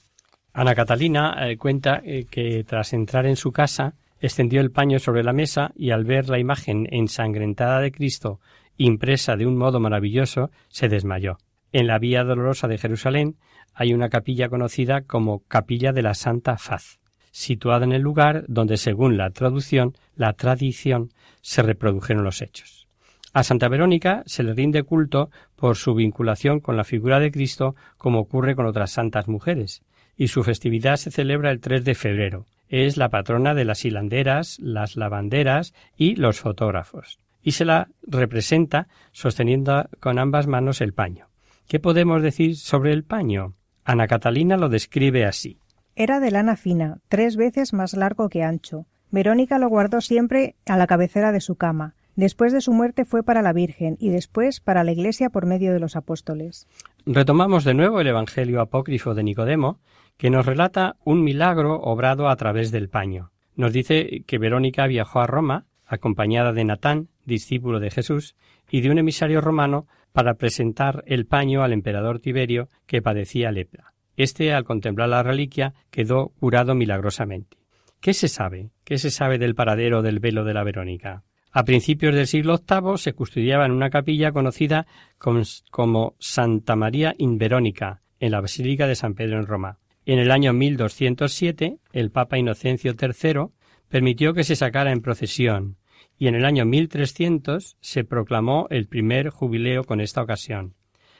Ana 0.54 0.74
Catalina 0.74 1.36
eh, 1.46 1.58
cuenta 1.58 2.00
eh, 2.02 2.24
que 2.30 2.64
tras 2.64 2.94
entrar 2.94 3.26
en 3.26 3.36
su 3.36 3.52
casa 3.52 3.92
extendió 4.22 4.62
el 4.62 4.70
paño 4.70 5.00
sobre 5.00 5.22
la 5.22 5.34
mesa 5.34 5.72
y 5.76 5.90
al 5.90 6.06
ver 6.06 6.30
la 6.30 6.38
imagen 6.38 6.88
ensangrentada 6.90 7.80
de 7.80 7.92
Cristo 7.92 8.40
impresa 8.78 9.36
de 9.36 9.46
un 9.46 9.58
modo 9.58 9.80
maravilloso 9.80 10.50
se 10.68 10.88
desmayó. 10.88 11.36
En 11.72 11.86
la 11.86 11.98
vía 11.98 12.24
dolorosa 12.24 12.68
de 12.68 12.78
Jerusalén 12.78 13.36
hay 13.74 13.94
una 13.94 14.08
capilla 14.08 14.48
conocida 14.48 15.02
como 15.02 15.44
Capilla 15.48 15.92
de 15.92 16.02
la 16.02 16.14
Santa 16.14 16.58
Faz, 16.58 17.00
situada 17.30 17.84
en 17.84 17.92
el 17.92 18.02
lugar 18.02 18.44
donde, 18.48 18.76
según 18.76 19.16
la 19.16 19.30
traducción, 19.30 19.96
la 20.14 20.34
tradición, 20.34 21.10
se 21.40 21.62
reprodujeron 21.62 22.24
los 22.24 22.42
hechos. 22.42 22.88
A 23.32 23.42
Santa 23.44 23.68
Verónica 23.68 24.22
se 24.26 24.42
le 24.42 24.52
rinde 24.52 24.82
culto 24.82 25.30
por 25.56 25.76
su 25.76 25.94
vinculación 25.94 26.60
con 26.60 26.76
la 26.76 26.84
figura 26.84 27.18
de 27.18 27.30
Cristo, 27.30 27.74
como 27.96 28.20
ocurre 28.20 28.54
con 28.54 28.66
otras 28.66 28.90
santas 28.90 29.26
mujeres, 29.26 29.82
y 30.16 30.28
su 30.28 30.44
festividad 30.44 30.96
se 30.96 31.10
celebra 31.10 31.50
el 31.50 31.60
3 31.60 31.84
de 31.84 31.94
febrero. 31.94 32.46
Es 32.68 32.96
la 32.98 33.08
patrona 33.08 33.54
de 33.54 33.64
las 33.64 33.84
hilanderas, 33.84 34.58
las 34.60 34.96
lavanderas 34.96 35.72
y 35.96 36.16
los 36.16 36.40
fotógrafos, 36.40 37.18
y 37.42 37.52
se 37.52 37.64
la 37.64 37.88
representa 38.06 38.88
sosteniendo 39.12 39.88
con 40.00 40.18
ambas 40.18 40.46
manos 40.46 40.82
el 40.82 40.92
paño. 40.92 41.28
¿Qué 41.68 41.80
podemos 41.80 42.22
decir 42.22 42.56
sobre 42.56 42.92
el 42.92 43.04
paño? 43.04 43.54
Ana 43.84 44.06
Catalina 44.06 44.56
lo 44.56 44.68
describe 44.68 45.24
así. 45.24 45.58
Era 45.94 46.20
de 46.20 46.30
lana 46.30 46.56
fina, 46.56 46.98
tres 47.08 47.36
veces 47.36 47.72
más 47.72 47.94
largo 47.94 48.28
que 48.28 48.42
ancho. 48.42 48.86
Verónica 49.10 49.58
lo 49.58 49.68
guardó 49.68 50.00
siempre 50.00 50.56
a 50.66 50.76
la 50.76 50.86
cabecera 50.86 51.32
de 51.32 51.40
su 51.40 51.56
cama. 51.56 51.94
Después 52.16 52.52
de 52.52 52.60
su 52.60 52.72
muerte 52.72 53.04
fue 53.04 53.22
para 53.22 53.42
la 53.42 53.52
Virgen 53.52 53.96
y 53.98 54.10
después 54.10 54.60
para 54.60 54.84
la 54.84 54.92
Iglesia 54.92 55.30
por 55.30 55.46
medio 55.46 55.72
de 55.72 55.80
los 55.80 55.96
apóstoles. 55.96 56.66
Retomamos 57.04 57.64
de 57.64 57.74
nuevo 57.74 58.00
el 58.00 58.06
Evangelio 58.06 58.60
apócrifo 58.60 59.14
de 59.14 59.22
Nicodemo, 59.22 59.80
que 60.16 60.30
nos 60.30 60.46
relata 60.46 60.96
un 61.04 61.24
milagro 61.24 61.80
obrado 61.80 62.28
a 62.28 62.36
través 62.36 62.70
del 62.70 62.88
paño. 62.88 63.32
Nos 63.56 63.72
dice 63.72 64.24
que 64.26 64.38
Verónica 64.38 64.86
viajó 64.86 65.20
a 65.20 65.26
Roma 65.26 65.66
acompañada 65.86 66.52
de 66.52 66.64
Natán, 66.64 67.08
discípulo 67.26 67.80
de 67.80 67.90
Jesús, 67.90 68.34
y 68.70 68.80
de 68.80 68.90
un 68.90 68.98
emisario 68.98 69.40
romano 69.42 69.86
para 70.12 70.34
presentar 70.34 71.02
el 71.06 71.26
paño 71.26 71.62
al 71.62 71.72
emperador 71.72 72.20
Tiberio 72.20 72.68
que 72.86 73.02
padecía 73.02 73.50
lepra. 73.50 73.92
Este, 74.16 74.52
al 74.52 74.64
contemplar 74.64 75.08
la 75.08 75.22
reliquia, 75.22 75.74
quedó 75.90 76.28
curado 76.38 76.74
milagrosamente. 76.74 77.56
¿Qué 78.00 78.14
se 78.14 78.28
sabe? 78.28 78.70
¿Qué 78.84 78.98
se 78.98 79.10
sabe 79.10 79.38
del 79.38 79.54
paradero 79.54 80.02
del 80.02 80.18
velo 80.18 80.44
de 80.44 80.54
la 80.54 80.64
Verónica? 80.64 81.24
A 81.52 81.64
principios 81.64 82.14
del 82.14 82.26
siglo 82.26 82.58
VIII 82.58 82.96
se 82.96 83.12
custodiaba 83.12 83.66
en 83.66 83.72
una 83.72 83.90
capilla 83.90 84.32
conocida 84.32 84.86
como 85.18 86.16
Santa 86.18 86.76
María 86.76 87.14
in 87.18 87.38
Verónica, 87.38 88.02
en 88.20 88.32
la 88.32 88.40
Basílica 88.40 88.86
de 88.86 88.96
San 88.96 89.14
Pedro 89.14 89.38
en 89.38 89.46
Roma. 89.46 89.78
En 90.04 90.18
el 90.18 90.30
año 90.30 90.52
1207, 90.52 91.76
el 91.92 92.10
Papa 92.10 92.38
Inocencio 92.38 92.94
III 93.00 93.48
permitió 93.88 94.34
que 94.34 94.44
se 94.44 94.56
sacara 94.56 94.92
en 94.92 95.02
procesión, 95.02 95.76
y 96.18 96.28
en 96.28 96.34
el 96.34 96.44
año 96.44 96.64
1300 96.64 97.76
se 97.80 98.04
proclamó 98.04 98.66
el 98.70 98.86
primer 98.86 99.30
jubileo 99.30 99.84
con 99.84 100.00
esta 100.00 100.22
ocasión. 100.22 100.74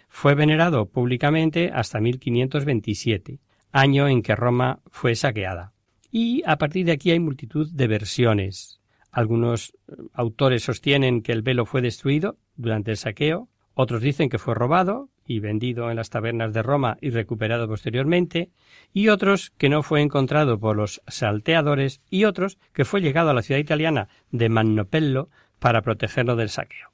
Fue 0.09 0.35
venerado 0.35 0.91
públicamente 0.91 1.71
hasta 1.73 2.01
1527, 2.01 3.41
año 3.73 4.09
en 4.09 4.23
que 4.23 4.37
Roma 4.37 4.81
fue 4.91 5.15
saqueada. 5.15 5.73
Y 6.11 6.43
a 6.47 6.59
partir 6.59 6.87
de 6.87 6.93
aquí 6.93 7.11
hay 7.11 7.21
multitud 7.21 7.71
de 7.73 7.87
versiones. 7.87 8.81
Algunos 9.11 9.73
eh, 9.89 9.95
autores 10.13 10.65
sostienen 10.65 11.23
que 11.23 11.33
el 11.33 11.43
velo 11.43 11.67
fue 11.67 11.81
destruido 11.81 12.39
durante 12.57 12.91
el 12.91 12.97
saqueo, 12.97 13.49
otros 13.75 14.03
dicen 14.03 14.29
que 14.29 14.39
fue 14.39 14.55
robado 14.55 15.09
y 15.27 15.41
vendido 15.41 15.91
en 15.91 15.97
las 15.97 16.11
tabernas 16.11 16.53
de 16.53 16.63
Roma 16.63 16.99
y 17.01 17.11
recuperado 17.11 17.69
posteriormente, 17.69 18.51
y 18.93 19.09
otros 19.09 19.51
que 19.59 19.69
no 19.69 19.83
fue 19.83 20.01
encontrado 20.01 20.59
por 20.59 20.77
los 20.77 21.03
salteadores, 21.07 22.01
y 22.11 22.25
otros 22.25 22.59
que 22.73 22.85
fue 22.85 23.01
llegado 23.01 23.31
a 23.31 23.35
la 23.35 23.43
ciudad 23.43 23.61
italiana 23.61 24.09
de 24.31 24.49
Mannopello 24.49 25.29
para 25.59 25.83
protegerlo 25.83 26.37
del 26.37 26.49
saqueo. 26.49 26.91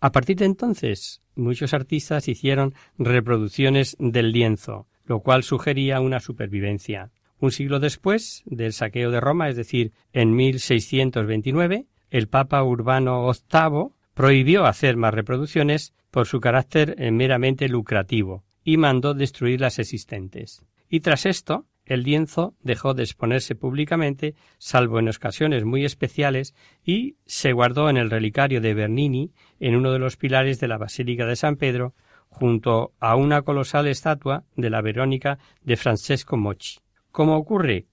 A 0.00 0.12
partir 0.12 0.36
de 0.36 0.44
entonces, 0.44 1.22
muchos 1.34 1.72
artistas 1.74 2.28
hicieron 2.28 2.74
reproducciones 2.98 3.96
del 3.98 4.32
lienzo, 4.32 4.86
lo 5.06 5.20
cual 5.20 5.42
sugería 5.42 6.00
una 6.00 6.20
supervivencia. 6.20 7.10
Un 7.38 7.50
siglo 7.50 7.80
después 7.80 8.42
del 8.46 8.72
saqueo 8.72 9.10
de 9.10 9.20
Roma, 9.20 9.48
es 9.48 9.56
decir, 9.56 9.92
en 10.12 10.34
1629, 10.34 11.86
el 12.10 12.28
Papa 12.28 12.62
Urbano 12.62 13.30
VIII 13.30 13.95
prohibió 14.16 14.64
hacer 14.64 14.96
más 14.96 15.12
reproducciones 15.12 15.92
por 16.10 16.26
su 16.26 16.40
carácter 16.40 16.96
eh, 16.96 17.10
meramente 17.10 17.68
lucrativo 17.68 18.44
y 18.64 18.78
mandó 18.78 19.12
destruir 19.12 19.60
las 19.60 19.78
existentes. 19.78 20.64
Y 20.88 21.00
tras 21.00 21.26
esto, 21.26 21.66
el 21.84 22.02
lienzo 22.02 22.54
dejó 22.62 22.94
de 22.94 23.02
exponerse 23.02 23.54
públicamente, 23.54 24.34
salvo 24.56 24.98
en 24.98 25.10
ocasiones 25.10 25.66
muy 25.66 25.84
especiales, 25.84 26.54
y 26.82 27.16
se 27.26 27.52
guardó 27.52 27.90
en 27.90 27.98
el 27.98 28.10
relicario 28.10 28.62
de 28.62 28.72
Bernini, 28.72 29.32
en 29.60 29.76
uno 29.76 29.92
de 29.92 29.98
los 29.98 30.16
pilares 30.16 30.60
de 30.60 30.68
la 30.68 30.78
Basílica 30.78 31.26
de 31.26 31.36
San 31.36 31.56
Pedro, 31.56 31.94
junto 32.30 32.94
a 32.98 33.16
una 33.16 33.42
colosal 33.42 33.86
estatua 33.86 34.44
de 34.56 34.70
la 34.70 34.80
Verónica 34.80 35.38
de 35.62 35.76
Francesco 35.76 36.38
Mochi. 36.38 36.78
Como 37.12 37.36
ocurre 37.36 37.84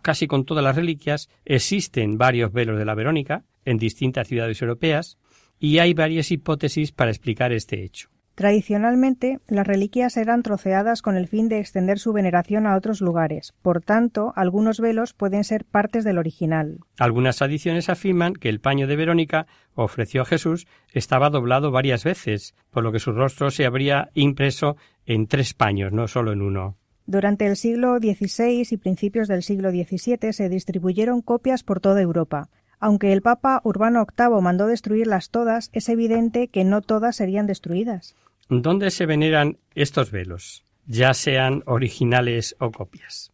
casi 0.00 0.26
con 0.26 0.46
todas 0.46 0.64
las 0.64 0.76
reliquias, 0.76 1.28
existen 1.44 2.16
varios 2.16 2.52
velos 2.54 2.78
de 2.78 2.86
la 2.86 2.94
Verónica 2.94 3.44
en 3.68 3.78
distintas 3.78 4.28
ciudades 4.28 4.60
europeas, 4.62 5.18
y 5.58 5.78
hay 5.78 5.94
varias 5.94 6.30
hipótesis 6.30 6.92
para 6.92 7.10
explicar 7.10 7.52
este 7.52 7.84
hecho. 7.84 8.08
Tradicionalmente, 8.38 9.40
las 9.48 9.66
reliquias 9.66 10.16
eran 10.16 10.44
troceadas 10.44 11.02
con 11.02 11.16
el 11.16 11.26
fin 11.26 11.48
de 11.48 11.58
extender 11.58 11.98
su 11.98 12.12
veneración 12.12 12.68
a 12.68 12.76
otros 12.76 13.00
lugares. 13.00 13.52
Por 13.62 13.80
tanto, 13.80 14.32
algunos 14.36 14.78
velos 14.78 15.12
pueden 15.12 15.42
ser 15.42 15.64
partes 15.64 16.04
del 16.04 16.18
original. 16.18 16.78
Algunas 17.00 17.38
tradiciones 17.38 17.88
afirman 17.88 18.34
que 18.34 18.48
el 18.48 18.60
paño 18.60 18.86
de 18.86 18.94
Verónica 18.94 19.48
ofreció 19.74 20.22
a 20.22 20.24
Jesús 20.24 20.68
estaba 20.92 21.30
doblado 21.30 21.72
varias 21.72 22.04
veces, 22.04 22.54
por 22.70 22.84
lo 22.84 22.92
que 22.92 23.00
su 23.00 23.10
rostro 23.10 23.50
se 23.50 23.66
habría 23.66 24.10
impreso 24.14 24.76
en 25.04 25.26
tres 25.26 25.52
paños, 25.52 25.92
no 25.92 26.06
solo 26.06 26.32
en 26.32 26.40
uno. 26.40 26.76
Durante 27.06 27.44
el 27.44 27.56
siglo 27.56 27.98
XVI 27.98 28.68
y 28.70 28.76
principios 28.76 29.26
del 29.26 29.42
siglo 29.42 29.70
XVII 29.70 30.32
se 30.32 30.48
distribuyeron 30.48 31.22
copias 31.22 31.64
por 31.64 31.80
toda 31.80 32.02
Europa. 32.02 32.50
Aunque 32.80 33.12
el 33.12 33.22
Papa 33.22 33.60
Urbano 33.64 34.06
VIII 34.16 34.40
mandó 34.40 34.66
destruirlas 34.66 35.30
todas, 35.30 35.70
es 35.72 35.88
evidente 35.88 36.48
que 36.48 36.64
no 36.64 36.80
todas 36.80 37.16
serían 37.16 37.46
destruidas. 37.46 38.14
¿Dónde 38.48 38.90
se 38.90 39.06
veneran 39.06 39.58
estos 39.74 40.10
velos, 40.10 40.64
ya 40.86 41.12
sean 41.14 41.62
originales 41.66 42.56
o 42.60 42.70
copias? 42.70 43.32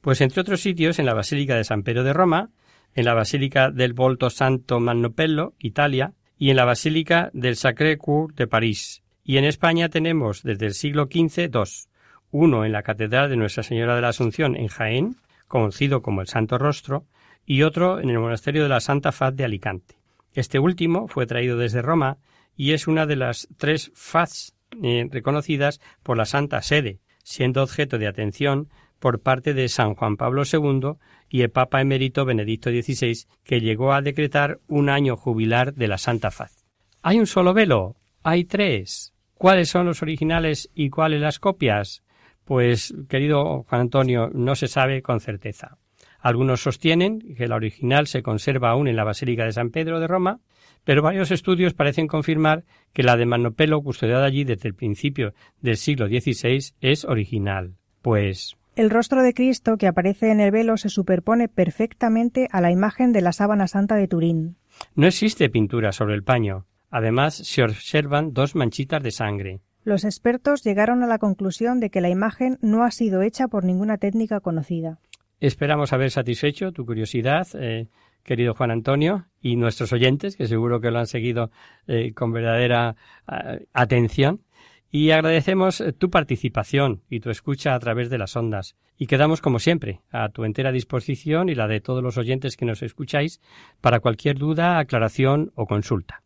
Pues 0.00 0.20
entre 0.20 0.40
otros 0.40 0.60
sitios 0.60 0.98
en 0.98 1.06
la 1.06 1.14
Basílica 1.14 1.56
de 1.56 1.64
San 1.64 1.82
Pedro 1.82 2.04
de 2.04 2.12
Roma, 2.12 2.50
en 2.94 3.04
la 3.04 3.14
Basílica 3.14 3.70
del 3.70 3.92
Volto 3.92 4.30
Santo 4.30 4.78
Mannopello, 4.80 5.54
Italia, 5.58 6.12
y 6.38 6.50
en 6.50 6.56
la 6.56 6.64
Basílica 6.64 7.30
del 7.32 7.56
Sacré-Cœur 7.56 8.34
de 8.34 8.46
París. 8.46 9.02
Y 9.24 9.38
en 9.38 9.44
España 9.44 9.88
tenemos 9.88 10.42
desde 10.42 10.66
el 10.66 10.74
siglo 10.74 11.08
XV 11.10 11.50
dos, 11.50 11.88
uno 12.30 12.64
en 12.64 12.72
la 12.72 12.82
Catedral 12.82 13.30
de 13.30 13.36
Nuestra 13.36 13.62
Señora 13.62 13.94
de 13.94 14.02
la 14.02 14.08
Asunción 14.08 14.56
en 14.56 14.68
Jaén, 14.68 15.16
conocido 15.48 16.02
como 16.02 16.20
el 16.20 16.26
Santo 16.26 16.58
Rostro, 16.58 17.06
y 17.46 17.62
otro 17.62 18.00
en 18.00 18.10
el 18.10 18.18
monasterio 18.18 18.62
de 18.62 18.68
la 18.68 18.80
Santa 18.80 19.12
Faz 19.12 19.34
de 19.34 19.44
Alicante. 19.44 19.96
Este 20.32 20.58
último 20.58 21.08
fue 21.08 21.26
traído 21.26 21.56
desde 21.56 21.82
Roma 21.82 22.18
y 22.56 22.72
es 22.72 22.86
una 22.86 23.06
de 23.06 23.16
las 23.16 23.48
tres 23.56 23.92
faz 23.94 24.54
eh, 24.82 25.08
reconocidas 25.10 25.80
por 26.02 26.16
la 26.16 26.24
Santa 26.24 26.60
Sede, 26.62 27.00
siendo 27.22 27.62
objeto 27.62 27.98
de 27.98 28.08
atención 28.08 28.68
por 28.98 29.20
parte 29.20 29.54
de 29.54 29.68
San 29.68 29.94
Juan 29.94 30.16
Pablo 30.16 30.42
II 30.50 30.94
y 31.28 31.42
el 31.42 31.50
Papa 31.50 31.80
emérito 31.80 32.24
Benedicto 32.24 32.70
XVI, 32.70 33.26
que 33.42 33.60
llegó 33.60 33.92
a 33.92 34.02
decretar 34.02 34.60
un 34.66 34.88
año 34.88 35.16
jubilar 35.16 35.74
de 35.74 35.88
la 35.88 35.98
Santa 35.98 36.30
Faz. 36.30 36.64
¿Hay 37.02 37.18
un 37.18 37.26
solo 37.26 37.52
velo? 37.52 37.96
Hay 38.22 38.44
tres. 38.44 39.12
¿Cuáles 39.34 39.68
son 39.68 39.86
los 39.86 40.00
originales 40.02 40.70
y 40.74 40.90
cuáles 40.90 41.20
las 41.20 41.38
copias? 41.38 42.02
Pues, 42.44 42.94
querido 43.08 43.64
Juan 43.64 43.82
Antonio, 43.82 44.30
no 44.32 44.54
se 44.54 44.68
sabe 44.68 45.02
con 45.02 45.20
certeza. 45.20 45.76
Algunos 46.24 46.62
sostienen 46.62 47.20
que 47.36 47.48
la 47.48 47.56
original 47.56 48.06
se 48.06 48.22
conserva 48.22 48.70
aún 48.70 48.88
en 48.88 48.96
la 48.96 49.04
Basílica 49.04 49.44
de 49.44 49.52
San 49.52 49.68
Pedro 49.68 50.00
de 50.00 50.06
Roma, 50.06 50.40
pero 50.82 51.02
varios 51.02 51.30
estudios 51.30 51.74
parecen 51.74 52.06
confirmar 52.06 52.64
que 52.94 53.02
la 53.02 53.18
de 53.18 53.26
Manopelo, 53.26 53.82
custodiada 53.82 54.24
allí 54.24 54.42
desde 54.42 54.70
el 54.70 54.74
principio 54.74 55.34
del 55.60 55.76
siglo 55.76 56.06
XVI, 56.06 56.72
es 56.80 57.04
original. 57.04 57.74
Pues 58.00 58.56
el 58.74 58.88
rostro 58.88 59.22
de 59.22 59.34
Cristo 59.34 59.76
que 59.76 59.86
aparece 59.86 60.30
en 60.30 60.40
el 60.40 60.50
velo 60.50 60.78
se 60.78 60.88
superpone 60.88 61.50
perfectamente 61.50 62.48
a 62.50 62.62
la 62.62 62.70
imagen 62.70 63.12
de 63.12 63.20
la 63.20 63.32
sábana 63.32 63.68
santa 63.68 63.94
de 63.96 64.08
Turín. 64.08 64.56
No 64.94 65.06
existe 65.06 65.50
pintura 65.50 65.92
sobre 65.92 66.14
el 66.14 66.24
paño. 66.24 66.64
Además, 66.88 67.34
se 67.34 67.62
observan 67.62 68.32
dos 68.32 68.54
manchitas 68.54 69.02
de 69.02 69.10
sangre. 69.10 69.60
Los 69.82 70.06
expertos 70.06 70.64
llegaron 70.64 71.02
a 71.02 71.06
la 71.06 71.18
conclusión 71.18 71.80
de 71.80 71.90
que 71.90 72.00
la 72.00 72.08
imagen 72.08 72.56
no 72.62 72.82
ha 72.82 72.90
sido 72.90 73.20
hecha 73.20 73.46
por 73.46 73.64
ninguna 73.64 73.98
técnica 73.98 74.40
conocida. 74.40 75.00
Esperamos 75.40 75.92
haber 75.92 76.10
satisfecho 76.10 76.72
tu 76.72 76.86
curiosidad, 76.86 77.46
eh, 77.54 77.88
querido 78.22 78.54
Juan 78.54 78.70
Antonio, 78.70 79.26
y 79.40 79.56
nuestros 79.56 79.92
oyentes, 79.92 80.36
que 80.36 80.46
seguro 80.46 80.80
que 80.80 80.90
lo 80.90 80.98
han 80.98 81.06
seguido 81.06 81.50
eh, 81.86 82.12
con 82.14 82.32
verdadera 82.32 82.96
eh, 83.30 83.66
atención. 83.72 84.42
Y 84.90 85.10
agradecemos 85.10 85.82
tu 85.98 86.08
participación 86.08 87.02
y 87.10 87.18
tu 87.18 87.30
escucha 87.30 87.74
a 87.74 87.78
través 87.80 88.10
de 88.10 88.18
las 88.18 88.36
ondas. 88.36 88.76
Y 88.96 89.06
quedamos, 89.06 89.40
como 89.40 89.58
siempre, 89.58 90.02
a 90.12 90.28
tu 90.28 90.44
entera 90.44 90.70
disposición 90.70 91.48
y 91.48 91.56
la 91.56 91.66
de 91.66 91.80
todos 91.80 92.00
los 92.00 92.16
oyentes 92.16 92.56
que 92.56 92.64
nos 92.64 92.80
escucháis 92.80 93.40
para 93.80 93.98
cualquier 93.98 94.38
duda, 94.38 94.78
aclaración 94.78 95.50
o 95.56 95.66
consulta. 95.66 96.22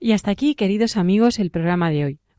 Y 0.00 0.12
hasta 0.12 0.30
aquí, 0.30 0.54
queridos 0.54 0.96
amigos, 0.96 1.38
el 1.38 1.50
programa 1.50 1.90
de 1.90 2.04
hoy. 2.04 2.20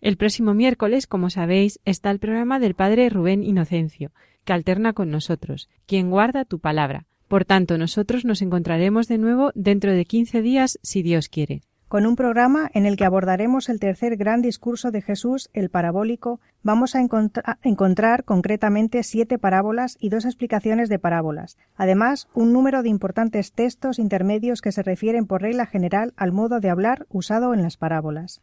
El 0.00 0.16
próximo 0.16 0.54
miércoles, 0.54 1.06
como 1.06 1.30
sabéis, 1.30 1.80
está 1.84 2.10
el 2.10 2.18
programa 2.18 2.58
del 2.58 2.74
Padre 2.74 3.08
Rubén 3.08 3.42
Inocencio, 3.42 4.12
que 4.44 4.52
alterna 4.52 4.92
con 4.92 5.10
nosotros, 5.10 5.68
quien 5.86 6.10
guarda 6.10 6.44
tu 6.44 6.58
palabra. 6.58 7.06
Por 7.28 7.44
tanto, 7.44 7.76
nosotros 7.78 8.24
nos 8.24 8.42
encontraremos 8.42 9.08
de 9.08 9.18
nuevo 9.18 9.50
dentro 9.54 9.92
de 9.92 10.04
quince 10.04 10.42
días, 10.42 10.78
si 10.82 11.02
Dios 11.02 11.28
quiere. 11.28 11.62
con 11.88 12.04
un 12.04 12.16
programa 12.16 12.68
en 12.74 12.84
el 12.84 12.96
que 12.96 13.04
abordaremos 13.04 13.68
el 13.68 13.78
tercer 13.78 14.16
gran 14.16 14.42
discurso 14.42 14.90
de 14.90 15.02
Jesús, 15.02 15.50
el 15.52 15.70
parabólico. 15.70 16.40
Vamos 16.62 16.96
a 16.96 17.00
encontrar 17.00 18.24
concretamente 18.24 19.02
siete 19.04 19.38
parábolas 19.38 19.96
y 20.00 20.08
dos 20.08 20.24
explicaciones 20.24 20.88
de 20.88 20.98
parábolas. 20.98 21.56
Además, 21.76 22.28
un 22.34 22.52
número 22.52 22.82
de 22.82 22.88
importantes 22.88 23.52
textos 23.52 24.00
intermedios 24.00 24.60
que 24.60 24.72
se 24.72 24.82
refieren 24.82 25.26
por 25.26 25.42
regla 25.42 25.66
general 25.66 26.12
al 26.16 26.32
modo 26.32 26.58
de 26.58 26.70
hablar 26.70 27.06
usado 27.08 27.54
en 27.54 27.62
las 27.62 27.76
parábolas. 27.76 28.42